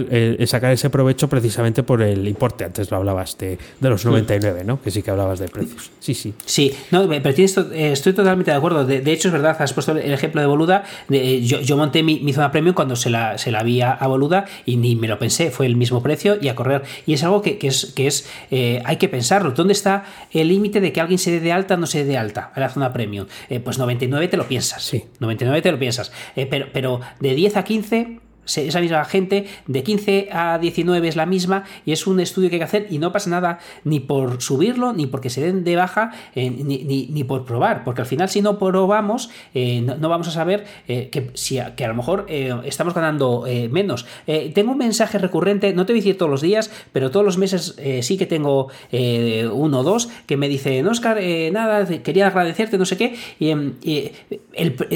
sacar 0.45 0.72
ese 0.72 0.89
provecho 0.89 1.30
precisamente 1.30 1.84
por 1.84 2.01
el 2.01 2.28
importe. 2.28 2.65
Antes 2.65 2.89
lo 2.89 2.97
hablabas 2.97 3.38
de, 3.38 3.57
de 3.80 3.89
los 3.89 4.05
99, 4.05 4.63
¿no? 4.63 4.82
Que 4.82 4.91
sí 4.91 5.03
que 5.03 5.11
hablabas 5.11 5.39
de 5.39 5.47
precios. 5.47 5.91
Sí, 5.99 6.13
sí. 6.13 6.34
Sí, 6.45 6.74
no, 6.91 7.07
pero 7.07 7.34
tienes 7.34 7.57
esto 7.74 8.07
estoy 8.10 8.24
totalmente 8.24 8.51
de 8.51 8.58
acuerdo. 8.58 8.86
De, 8.86 9.12
hecho, 9.12 9.28
es 9.28 9.32
verdad, 9.32 9.55
has 9.60 9.74
puesto 9.74 9.91
el 9.91 10.14
ejemplo 10.14 10.41
de 10.41 10.47
Boluda. 10.47 10.84
De, 11.08 11.41
yo, 11.41 11.78
monté 11.78 12.03
mi, 12.03 12.34
zona 12.34 12.51
premium 12.51 12.74
cuando 12.74 12.95
se 12.95 13.10
la, 13.10 13.38
se 13.38 13.51
la 13.51 13.64
vi 13.64 13.82
a, 13.82 13.95
Boluda 14.08 14.45
y 14.66 14.78
ni 14.78 14.95
me 14.95 15.08
lo 15.08 15.20
pensé. 15.20 15.51
Fue 15.51 15.66
el 15.66 15.76
mismo 15.76 16.01
precio 16.01 16.38
y 16.41 16.47
a 16.47 16.55
correr. 16.55 16.84
Y 17.05 17.14
es 17.14 17.24
algo 17.24 17.41
que, 17.41 17.60
es, 17.62 17.93
que 17.95 18.08
es 18.08 18.30
eh, 18.51 18.82
hay 18.86 18.97
que 18.97 19.10
pensarlo. 19.10 19.51
¿Dónde 19.51 19.74
está 19.74 20.05
el 20.32 20.47
límite 20.47 20.80
de 20.80 20.93
que 20.93 21.01
alguien 21.01 21.20
se 21.20 21.32
dé 21.32 21.39
de 21.39 21.51
alta 21.51 21.74
o 21.74 21.78
no 21.78 21.88
se 21.88 21.99
dé 21.99 22.05
de 22.05 22.18
alta 22.18 22.51
a 22.53 22.60
la 22.60 22.70
zona 22.70 22.93
premium? 22.93 23.28
Eh, 23.49 23.60
pues 23.60 23.78
99 23.78 24.28
te 24.28 24.38
lo 24.38 24.47
piensas. 24.47 24.84
Sí. 24.84 25.03
99 25.20 25.62
te 25.62 25.72
lo 25.72 25.80
piensas. 25.80 26.12
Eh, 26.36 26.45
pero, 26.45 26.68
pero 26.72 27.01
de 27.20 27.36
10 27.36 27.58
a 27.58 27.64
15 27.64 28.27
esa 28.56 28.82
misma 28.82 29.06
gente, 29.06 29.45
de 29.68 29.84
15 29.84 30.30
a 30.32 30.58
19 30.58 31.08
es 31.08 31.16
la 31.16 31.26
misma 31.26 31.64
y 31.86 31.91
es 31.91 32.08
un 32.08 32.20
estudio 32.20 32.50
que 32.50 32.56
hay 32.56 32.60
que 32.60 32.66
hacer 32.66 32.88
y 32.89 33.00
no 33.00 33.12
pasa 33.12 33.30
nada 33.30 33.60
ni 33.84 34.00
por 34.00 34.41
subirlo, 34.41 34.93
ni 34.93 35.06
porque 35.06 35.30
se 35.30 35.41
den 35.41 35.64
de 35.64 35.76
baja, 35.76 36.12
eh, 36.36 36.50
ni, 36.50 37.24
por 37.24 37.45
probar, 37.45 37.84
porque 37.84 38.02
al 38.02 38.08
final 38.08 38.30
si 38.30 38.41
no 38.41 38.58
probamos, 38.58 39.30
eh, 39.54 39.82
no, 39.82 40.10
vamos 40.10 40.28
a 40.28 40.32
saber 40.32 40.66
eh, 40.88 41.10
que, 41.10 41.32
si 41.34 41.60
que 41.76 41.86
a 41.86 41.88
lo 41.88 41.95
mejor 41.95 42.26
estamos 42.64 42.93
ganando 42.93 43.45
menos. 43.72 44.06
tengo 44.54 44.72
un 44.72 44.78
mensaje 44.78 45.18
recurrente, 45.18 45.74
no 45.74 45.86
te 45.86 45.93
voy 45.93 46.00
a 46.00 46.04
decir 46.04 46.18
todos 46.18 46.30
los 46.30 46.41
días, 46.41 46.72
pero 46.93 47.12
todos 47.12 47.26
los 47.26 47.38
meses 47.38 47.76
sí 48.02 48.18
que 48.18 48.26
tengo 48.26 48.68
uno 48.91 49.80
o 49.80 49.84
dos 49.84 50.10
que 50.26 50.38
me 50.38 50.48
dicen, 50.48 50.88
Oscar, 50.88 51.20
nada, 51.52 51.86
quería 52.04 52.28
agradecerte, 52.28 52.78
no 52.78 52.86
sé 52.86 52.98
qué, 52.98 53.16
y, 53.39 53.50
em, 53.50 53.74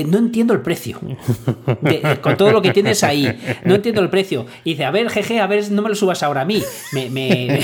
no 0.07 0.17
entiendo 0.17 0.53
el 0.53 0.61
precio 0.61 0.99
con 2.21 2.37
todo 2.37 2.51
lo 2.51 2.61
que 2.61 2.71
tienes 2.71 3.03
ahí 3.03 3.27
no 3.65 3.75
entiendo 3.75 4.01
el 4.01 4.09
precio. 4.09 4.45
Y 4.63 4.71
dice, 4.71 4.85
a 4.85 4.91
ver, 4.91 5.09
jeje, 5.09 5.39
a 5.39 5.47
ver, 5.47 5.71
no 5.71 5.81
me 5.81 5.89
lo 5.89 5.95
subas 5.95 6.23
ahora 6.23 6.41
a 6.41 6.45
mí. 6.45 6.61
Me, 6.91 7.59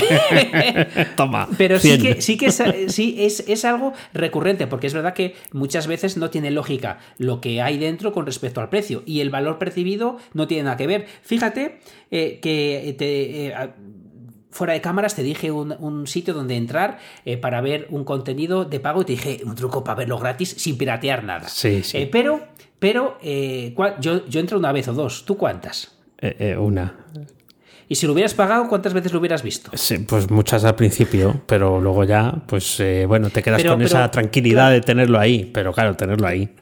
Toma. 1.16 1.48
Pero 1.56 1.78
sí 1.78 1.98
que, 1.98 2.20
sí 2.20 2.36
que 2.36 2.46
es, 2.46 2.62
sí 2.88 3.16
es, 3.18 3.64
algo 3.64 3.92
recurrente, 4.14 4.66
porque 4.66 4.86
es 4.86 4.94
verdad 4.94 5.14
que 5.14 5.34
muchas 5.52 5.86
veces 5.86 6.16
no 6.16 6.30
tiene 6.30 6.50
lógica 6.50 6.98
lo 7.18 7.40
que 7.40 7.62
hay 7.62 7.78
dentro 7.78 8.12
con 8.12 8.26
respecto 8.26 8.60
al 8.60 8.68
precio. 8.68 9.02
Y 9.06 9.20
el 9.20 9.30
valor 9.30 9.58
percibido 9.58 10.18
no 10.34 10.46
tiene 10.46 10.64
nada 10.64 10.76
que 10.76 10.86
ver. 10.86 11.06
Fíjate 11.22 11.80
eh, 12.10 12.38
que 12.40 12.94
te. 12.98 13.48
Eh, 13.48 13.54
fuera 14.50 14.72
de 14.72 14.80
cámaras 14.80 15.14
te 15.14 15.22
dije 15.22 15.50
un, 15.50 16.06
sitio 16.06 16.34
donde 16.34 16.56
entrar 16.56 16.98
eh, 17.24 17.36
para 17.36 17.60
ver 17.60 17.86
un 17.90 18.04
contenido 18.04 18.64
de 18.64 18.80
pago 18.80 19.02
y 19.02 19.04
te 19.04 19.12
dije 19.12 19.40
un 19.44 19.54
truco 19.54 19.84
para 19.84 19.98
verlo 19.98 20.18
gratis 20.18 20.54
sin 20.58 20.78
piratear 20.78 21.24
nada. 21.24 21.48
Sí, 21.48 21.82
sí. 21.82 22.08
pero 22.10 22.40
pero 22.78 23.18
eh, 23.22 23.74
yo, 24.00 24.26
yo 24.26 24.40
entro 24.40 24.58
una 24.58 24.72
vez 24.72 24.88
o 24.88 24.92
dos. 24.92 25.24
¿Tú 25.24 25.36
cuántas? 25.36 25.96
Eh, 26.20 26.36
eh, 26.38 26.56
una. 26.56 26.94
Y 27.88 27.94
si 27.94 28.06
lo 28.06 28.12
hubieras 28.12 28.34
pagado, 28.34 28.68
¿cuántas 28.68 28.92
veces 28.92 29.12
lo 29.12 29.18
hubieras 29.18 29.42
visto? 29.42 29.70
Sí, 29.74 29.98
pues 29.98 30.30
muchas 30.30 30.64
al 30.64 30.76
principio, 30.76 31.40
pero 31.46 31.80
luego 31.80 32.04
ya, 32.04 32.42
pues 32.46 32.82
bueno, 33.06 33.30
te 33.30 33.42
quedas 33.42 33.64
con 33.64 33.80
esa 33.80 34.10
tranquilidad 34.10 34.70
de 34.70 34.82
tenerlo 34.82 35.18
ahí, 35.18 35.50
pero 35.54 35.72
claro, 35.72 35.96
tenerlo 35.96 36.26
ahí. 36.26 36.54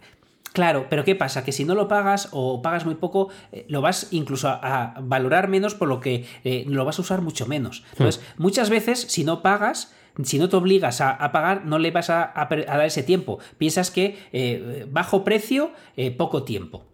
Claro, 0.57 0.87
pero 0.89 1.05
¿qué 1.05 1.15
pasa? 1.15 1.45
Que 1.45 1.53
si 1.53 1.67
no 1.67 1.75
lo 1.75 1.87
pagas 1.87 2.31
o 2.33 2.63
pagas 2.63 2.87
muy 2.87 2.95
poco, 2.95 3.29
lo 3.69 3.83
vas 3.83 4.09
incluso 4.11 4.49
a, 4.49 4.95
valorar 5.03 5.49
menos 5.49 5.75
por 5.75 5.87
lo 5.87 6.01
que 6.01 6.25
lo 6.67 6.85
vas 6.87 6.99
a 6.99 7.03
usar 7.03 7.21
mucho 7.21 7.45
menos. 7.47 7.83
Hmm. 7.83 8.03
Entonces, 8.03 8.23
muchas 8.39 8.71
veces, 8.71 9.01
si 9.01 9.23
no 9.23 9.43
pagas, 9.43 9.93
si 10.25 10.39
no 10.39 10.49
te 10.49 10.57
obligas 10.57 11.01
a, 11.01 11.31
pagar, 11.33 11.67
no 11.67 11.79
le 11.79 11.91
vas 11.91 12.11
a, 12.11 12.33
dar 12.49 12.87
ese 12.87 13.03
tiempo. 13.03 13.39
Piensas 13.59 13.91
que 13.91 14.17
eh, 14.33 14.87
bajo 14.91 15.25
precio, 15.25 15.73
eh, 15.97 16.11
poco 16.11 16.43
tiempo. 16.45 16.85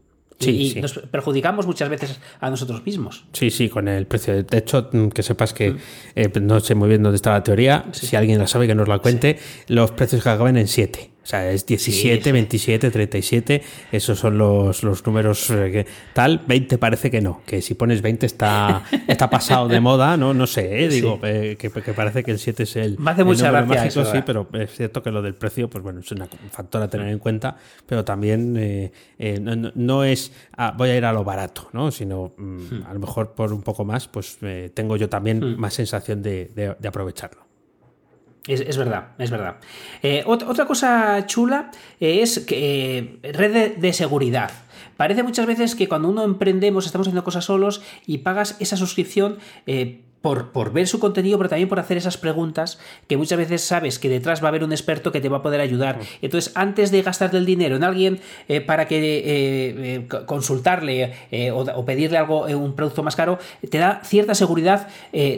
y, 0.41 0.81
nos 0.81 0.99
perjudicamos 0.99 1.67
muchas 1.67 1.89
veces 1.89 2.21
a 2.41 2.51
nosotros 2.51 2.85
mismos. 2.85 3.27
Sí, 3.33 3.51
sí, 3.51 3.69
con 3.69 3.87
el 3.87 4.07
precio. 4.07 4.43
De 4.43 4.59
hecho, 4.59 4.89
mm, 4.93 5.09
que 5.09 5.23
sepas 5.23 5.53
que 5.53 5.73
mm. 5.73 5.79
eh, 6.17 6.33
no 6.41 6.59
sé 6.61 6.75
muy 6.75 6.89
bien 6.89 7.03
dónde 7.03 7.17
está 7.17 7.31
la 7.33 7.45
teoría. 7.45 7.85
Si 7.93 8.17
alguien 8.17 8.39
la 8.39 8.49
sabe, 8.49 8.67
que 8.67 8.75
nos 8.75 8.89
la 8.89 8.99
cuente. 8.99 9.39
Los 9.69 9.93
precios 9.93 10.23
que 10.23 10.29
acaban 10.29 10.57
en 10.57 10.67
7. 10.67 11.12
O 11.23 11.27
sea, 11.27 11.53
es 11.53 11.64
17, 11.66 12.33
27, 12.33 12.91
37, 12.91 13.62
esos 13.93 14.18
son 14.18 14.39
los, 14.39 14.83
los 14.83 15.07
números 15.07 15.51
eh, 15.51 15.70
que 15.70 15.87
tal. 16.12 16.43
20 16.47 16.79
parece 16.79 17.12
que 17.12 17.20
no, 17.20 17.43
que 17.47 17.62
si 17.62 17.75
pones 17.75 18.03
20 18.03 18.27
está, 18.27 18.83
está 19.07 19.31
pasado 19.31 19.68
de 19.68 19.79
moda, 19.79 20.16
no 20.16 20.35
no 20.35 20.49
sé, 20.49 20.85
eh, 20.85 20.89
digo, 20.89 21.20
eh, 21.23 21.57
que, 21.57 21.70
parece 21.70 22.25
que 22.25 22.33
el 22.33 22.41
7 22.41 22.64
es 22.64 22.77
el, 22.77 22.99
Me 22.99 23.12
hace 23.12 23.23
mucha 23.23 23.47
número 23.47 23.66
mágico, 23.66 24.05
sí, 24.05 24.18
pero 24.27 24.49
es 24.53 24.73
cierto 24.73 25.01
que 25.03 25.12
lo 25.12 25.23
del 25.23 25.35
precio, 25.35 25.70
pues 25.70 25.85
bueno, 25.85 26.01
es 26.01 26.11
un 26.11 26.27
factor 26.51 26.83
a 26.83 26.89
tener 26.89 27.09
en 27.09 27.20
cuenta, 27.20 27.57
pero 27.87 28.05
también 28.05 28.91
no, 29.75 30.05
es 30.05 30.33
ah, 30.57 30.75
voy 30.77 30.91
a 30.91 30.97
ir 30.97 31.05
a 31.05 31.12
lo 31.12 31.23
barato, 31.23 31.68
¿no? 31.73 31.93
sino 31.93 32.33
mm, 32.37 32.43
hmm. 32.43 32.87
a 32.89 32.95
lo 32.95 32.99
mejor 32.99 33.33
por 33.33 33.53
un 33.53 33.62
poco 33.62 33.85
más, 33.85 34.09
pues 34.09 34.39
tengo 34.75 34.97
yo 34.97 35.09
también 35.09 35.39
hmm. 35.39 35.57
más 35.57 35.75
sensación 35.75 36.20
de 36.20 36.77
aprovecharlo. 36.85 37.51
Es, 38.47 38.76
verdad, 38.76 39.09
es 39.18 39.30
verdad. 39.30 39.57
Eh, 40.03 40.24
otra, 40.26 40.66
cosa 40.66 41.26
chula 41.26 41.70
es 42.01 42.40
que 42.40 43.18
eh, 43.22 43.32
red 43.32 43.76
de, 43.76 43.93
seguridad. 43.93 44.51
Parece 44.97 45.22
muchas 45.22 45.47
veces 45.47 45.76
que 45.76 45.88
cuando 45.88 46.09
uno 46.09 46.24
emprendemos, 46.24 46.86
estamos 46.86 47.07
haciendo 47.07 47.22
cosas 47.22 47.45
solos 47.45 47.82
y 48.05 48.18
pagas 48.18 48.57
esa 48.59 48.76
suscripción, 48.76 49.38
eh, 49.66 50.01
por, 50.23 50.73
ver 50.73 50.87
su 50.87 51.01
contenido, 51.01 51.37
pero 51.37 51.51
también 51.51 51.68
por 51.68 51.81
hacer 51.81 51.97
esas 51.97 52.16
preguntas 52.16 52.79
que 53.09 53.16
muchas 53.16 53.37
veces 53.37 53.62
sabes 53.62 53.99
que 53.99 54.09
detrás 54.09 54.43
va 54.43 54.47
a 54.47 54.49
haber 54.51 54.64
un 54.64 54.73
experto 54.73 55.12
que 55.12 55.20
te 55.20 55.29
va 55.29 55.39
a 55.39 55.43
poder 55.43 55.61
ayudar. 55.61 55.99
Entonces, 56.23 56.53
antes 56.55 56.91
de 56.91 57.03
gastarte 57.03 57.37
el 57.37 57.45
dinero 57.45 57.77
en 57.77 57.85
alguien 57.85 58.20
eh, 58.49 58.61
para 58.61 58.87
que 58.87 58.97
eh, 58.99 59.25
eh, 59.27 60.09
consultarle 60.27 61.12
o, 61.53 61.85
pedirle 61.85 62.18
algo, 62.18 62.45
un 62.45 62.75
producto 62.75 63.03
más 63.03 63.16
caro, 63.16 63.39
te 63.68 63.79
da 63.79 64.01
cierta 64.05 64.35
seguridad 64.35 64.89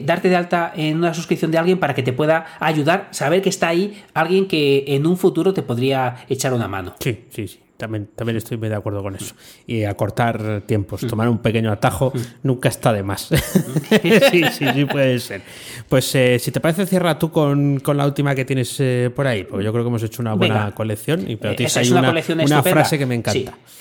darte 0.02 0.28
de 0.28 0.36
alta 0.36 0.72
en 0.76 0.98
una 0.98 1.14
suscripción 1.14 1.50
de 1.50 1.58
alguien 1.58 1.78
para 1.78 1.94
que 1.94 2.02
te 2.02 2.12
pueda 2.12 2.46
ayudar, 2.60 3.08
saber 3.10 3.40
que 3.40 3.48
está 3.48 3.68
ahí 3.68 4.02
alguien 4.12 4.46
que 4.46 4.84
en 4.88 5.06
un 5.06 5.16
futuro 5.16 5.54
te 5.54 5.62
podría 5.62 6.16
echar 6.28 6.52
una 6.52 6.68
mano. 6.68 6.94
Sí, 7.00 7.24
sí, 7.30 7.48
sí. 7.48 7.63
También, 7.76 8.08
también 8.14 8.36
estoy 8.36 8.56
muy 8.56 8.68
de 8.68 8.76
acuerdo 8.76 9.02
con 9.02 9.16
eso. 9.16 9.34
Y 9.66 9.82
acortar 9.84 10.62
tiempos, 10.66 11.00
tomar 11.06 11.28
un 11.28 11.38
pequeño 11.38 11.72
atajo 11.72 12.12
nunca 12.42 12.68
está 12.68 12.92
de 12.92 13.02
más. 13.02 13.22
sí, 14.30 14.42
sí, 14.52 14.64
sí, 14.72 14.84
puede 14.84 15.18
ser. 15.18 15.42
Pues 15.88 16.14
eh, 16.14 16.38
si 16.38 16.52
te 16.52 16.60
parece, 16.60 16.86
cierra 16.86 17.18
tú 17.18 17.32
con, 17.32 17.82
la 17.84 18.06
última 18.06 18.34
que 18.34 18.44
tienes 18.44 18.76
eh, 18.78 19.10
por 19.14 19.26
ahí, 19.26 19.44
porque 19.44 19.64
yo 19.64 19.72
creo 19.72 19.84
que 19.84 19.88
hemos 19.88 20.02
hecho 20.04 20.22
una 20.22 20.34
buena 20.34 20.72
colección. 20.72 21.28
Y, 21.28 21.36
pero 21.36 21.56
tienes 21.56 21.76
ahí 21.76 21.90
una, 21.90 22.10
una, 22.10 22.62
frase 22.62 22.96
que 22.96 23.06
me 23.06 23.16
encanta. 23.16 23.52
Sí, 23.52 23.74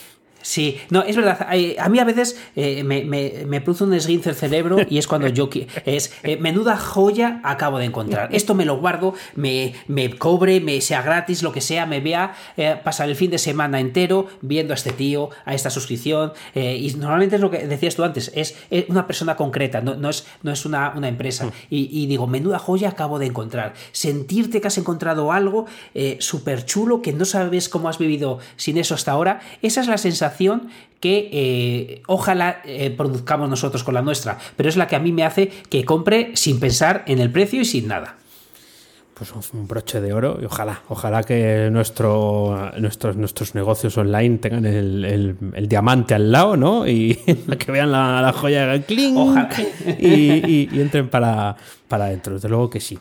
no, 0.89 1.03
es 1.03 1.15
verdad. 1.15 1.47
A 1.79 1.89
mí 1.89 1.99
a 1.99 2.03
veces 2.03 2.37
eh, 2.55 2.83
me, 2.83 3.61
produce 3.61 3.85
un 3.85 3.93
esguince 3.93 4.29
el 4.29 4.35
cerebro 4.35 4.77
y 4.89 4.97
es 4.97 5.07
cuando 5.07 5.27
yo 5.27 5.49
es 5.85 6.13
eh, 6.23 6.37
menuda 6.37 6.77
joya 6.77 7.39
acabo 7.43 7.79
de 7.79 7.85
encontrar. 7.85 8.29
Esto 8.33 8.53
me 8.53 8.65
lo 8.65 8.77
guardo, 8.77 9.13
me, 9.35 9.73
me 9.87 10.17
cobre, 10.17 10.59
me 10.59 10.81
sea 10.81 11.01
gratis, 11.01 11.43
lo 11.43 11.51
que 11.51 11.61
sea, 11.61 11.85
me 11.85 12.01
vea 12.01 12.35
eh, 12.57 12.77
pasar 12.83 13.09
el 13.09 13.15
fin 13.15 13.31
de 13.31 13.37
semana 13.37 13.79
entero 13.79 14.27
viendo 14.41 14.73
a 14.73 14.75
este 14.75 14.91
tío, 14.91 15.29
a 15.45 15.53
esta 15.53 15.69
suscripción. 15.69 16.33
y 16.55 16.93
normalmente 16.97 17.35
es 17.35 17.41
lo 17.41 17.49
que 17.49 17.67
decías 17.67 17.95
tú 17.95 18.03
antes, 18.03 18.31
es, 18.35 18.55
una 18.89 19.07
persona 19.07 19.35
concreta, 19.35 19.81
no, 19.81 20.09
es, 20.09 20.25
no 20.41 20.51
es 20.51 20.65
una, 20.65 20.93
una 20.95 21.07
empresa. 21.07 21.45
Mm. 21.45 21.51
Y, 21.69 22.05
digo, 22.07 22.27
menuda 22.27 22.59
joya 22.59 22.89
acabo 22.89 23.19
de 23.19 23.27
encontrar. 23.27 23.73
Sentirte 23.91 24.61
que 24.61 24.67
has 24.67 24.77
encontrado 24.77 25.31
algo 25.31 25.65
súper 26.19 26.65
chulo 26.65 27.01
que 27.01 27.13
no 27.13 27.25
sabes 27.25 27.69
cómo 27.69 27.89
has 27.89 27.97
vivido 27.97 28.39
sin 28.55 28.77
eso 28.77 28.95
hasta 28.95 29.11
ahora, 29.11 29.41
esa 29.61 29.81
es 29.81 29.87
la 29.87 29.97
sensación 29.97 30.32
que 31.03 31.29
eh, 31.33 32.01
ojalá 32.07 32.61
eh, 32.63 32.89
produzcamos 32.89 33.49
nosotros 33.49 33.83
con 33.83 33.93
la 33.93 34.01
nuestra, 34.01 34.37
pero 34.55 34.69
es 34.69 34.77
la 34.77 34.87
que 34.87 34.95
a 34.95 34.99
mí 34.99 35.11
me 35.11 35.25
hace 35.25 35.49
que 35.69 35.83
compre 35.83 36.31
sin 36.35 36.61
pensar 36.61 37.03
en 37.07 37.19
el 37.19 37.29
precio 37.29 37.59
y 37.59 37.65
sin 37.65 37.89
nada. 37.89 38.15
Pues 39.13 39.31
un 39.53 39.67
broche 39.67 39.99
de 40.01 40.13
oro 40.13 40.39
y 40.41 40.45
ojalá, 40.45 40.81
ojalá 40.87 41.23
que 41.23 41.69
nuestro, 41.71 42.71
nuestros, 42.79 43.15
nuestros 43.15 43.53
negocios 43.53 43.97
online 43.97 44.37
tengan 44.37 44.65
el, 44.65 45.37
diamante 45.67 46.15
al 46.15 46.31
lado, 46.31 46.57
¿no? 46.57 46.87
Y 46.87 47.15
que 47.59 47.71
vean 47.71 47.91
la, 47.91 48.33
joya 48.33 48.67
de 48.67 48.83
y, 48.87 50.67
y, 50.71 50.81
entren 50.81 51.09
para, 51.09 51.55
para 51.87 52.05
adentro, 52.05 52.35
desde 52.35 52.49
luego 52.49 52.69
que 52.69 52.79
sí. 52.79 52.97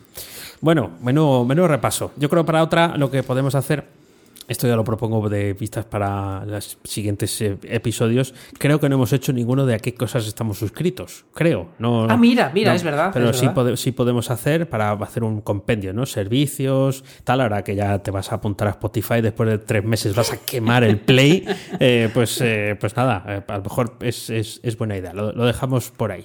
Bueno, 0.60 0.90
menudo, 1.02 1.44
menudo 1.44 1.68
repaso. 1.68 2.12
Yo 2.16 2.28
creo 2.28 2.44
para 2.44 2.62
otra 2.62 2.96
lo 2.96 3.10
que 3.10 3.22
podemos 3.22 3.54
hacer 3.54 4.01
esto 4.49 4.66
ya 4.66 4.76
lo 4.76 4.84
propongo 4.84 5.28
de 5.28 5.55
vistas 5.55 5.84
para 5.84 6.45
los 6.45 6.78
siguientes 6.84 7.40
eh, 7.40 7.59
episodios. 7.64 8.34
Creo 8.59 8.80
que 8.80 8.88
no 8.88 8.97
hemos 8.97 9.12
hecho 9.12 9.32
ninguno 9.32 9.66
de 9.66 9.74
a 9.74 9.78
qué 9.78 9.95
cosas 9.95 10.26
estamos 10.26 10.59
suscritos. 10.59 11.24
Creo. 11.34 11.68
No, 11.78 12.07
ah, 12.09 12.16
mira, 12.16 12.51
mira, 12.53 12.74
es 12.74 12.82
verdad. 12.82 13.11
Pero 13.12 13.32
sí, 13.32 13.49
sí, 13.76 13.93
podemos 13.93 14.30
hacer 14.30 14.68
para 14.68 14.93
hacer 14.93 15.24
un 15.24 15.40
compendio, 15.40 15.93
¿no? 15.93 16.07
Servicios, 16.07 17.05
tal. 17.24 17.40
Ahora 17.40 17.62
que 17.62 17.74
ya 17.74 17.99
te 18.01 18.11
vas 18.11 18.32
a 18.32 18.36
apuntar 18.36 18.68
a 18.68 18.72
Spotify, 18.72 19.20
después 19.20 19.49
de 19.49 19.59
tres 19.59 19.84
meses 19.84 20.14
vas 20.14 20.32
a 20.32 20.36
quemar 20.38 20.84
el 20.84 20.99
play. 20.99 21.47
Eh, 21.84 22.11
pues, 22.12 22.40
eh, 22.40 22.76
pues 22.78 22.97
nada, 22.97 23.43
a 23.47 23.57
lo 23.57 23.62
mejor 23.62 23.97
es, 24.01 24.76
buena 24.78 24.97
idea. 24.97 25.12
Lo, 25.12 25.32
lo 25.32 25.47
dejamos 25.47 25.90
por 25.90 26.12
ahí. 26.12 26.24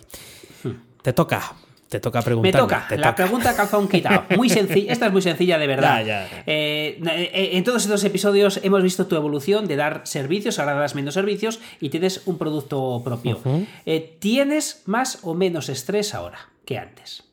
Hmm. 0.64 0.72
Te 1.02 1.14
toca. 1.14 1.56
Te 1.90 2.00
toca 2.00 2.22
preguntar. 2.22 2.54
Me 2.54 2.60
toca. 2.60 2.88
la 2.98 3.16
pregunta 3.16 3.56
calzón 3.56 3.88
quitado. 3.88 4.26
Muy 4.36 4.50
sencilla. 4.50 4.92
Esta 4.92 5.08
es 5.08 5.12
muy 5.12 5.22
sencilla 5.22 5.58
de 5.58 5.68
verdad. 5.68 6.04
Eh, 6.46 7.00
eh, 7.06 7.50
en 7.54 7.64
todos 7.64 7.84
estos 7.84 8.04
episodios 8.04 8.60
hemos 8.64 8.84
visto 8.84 9.08
tu 9.08 9.16
evolución 9.16 9.68
de 9.68 9.76
dar 9.76 10.02
servicios, 10.04 10.60
ahora 10.60 10.74
das 10.74 10.96
menos 10.96 11.14
servicios 11.14 11.60
y 11.80 11.90
tienes 11.90 12.24
un 12.26 12.38
producto 12.38 13.02
propio. 13.04 13.40
Eh, 13.86 14.18
¿Tienes 14.20 14.84
más 14.86 15.20
o 15.24 15.34
menos 15.34 15.70
estrés 15.70 16.14
ahora 16.14 16.50
que 16.66 16.78
antes? 16.78 17.27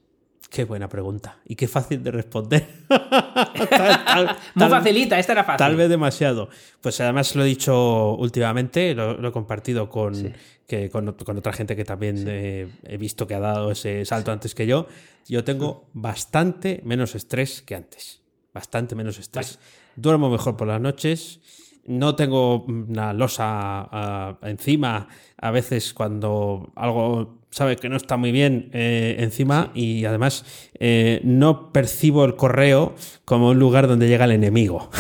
Qué 0.55 0.63
buena 0.63 0.89
pregunta. 0.89 1.41
Y 1.45 1.57
qué 1.57 1.67
fácil 1.67 2.01
de 2.01 2.13
responder. 2.13 2.65
Muy 4.55 4.69
facilita, 4.69 5.19
esta 5.19 5.33
era 5.33 5.43
fácil. 5.43 5.59
Tal 5.59 5.75
vez 5.75 5.89
demasiado. 5.89 6.49
Pues 6.81 7.01
además 7.01 7.35
lo 7.35 7.43
he 7.43 7.47
dicho 7.49 8.15
últimamente, 8.15 8.95
lo, 8.95 9.27
he 9.27 9.33
compartido 9.33 9.91
con, 9.91 10.33
que, 10.69 10.91
con, 10.91 11.09
otra 11.09 11.53
gente 11.53 11.75
que 11.75 11.85
también 11.85 12.25
eh, 12.29 12.69
he 12.85 12.97
visto 12.99 13.27
que 13.27 13.35
ha 13.35 13.41
dado 13.41 13.73
ese 13.73 14.05
salto 14.05 14.31
antes 14.31 14.55
que 14.55 14.69
yo. 14.69 14.87
Yo 15.27 15.43
tengo 15.43 15.89
bastante 15.93 16.81
menos 16.85 17.17
estrés 17.17 17.61
que 17.61 17.75
antes. 17.75 18.23
Bastante 18.53 18.95
menos 18.95 19.19
estrés. 19.19 19.59
Duermo 19.97 20.31
mejor 20.31 20.57
por 20.57 20.69
las 20.69 20.81
noches 20.81 21.41
no 21.87 22.15
tengo 22.17 22.65
una 22.65 23.13
losa 23.13 24.39
encima 24.43 25.07
a 25.37 25.51
veces 25.51 25.93
cuando 25.93 26.73
algo 26.77 27.44
sabe 27.55 27.77
que 27.77 27.89
no 27.89 27.97
está 27.97 28.17
muy 28.17 28.33
bien 28.33 28.69
eh, 28.73 29.15
encima 29.21 29.71
y 29.75 30.07
además 30.07 30.45
eh, 30.81 31.21
no 31.23 31.71
percibo 31.71 32.25
el 32.25 32.35
correo 32.35 32.97
como 33.25 33.51
un 33.51 33.61
lugar 33.61 33.87
donde 33.87 34.09
llega 34.09 34.25
el 34.25 34.33
enemigo. 34.33 34.91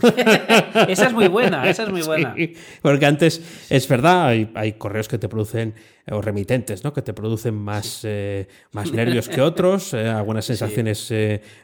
esa 0.88 1.08
es 1.08 1.12
muy 1.12 1.28
buena, 1.28 1.68
esa 1.68 1.82
es 1.82 1.90
muy 1.90 2.00
buena. 2.06 2.34
porque 2.80 3.04
antes, 3.04 3.66
es 3.68 3.86
verdad, 3.86 4.28
hay, 4.28 4.72
correos 4.78 5.08
que 5.08 5.18
te 5.18 5.28
producen, 5.28 5.74
o 6.10 6.20
remitentes, 6.20 6.84
¿no? 6.84 6.92
Que 6.92 7.02
te 7.02 7.12
producen 7.12 7.54
más, 7.54 8.00
eh, 8.04 8.48
más 8.72 8.92
nervios 8.92 9.28
que 9.28 9.40
otros, 9.40 9.94
algunas 9.94 10.44
sensaciones 10.46 11.12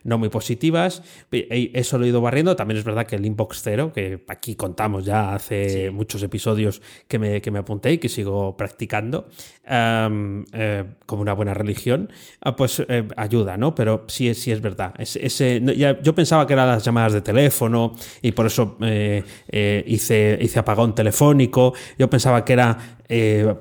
no 0.04 0.18
muy 0.18 0.28
positivas. 0.28 1.02
Eso 1.30 1.98
lo 1.98 2.04
he 2.04 2.08
ido 2.08 2.20
barriendo. 2.20 2.56
También 2.56 2.78
es 2.78 2.84
verdad 2.84 3.06
que 3.06 3.16
el 3.16 3.26
inbox 3.26 3.60
cero, 3.62 3.92
que 3.94 4.24
aquí 4.28 4.56
contamos 4.56 5.04
ya 5.04 5.34
hace 5.34 5.90
muchos 5.90 6.22
episodios 6.22 6.82
que 7.08 7.18
me, 7.18 7.40
que 7.40 7.50
me 7.50 7.58
apunté 7.58 7.92
y 7.92 7.98
que 7.98 8.08
sigo 8.08 8.56
practicando 8.56 9.28
eh, 9.68 10.84
como 11.06 11.22
una 11.22 11.32
buena 11.32 11.54
religión, 11.54 12.10
ah, 12.40 12.54
pues 12.54 12.82
eh, 12.88 13.08
ayuda, 13.16 13.56
¿no? 13.56 13.74
Pero 13.74 14.04
sí, 14.08 14.32
sí 14.34 14.52
es 14.52 14.60
verdad. 14.60 14.94
ese, 14.98 15.60
yo 16.02 16.14
pensaba 16.14 16.46
que 16.46 16.52
eran 16.52 16.68
las 16.68 16.84
llamadas 16.84 17.14
de 17.14 17.20
teléfono 17.20 17.94
y 18.22 18.32
por 18.32 18.46
eso 18.46 18.76
eh, 18.80 19.84
hice, 19.86 20.38
hice 20.40 20.58
apagón 20.58 20.94
telefónico. 20.94 21.74
Yo 21.98 22.08
pensaba 22.08 22.44
que 22.44 22.52
era 22.52 22.95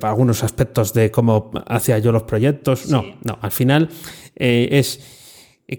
algunos 0.02 0.44
aspectos 0.44 0.94
de 0.94 1.12
cómo 1.12 1.52
hacía 1.68 2.00
yo 2.00 2.12
los 2.12 2.24
proyectos. 2.24 2.90
No, 2.90 3.04
no, 3.24 3.38
al 3.42 3.52
final 3.52 3.90
es 4.36 5.00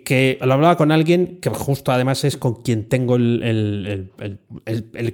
que 0.04 0.38
lo 0.42 0.52
hablaba 0.52 0.76
con 0.76 0.90
alguien 0.90 1.38
que 1.40 1.48
justo 1.50 1.92
además 1.92 2.24
es 2.24 2.36
con 2.36 2.62
quien 2.62 2.88
tengo 2.88 3.16
el, 3.16 4.10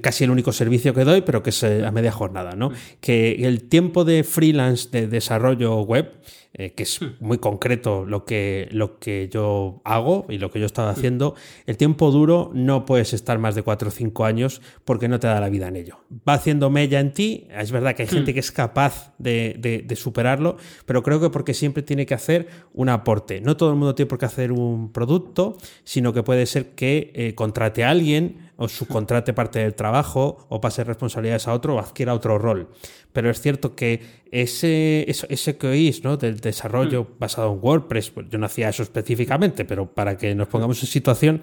casi 0.01 0.25
el 0.25 0.31
único 0.31 0.53
servicio 0.53 0.95
que 0.95 1.05
doy, 1.05 1.21
pero 1.21 1.43
que 1.43 1.51
es 1.51 1.63
eh, 1.63 1.85
a 1.85 1.91
media 1.91 2.11
jornada, 2.11 2.53
¿no? 2.53 2.71
Mm. 2.71 2.75
Que 3.01 3.47
el 3.47 3.65
tiempo 3.69 4.05
de 4.05 4.25
freelance 4.25 4.89
de 4.91 5.09
desarrollo 5.09 5.83
web 5.83 6.13
eh, 6.55 6.73
que 6.73 6.83
es 6.83 7.01
hmm. 7.01 7.15
muy 7.21 7.39
concreto 7.39 8.05
lo 8.05 8.27
que, 8.27 8.69
lo 8.73 8.99
que 8.99 9.31
yo 9.33 9.81
hago 9.85 10.27
y 10.29 10.37
lo 10.37 10.51
que 10.51 10.59
yo 10.59 10.65
he 10.65 10.67
estado 10.67 10.89
hmm. 10.89 10.97
haciendo, 10.99 11.35
el 11.65 11.79
tiempo 11.79 12.11
duro 12.11 12.51
no 12.53 12.85
puedes 12.85 13.15
estar 13.15 13.39
más 13.39 13.55
de 13.55 13.63
4 13.63 13.89
o 13.89 13.91
5 13.91 14.25
años 14.27 14.61
porque 14.85 15.09
no 15.09 15.19
te 15.19 15.29
da 15.29 15.41
la 15.41 15.49
vida 15.49 15.69
en 15.69 15.77
ello. 15.77 16.01
Va 16.29 16.35
haciendo 16.35 16.69
mella 16.69 17.01
en 17.01 17.15
ti, 17.15 17.49
es 17.51 17.73
verdad 17.73 17.95
que 17.95 18.03
hay 18.03 18.09
gente 18.09 18.33
hmm. 18.33 18.35
que 18.35 18.41
es 18.41 18.53
capaz 18.53 19.15
de, 19.19 19.97
superarlo, 19.97 20.57
pero 20.85 21.03
creo 21.03 21.21
que 21.21 21.31
porque 21.31 21.55
siempre 21.55 21.83
tiene 21.83 22.05
que 22.05 22.15
hacer 22.15 22.49
un 22.75 22.91
aporte. 22.91 23.41
No 23.41 23.57
todo 23.57 23.71
el 23.71 23.77
mundo 23.77 23.95
tiene 23.95 24.09
por 24.09 24.19
qué 24.19 24.27
hacer 24.27 24.53
un 24.53 24.93
producto, 24.93 25.57
sino 25.85 26.13
que 26.13 26.23
puede 26.23 26.45
ser 26.45 26.75
que 26.75 27.13
eh, 27.15 27.35
contrate 27.35 27.85
a 27.85 27.91
alguien 27.91 28.51
o 28.57 28.69
subcontrate 28.69 29.33
parte 29.33 29.59
del 29.59 29.75
trabajo 29.75 30.47
o 30.49 30.61
pase 30.61 30.85
responsabilidades 30.85 31.49
a 31.49 31.53
otro 31.53 31.77
o 31.77 31.79
adquiera 31.79 32.15
otro 32.15 32.39
rol. 32.39 32.69
Pero 33.13 33.31
es 33.31 33.41
cierto 33.41 33.75
que 33.75 34.23
ese, 34.31 35.05
ese 35.09 35.57
que 35.57 35.67
oís 35.67 36.05
¿no? 36.05 36.17
del 36.17 36.41
desarrollo 36.41 37.05
mm. 37.05 37.19
basado 37.19 37.53
en 37.53 37.59
WordPress, 37.61 38.11
pues 38.11 38.27
yo 38.31 38.39
no 38.39 38.47
hacía 38.47 38.71
eso 38.71 38.83
específicamente, 38.83 39.65
pero 39.65 39.87
para 39.87 40.17
que 40.17 40.35
nos 40.35 40.49
pongamos 40.49 40.83
en 40.83 40.89
situación, 40.89 41.43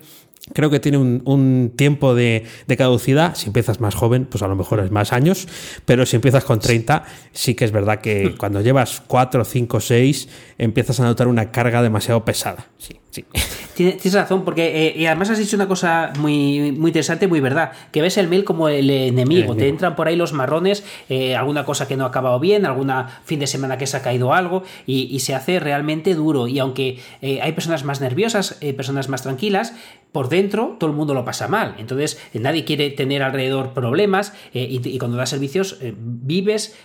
creo 0.54 0.70
que 0.70 0.80
tiene 0.80 0.98
un, 0.98 1.74
tiempo 1.76 2.16
de, 2.16 2.46
caducidad. 2.78 3.36
Si 3.36 3.48
empiezas 3.48 3.80
más 3.80 3.96
joven, 3.96 4.26
pues 4.26 4.42
a 4.42 4.48
lo 4.48 4.56
mejor 4.56 4.80
es 4.80 4.92
más 4.92 5.14
años, 5.14 5.48
pero 5.86 6.06
si 6.06 6.16
empiezas 6.16 6.44
con 6.44 6.60
30, 6.60 7.06
sí 7.32 7.56
que 7.56 7.66
es 7.66 7.72
verdad 7.72 8.00
que 8.00 8.36
cuando 8.38 8.62
llevas 8.62 9.02
4, 9.06 9.44
5, 9.46 9.80
6, 9.80 10.30
empiezas 10.58 11.00
a 11.00 11.04
notar 11.04 11.28
una 11.28 11.52
carga 11.52 11.82
demasiado 11.82 12.24
pesada. 12.26 12.68
Sí, 12.78 13.00
sí. 13.12 13.26
Tienes 13.76 14.14
razón, 14.14 14.44
porque 14.44 14.88
eh, 14.88 14.94
y 14.98 15.06
además 15.06 15.30
has 15.30 15.38
dicho 15.38 15.56
una 15.56 15.68
cosa 15.68 16.12
muy, 16.20 16.74
muy 16.74 16.90
interesante, 16.90 17.28
muy 17.28 17.40
verdad, 17.40 17.72
que 17.92 18.02
ves 18.02 18.18
el 18.18 18.28
mail 18.28 18.44
como 18.44 18.68
el 18.68 18.90
enemigo, 18.90 19.56
te 19.56 19.70
entran 19.70 19.96
por 19.96 20.08
ahí 20.08 20.16
los 20.16 20.34
marrones, 20.34 20.84
eh, 21.08 21.36
alguna 21.36 21.59
cosa 21.66 21.88
que 21.88 21.97
no 21.97 22.05
ha 22.05 22.07
acabado 22.07 22.39
bien, 22.39 22.66
alguna 22.66 23.22
fin 23.24 23.39
de 23.39 23.47
semana 23.47 23.78
que 23.78 23.88
se 23.88 23.97
ha 23.97 24.01
caído 24.01 24.34
algo, 24.34 24.64
y, 24.86 25.20
se 25.20 25.36
hace 25.36 25.60
realmente 25.60 26.16
duro. 26.16 26.47
Y 26.47 26.60
aunque 26.60 26.99
eh, 27.22 27.41
hay 27.41 27.51
personas 27.51 27.84
más 27.84 27.99
nerviosas, 27.99 28.60
personas 28.76 29.10
más 29.10 29.24
tranquilas, 29.24 29.74
por 30.12 30.30
dentro 30.30 30.78
todo 30.80 30.89
el 30.89 30.95
mundo 30.95 31.14
lo 31.14 31.26
pasa 31.26 31.47
mal. 31.47 31.76
Entonces 31.78 32.22
nadie 32.34 32.64
quiere 32.64 32.89
tener 32.89 33.22
alrededor 33.22 33.74
problemas 33.74 34.34
y, 34.53 34.82
y, 34.88 34.97
cuando 34.97 35.18
das 35.18 35.30
servicios 35.30 35.78
vives 35.97 36.76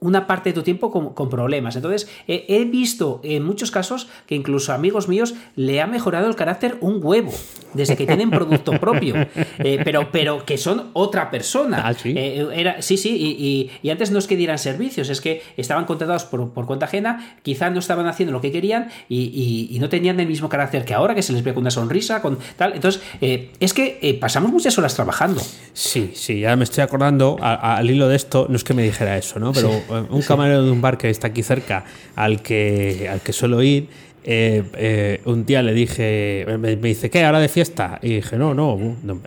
una 0.00 0.26
parte 0.26 0.50
de 0.50 0.54
tu 0.54 0.62
tiempo 0.62 0.90
con, 0.90 1.30
problemas. 1.30 1.76
Entonces, 1.76 2.08
he 2.26 2.64
visto 2.64 3.20
en 3.22 3.44
muchos 3.44 3.70
casos 3.70 4.08
que 4.26 4.34
incluso 4.34 4.72
amigos 4.72 5.08
míos 5.08 5.34
le 5.56 5.80
ha 5.80 5.86
mejorado 5.86 6.28
el 6.28 6.36
carácter 6.36 6.78
un 6.80 7.00
huevo 7.02 7.32
desde 7.74 7.96
que 7.96 8.06
tienen 8.06 8.30
producto 8.30 8.72
propio, 8.80 9.14
eh, 9.58 9.80
pero, 9.84 10.10
pero 10.10 10.44
que 10.44 10.58
son 10.58 10.90
otra 10.92 11.30
persona. 11.30 11.82
Ah, 11.84 11.94
sí. 11.94 12.14
Eh, 12.16 12.48
era, 12.54 12.82
sí, 12.82 12.96
sí, 12.96 13.70
y, 13.82 13.90
antes 13.90 14.10
no 14.10 14.18
es 14.18 14.26
que 14.26 14.36
dieran 14.36 14.58
servicios, 14.58 15.08
es 15.08 15.20
que 15.20 15.42
estaban 15.56 15.84
contratados 15.84 16.24
por, 16.24 16.50
cuenta 16.66 16.86
ajena, 16.86 17.36
quizá 17.42 17.70
no 17.70 17.78
estaban 17.78 18.06
haciendo 18.06 18.32
lo 18.32 18.40
que 18.40 18.52
querían 18.52 18.88
y, 19.08 19.76
no 19.80 19.88
tenían 19.88 20.20
el 20.20 20.26
mismo 20.26 20.48
carácter 20.48 20.84
que 20.84 20.92
ahora, 20.92 21.14
que 21.14 21.22
se 21.22 21.32
les 21.32 21.42
ve 21.42 21.54
con 21.54 21.62
una 21.62 21.70
sonrisa, 21.70 22.20
con 22.20 22.38
tal. 22.56 22.74
Entonces, 22.74 23.02
eh, 23.22 23.50
es 23.60 23.72
que 23.72 24.18
pasamos 24.20 24.50
muchas 24.50 24.76
horas 24.78 24.94
trabajando. 24.94 25.40
Sí, 25.72 26.12
sí, 26.14 26.40
ya 26.40 26.54
me 26.56 26.64
estoy 26.64 26.82
acordando 26.82 27.38
al 27.40 27.88
hilo 27.90 28.08
de 28.08 28.16
esto, 28.16 28.46
no 28.48 28.56
es 28.56 28.64
que 28.64 28.74
me 28.74 28.82
dijera 28.82 29.16
eso, 29.16 29.38
¿no? 29.38 29.52
Pero 29.52 29.70
un 30.10 30.22
camarero 30.22 30.64
de 30.64 30.70
un 30.70 30.80
bar 30.80 30.98
que 30.98 31.10
está 31.10 31.28
aquí 31.28 31.42
cerca, 31.42 31.84
al 32.16 32.42
que, 32.42 33.08
al 33.10 33.20
que 33.20 33.32
suelo 33.32 33.62
ir, 33.62 33.88
eh, 34.22 34.62
eh, 34.74 35.20
un 35.24 35.46
día 35.46 35.62
le 35.62 35.72
dije, 35.72 36.44
me, 36.58 36.76
dice, 36.76 37.08
¿qué? 37.08 37.24
¿Ahora 37.24 37.40
de 37.40 37.48
fiesta? 37.48 37.98
Y 38.02 38.16
dije, 38.16 38.36
no, 38.36 38.52
no, 38.52 38.78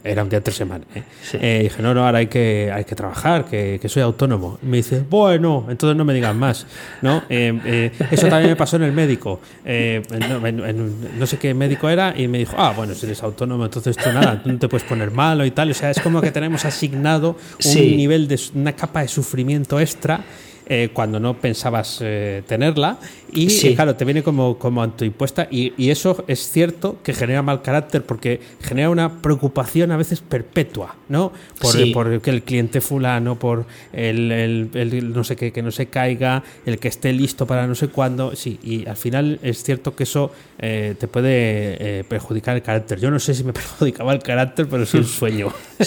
era 0.03 0.21
un 0.21 0.29
día 0.29 0.39
de 0.39 0.43
tres 0.43 0.57
semanas. 0.57 0.87
¿eh? 1.33 1.61
dije, 1.63 1.81
no, 1.81 1.95
no, 1.95 2.05
ahora 2.05 2.19
hay 2.19 2.27
que, 2.27 2.71
hay 2.71 2.83
que 2.83 2.93
trabajar, 2.93 3.45
que, 3.45 3.79
soy 3.87 4.03
autónomo. 4.03 4.59
Y 4.61 4.67
me 4.67 4.77
dice, 4.77 5.03
bueno, 5.09 5.65
entonces 5.67 5.97
no 5.97 6.05
me 6.05 6.13
digan 6.13 6.37
más. 6.37 6.67
¿no? 7.01 7.23
eso 7.27 8.27
también 8.27 8.51
me 8.51 8.55
pasó 8.55 8.75
en 8.75 8.83
el 8.83 8.91
médico. 8.91 9.39
no 9.65 11.25
sé 11.25 11.37
qué 11.37 11.53
médico 11.55 11.89
era 11.89 12.13
y 12.15 12.27
me 12.27 12.37
dijo, 12.37 12.55
ah, 12.57 12.73
bueno, 12.75 12.93
si 12.93 13.07
eres 13.07 13.23
autónomo, 13.23 13.65
entonces 13.65 13.97
tú 13.97 14.11
nada, 14.11 14.43
tú 14.43 14.51
no 14.51 14.59
te 14.59 14.67
puedes 14.67 14.87
poner 14.87 15.09
malo 15.09 15.43
y 15.43 15.51
tal. 15.51 15.71
O 15.71 15.73
sea, 15.73 15.89
es 15.89 15.99
como 15.99 16.21
que 16.21 16.31
tenemos 16.31 16.65
asignado 16.65 17.35
un 17.65 17.97
nivel 17.97 18.27
de 18.27 18.39
una 18.53 18.73
capa 18.73 19.01
de 19.01 19.07
sufrimiento 19.07 19.79
extra 19.79 20.23
eh, 20.65 20.89
cuando 20.93 21.19
no 21.19 21.35
pensabas 21.35 21.99
eh, 22.01 22.43
tenerla. 22.47 22.97
Y 23.35 23.75
claro, 23.75 23.95
te 23.95 24.05
viene 24.05 24.23
como, 24.23 24.57
como 24.57 24.83
autoimpuesta. 24.83 25.47
Y, 25.49 25.73
y, 25.77 25.89
eso 25.89 26.23
es 26.27 26.49
cierto 26.51 26.97
que 27.03 27.13
genera 27.13 27.41
mal 27.41 27.61
carácter 27.61 28.03
porque 28.03 28.39
genera 28.61 28.89
una 28.89 29.21
preocupación 29.21 29.91
a 29.91 29.97
veces 29.97 30.21
perpetua, 30.21 30.95
¿no? 31.09 31.31
Por, 31.59 31.91
por 31.93 32.21
que 32.21 32.29
el 32.29 32.43
cliente 32.43 32.81
fulano, 32.81 33.37
por 33.37 33.65
el, 33.91 34.31
el, 34.73 35.13
no 35.13 35.23
sé 35.23 35.35
qué, 35.35 35.51
que 35.51 35.61
no 35.61 35.71
se 35.71 35.87
caiga, 35.87 36.43
el 36.65 36.79
que 36.79 36.87
esté 36.87 37.13
listo 37.13 37.45
para 37.47 37.67
no 37.67 37.75
sé 37.75 37.87
cuándo. 37.87 38.35
Sí, 38.35 38.59
y 38.63 38.87
al 38.87 38.97
final 38.97 39.39
es 39.43 39.63
cierto 39.63 39.95
que 39.95 40.03
eso 40.03 40.31
eh, 40.59 40.95
te 40.99 41.07
puede 41.07 42.03
perjudicar 42.03 42.55
el 42.55 42.61
carácter. 42.61 42.99
Yo 42.99 43.11
no 43.11 43.19
sé 43.19 43.33
si 43.33 43.43
me 43.43 43.53
perjudicaba 43.53 44.13
el 44.13 44.19
carácter, 44.19 44.67
pero 44.69 44.85
sí 44.85 44.97
el 44.97 45.05
sueño. 45.05 45.51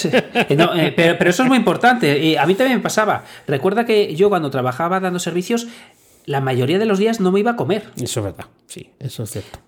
pero, 0.49 1.17
pero, 1.19 1.31
eso 1.31 1.43
es 1.43 1.49
muy 1.49 1.59
importante. 1.59 2.19
Y 2.19 2.37
a 2.37 2.47
mí 2.47 2.55
también 2.55 2.79
me 2.79 2.83
pasaba. 2.83 3.25
Recuerda 3.47 3.85
que 3.85 4.15
yo 4.15 4.29
cuando 4.29 4.51
trabajaba 4.51 5.01
dando 5.01 5.19
servicios, 5.19 5.67
la 6.27 6.41
mayoría 6.41 6.79
de 6.79 6.87
los 6.87 6.99
días 6.99 7.21
no 7.21 7.33
me 7.33 7.41
iba 7.41 7.53
a 7.53 7.57
comer. 7.57 7.91
Eso 7.97 8.21
es 8.21 8.27
verdad, 8.27 8.47
sí, 8.67 8.91
eso 8.99 9.23
es 9.23 9.31
cierto. 9.31 9.59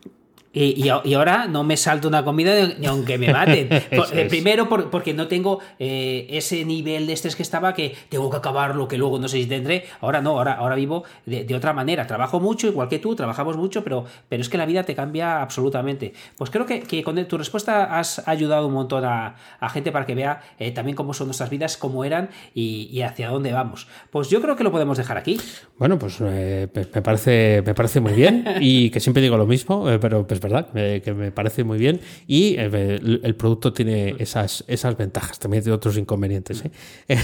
Y, 0.53 0.88
ahora 0.88 1.46
no 1.46 1.62
me 1.62 1.76
salto 1.76 2.09
una 2.09 2.24
comida 2.24 2.55
ni 2.78 2.86
aunque 2.86 3.18
me 3.18 3.32
maten. 3.32 3.68
Eh, 4.12 4.26
primero 4.28 4.68
porque 4.68 5.12
no 5.12 5.28
tengo 5.28 5.61
eh, 5.78 6.26
ese 6.30 6.64
nivel 6.64 7.07
de 7.07 7.12
estrés 7.12 7.36
que 7.36 7.42
estaba 7.42 7.74
que 7.74 7.94
tengo 8.09 8.30
que 8.30 8.36
acabar 8.36 8.74
lo 8.74 8.88
que 8.88 8.96
luego 8.96 9.18
no 9.18 9.28
sé 9.28 9.38
si 9.38 9.46
tendré. 9.46 9.84
Ahora 10.01 10.20
no, 10.20 10.30
ahora, 10.30 10.55
ahora 10.55 10.76
vivo 10.76 11.05
de, 11.26 11.55
otra 11.55 11.72
manera. 11.72 12.07
Trabajo 12.07 12.40
mucho, 12.40 12.66
igual 12.68 12.88
que 12.88 12.99
tú, 12.99 13.14
trabajamos 13.14 13.57
mucho, 13.57 13.82
pero, 13.84 14.05
pero 14.28 14.42
es 14.42 14.49
que 14.49 14.57
la 14.57 14.66
vida 14.66 14.84
te 14.84 14.94
cambia 14.94 15.42
absolutamente. 15.42 16.12
Pues 16.36 16.51
creo 16.51 16.66
que, 16.66 17.03
con 17.03 17.22
tu 17.26 17.38
respuesta 17.38 17.99
has 17.99 18.26
ayudado 18.26 18.66
un 18.66 18.74
montón 18.74 19.05
a, 19.05 19.36
gente 19.70 19.92
para 19.92 20.07
que 20.07 20.14
vea 20.14 20.40
eh, 20.59 20.70
también 20.70 20.96
cómo 20.96 21.12
son 21.12 21.26
nuestras 21.28 21.51
vidas, 21.51 21.76
cómo 21.76 22.05
eran 22.05 22.30
y, 22.55 23.01
hacia 23.03 23.30
dónde 23.30 23.53
vamos. 23.53 23.88
Pues 24.11 24.30
yo 24.30 24.40
creo 24.40 24.57
que 24.57 24.64
lo 24.64 24.72
podemos 24.72 24.96
dejar 24.96 25.18
aquí. 25.18 25.40
Bueno, 25.78 25.99
pues 25.99 26.20
me, 26.20 26.68
parece, 26.68 27.62
me 27.64 27.74
parece 27.74 28.01
muy 28.01 28.12
bien 28.12 28.44
y 28.61 28.90
que 28.90 29.01
siempre 29.01 29.22
digo 29.22 29.36
lo 29.36 29.46
mismo, 29.46 29.86
pero 30.01 30.26
pues 30.41 30.53
verdad, 30.53 31.03
que 31.03 31.14
me 31.14 31.30
parece 31.32 31.64
muy 31.64 31.78
bien. 31.78 32.01
Y 32.26 32.57
eh, 32.59 33.01
el, 33.22 33.34
producto 33.34 33.72
tiene 33.72 34.14
esas, 34.18 34.64
esas 34.66 34.97
ventajas, 34.97 35.39
también 35.39 35.62
tiene 35.62 35.74
otros 35.76 35.97
inconvenientes. 35.97 36.64
¿eh? 36.64 37.18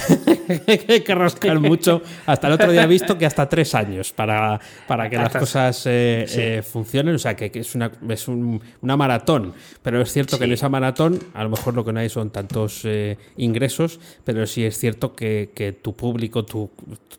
Hay 0.89 1.01
que 1.05 1.15
rascar 1.15 1.61
mucho. 1.61 2.03
Hasta 2.27 2.49
el 2.49 2.55
otro 2.55 2.73
día 2.73 2.85
he 2.85 2.87
visto 2.87 3.19
que 3.19 3.27
hasta 3.27 3.49
tres 3.49 3.75
años 3.75 4.13
para, 4.13 4.61
para 4.87 5.09
que 5.09 5.17
las 5.17 5.35
cosas 5.35 5.83
eh, 5.87 6.63
funcionen. 6.67 7.15
O 7.15 7.19
sea, 7.19 7.35
que, 7.35 7.51
es, 7.55 7.75
una, 7.75 7.91
es 8.09 8.29
una 8.29 8.97
maratón. 8.97 9.53
Pero 9.83 10.01
es 10.01 10.13
cierto 10.13 10.39
que 10.39 10.45
en 10.45 10.53
esa 10.53 10.69
maratón, 10.69 11.19
a 11.35 11.43
lo 11.43 11.51
mejor 11.51 11.75
lo 11.75 11.85
que 11.85 11.93
no 11.93 12.01
hay 12.01 12.09
son 12.09 12.31
tantos 12.31 12.87
ingresos, 13.37 14.01
pero 14.25 14.47
sí 14.47 14.65
es 14.65 14.79
cierto 14.79 15.15
que, 15.15 15.51
que 15.55 15.73
tu 15.73 15.95
público, 15.95 16.45
tu, 16.45 16.71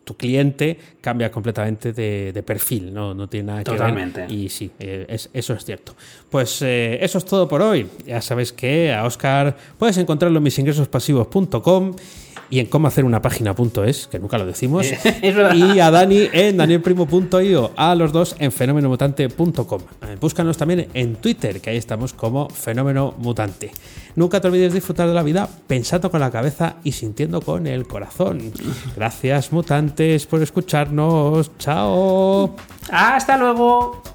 tu, 0.04 0.16
cliente, 0.16 0.78
cambia 1.02 1.32
completamente 1.32 1.93
de, 1.93 2.32
de, 2.34 2.43
perfil. 2.43 2.93
No, 2.93 3.14
no 3.14 3.28
tiene 3.28 3.48
nada 3.48 3.60
que 3.60 3.72
Totalmente. 3.72 4.22
ver. 4.22 4.32
Y 4.32 4.50
sí, 4.50 4.72
es, 4.80 5.30
eso 5.34 5.54
es 5.54 5.66
cierto. 5.66 5.85
Proyecto. 5.86 5.96
Pues 6.30 6.62
eh, 6.62 6.98
eso 7.02 7.18
es 7.18 7.26
todo 7.26 7.48
por 7.48 7.62
hoy. 7.62 7.88
Ya 8.06 8.22
sabéis 8.22 8.52
que 8.52 8.94
a 8.94 9.06
Oscar 9.06 9.56
puedes 9.78 9.98
encontrarlo 9.98 10.38
en 10.38 10.44
misingresospasivos.com 10.44 11.96
y 12.50 12.60
en 12.60 12.68
cómo 12.68 12.88
hacer 12.88 13.06
una 13.06 13.22
página.es, 13.22 14.08
que 14.08 14.20
nunca 14.20 14.38
lo 14.38 14.46
decimos, 14.46 14.86
y 15.56 15.80
a 15.80 15.92
Dani 15.92 16.30
en 16.32 16.58
danielprimo.io, 16.58 17.72
a 17.76 17.96
los 17.96 18.12
dos 18.12 18.36
en 18.40 18.52
fenomenomutante.com. 18.52 19.82
Eh, 20.04 20.18
búscanos 20.20 20.58
también 20.58 20.88
en 20.94 21.16
Twitter, 21.16 21.60
que 21.60 21.72
ahí 21.72 21.78
estamos 21.78 22.14
como 22.14 22.50
Fenómeno 22.50 23.16
Mutante. 23.18 23.72
Nunca 24.16 24.40
te 24.40 24.48
olvides 24.48 24.74
de 24.74 24.80
disfrutar 24.80 25.08
de 25.08 25.14
la 25.14 25.24
vida 25.24 25.50
pensando 25.68 26.12
con 26.12 26.20
la 26.20 26.32
cabeza 26.32 26.76
y 26.84 26.92
sintiendo 26.92 27.42
con 27.42 27.68
el 27.68 27.88
corazón. 27.88 28.52
Gracias, 28.96 29.52
mutantes, 29.52 30.26
por 30.26 30.42
escucharnos. 30.42 31.52
Chao. 31.58 32.56
Hasta 32.92 33.38
luego. 33.38 34.14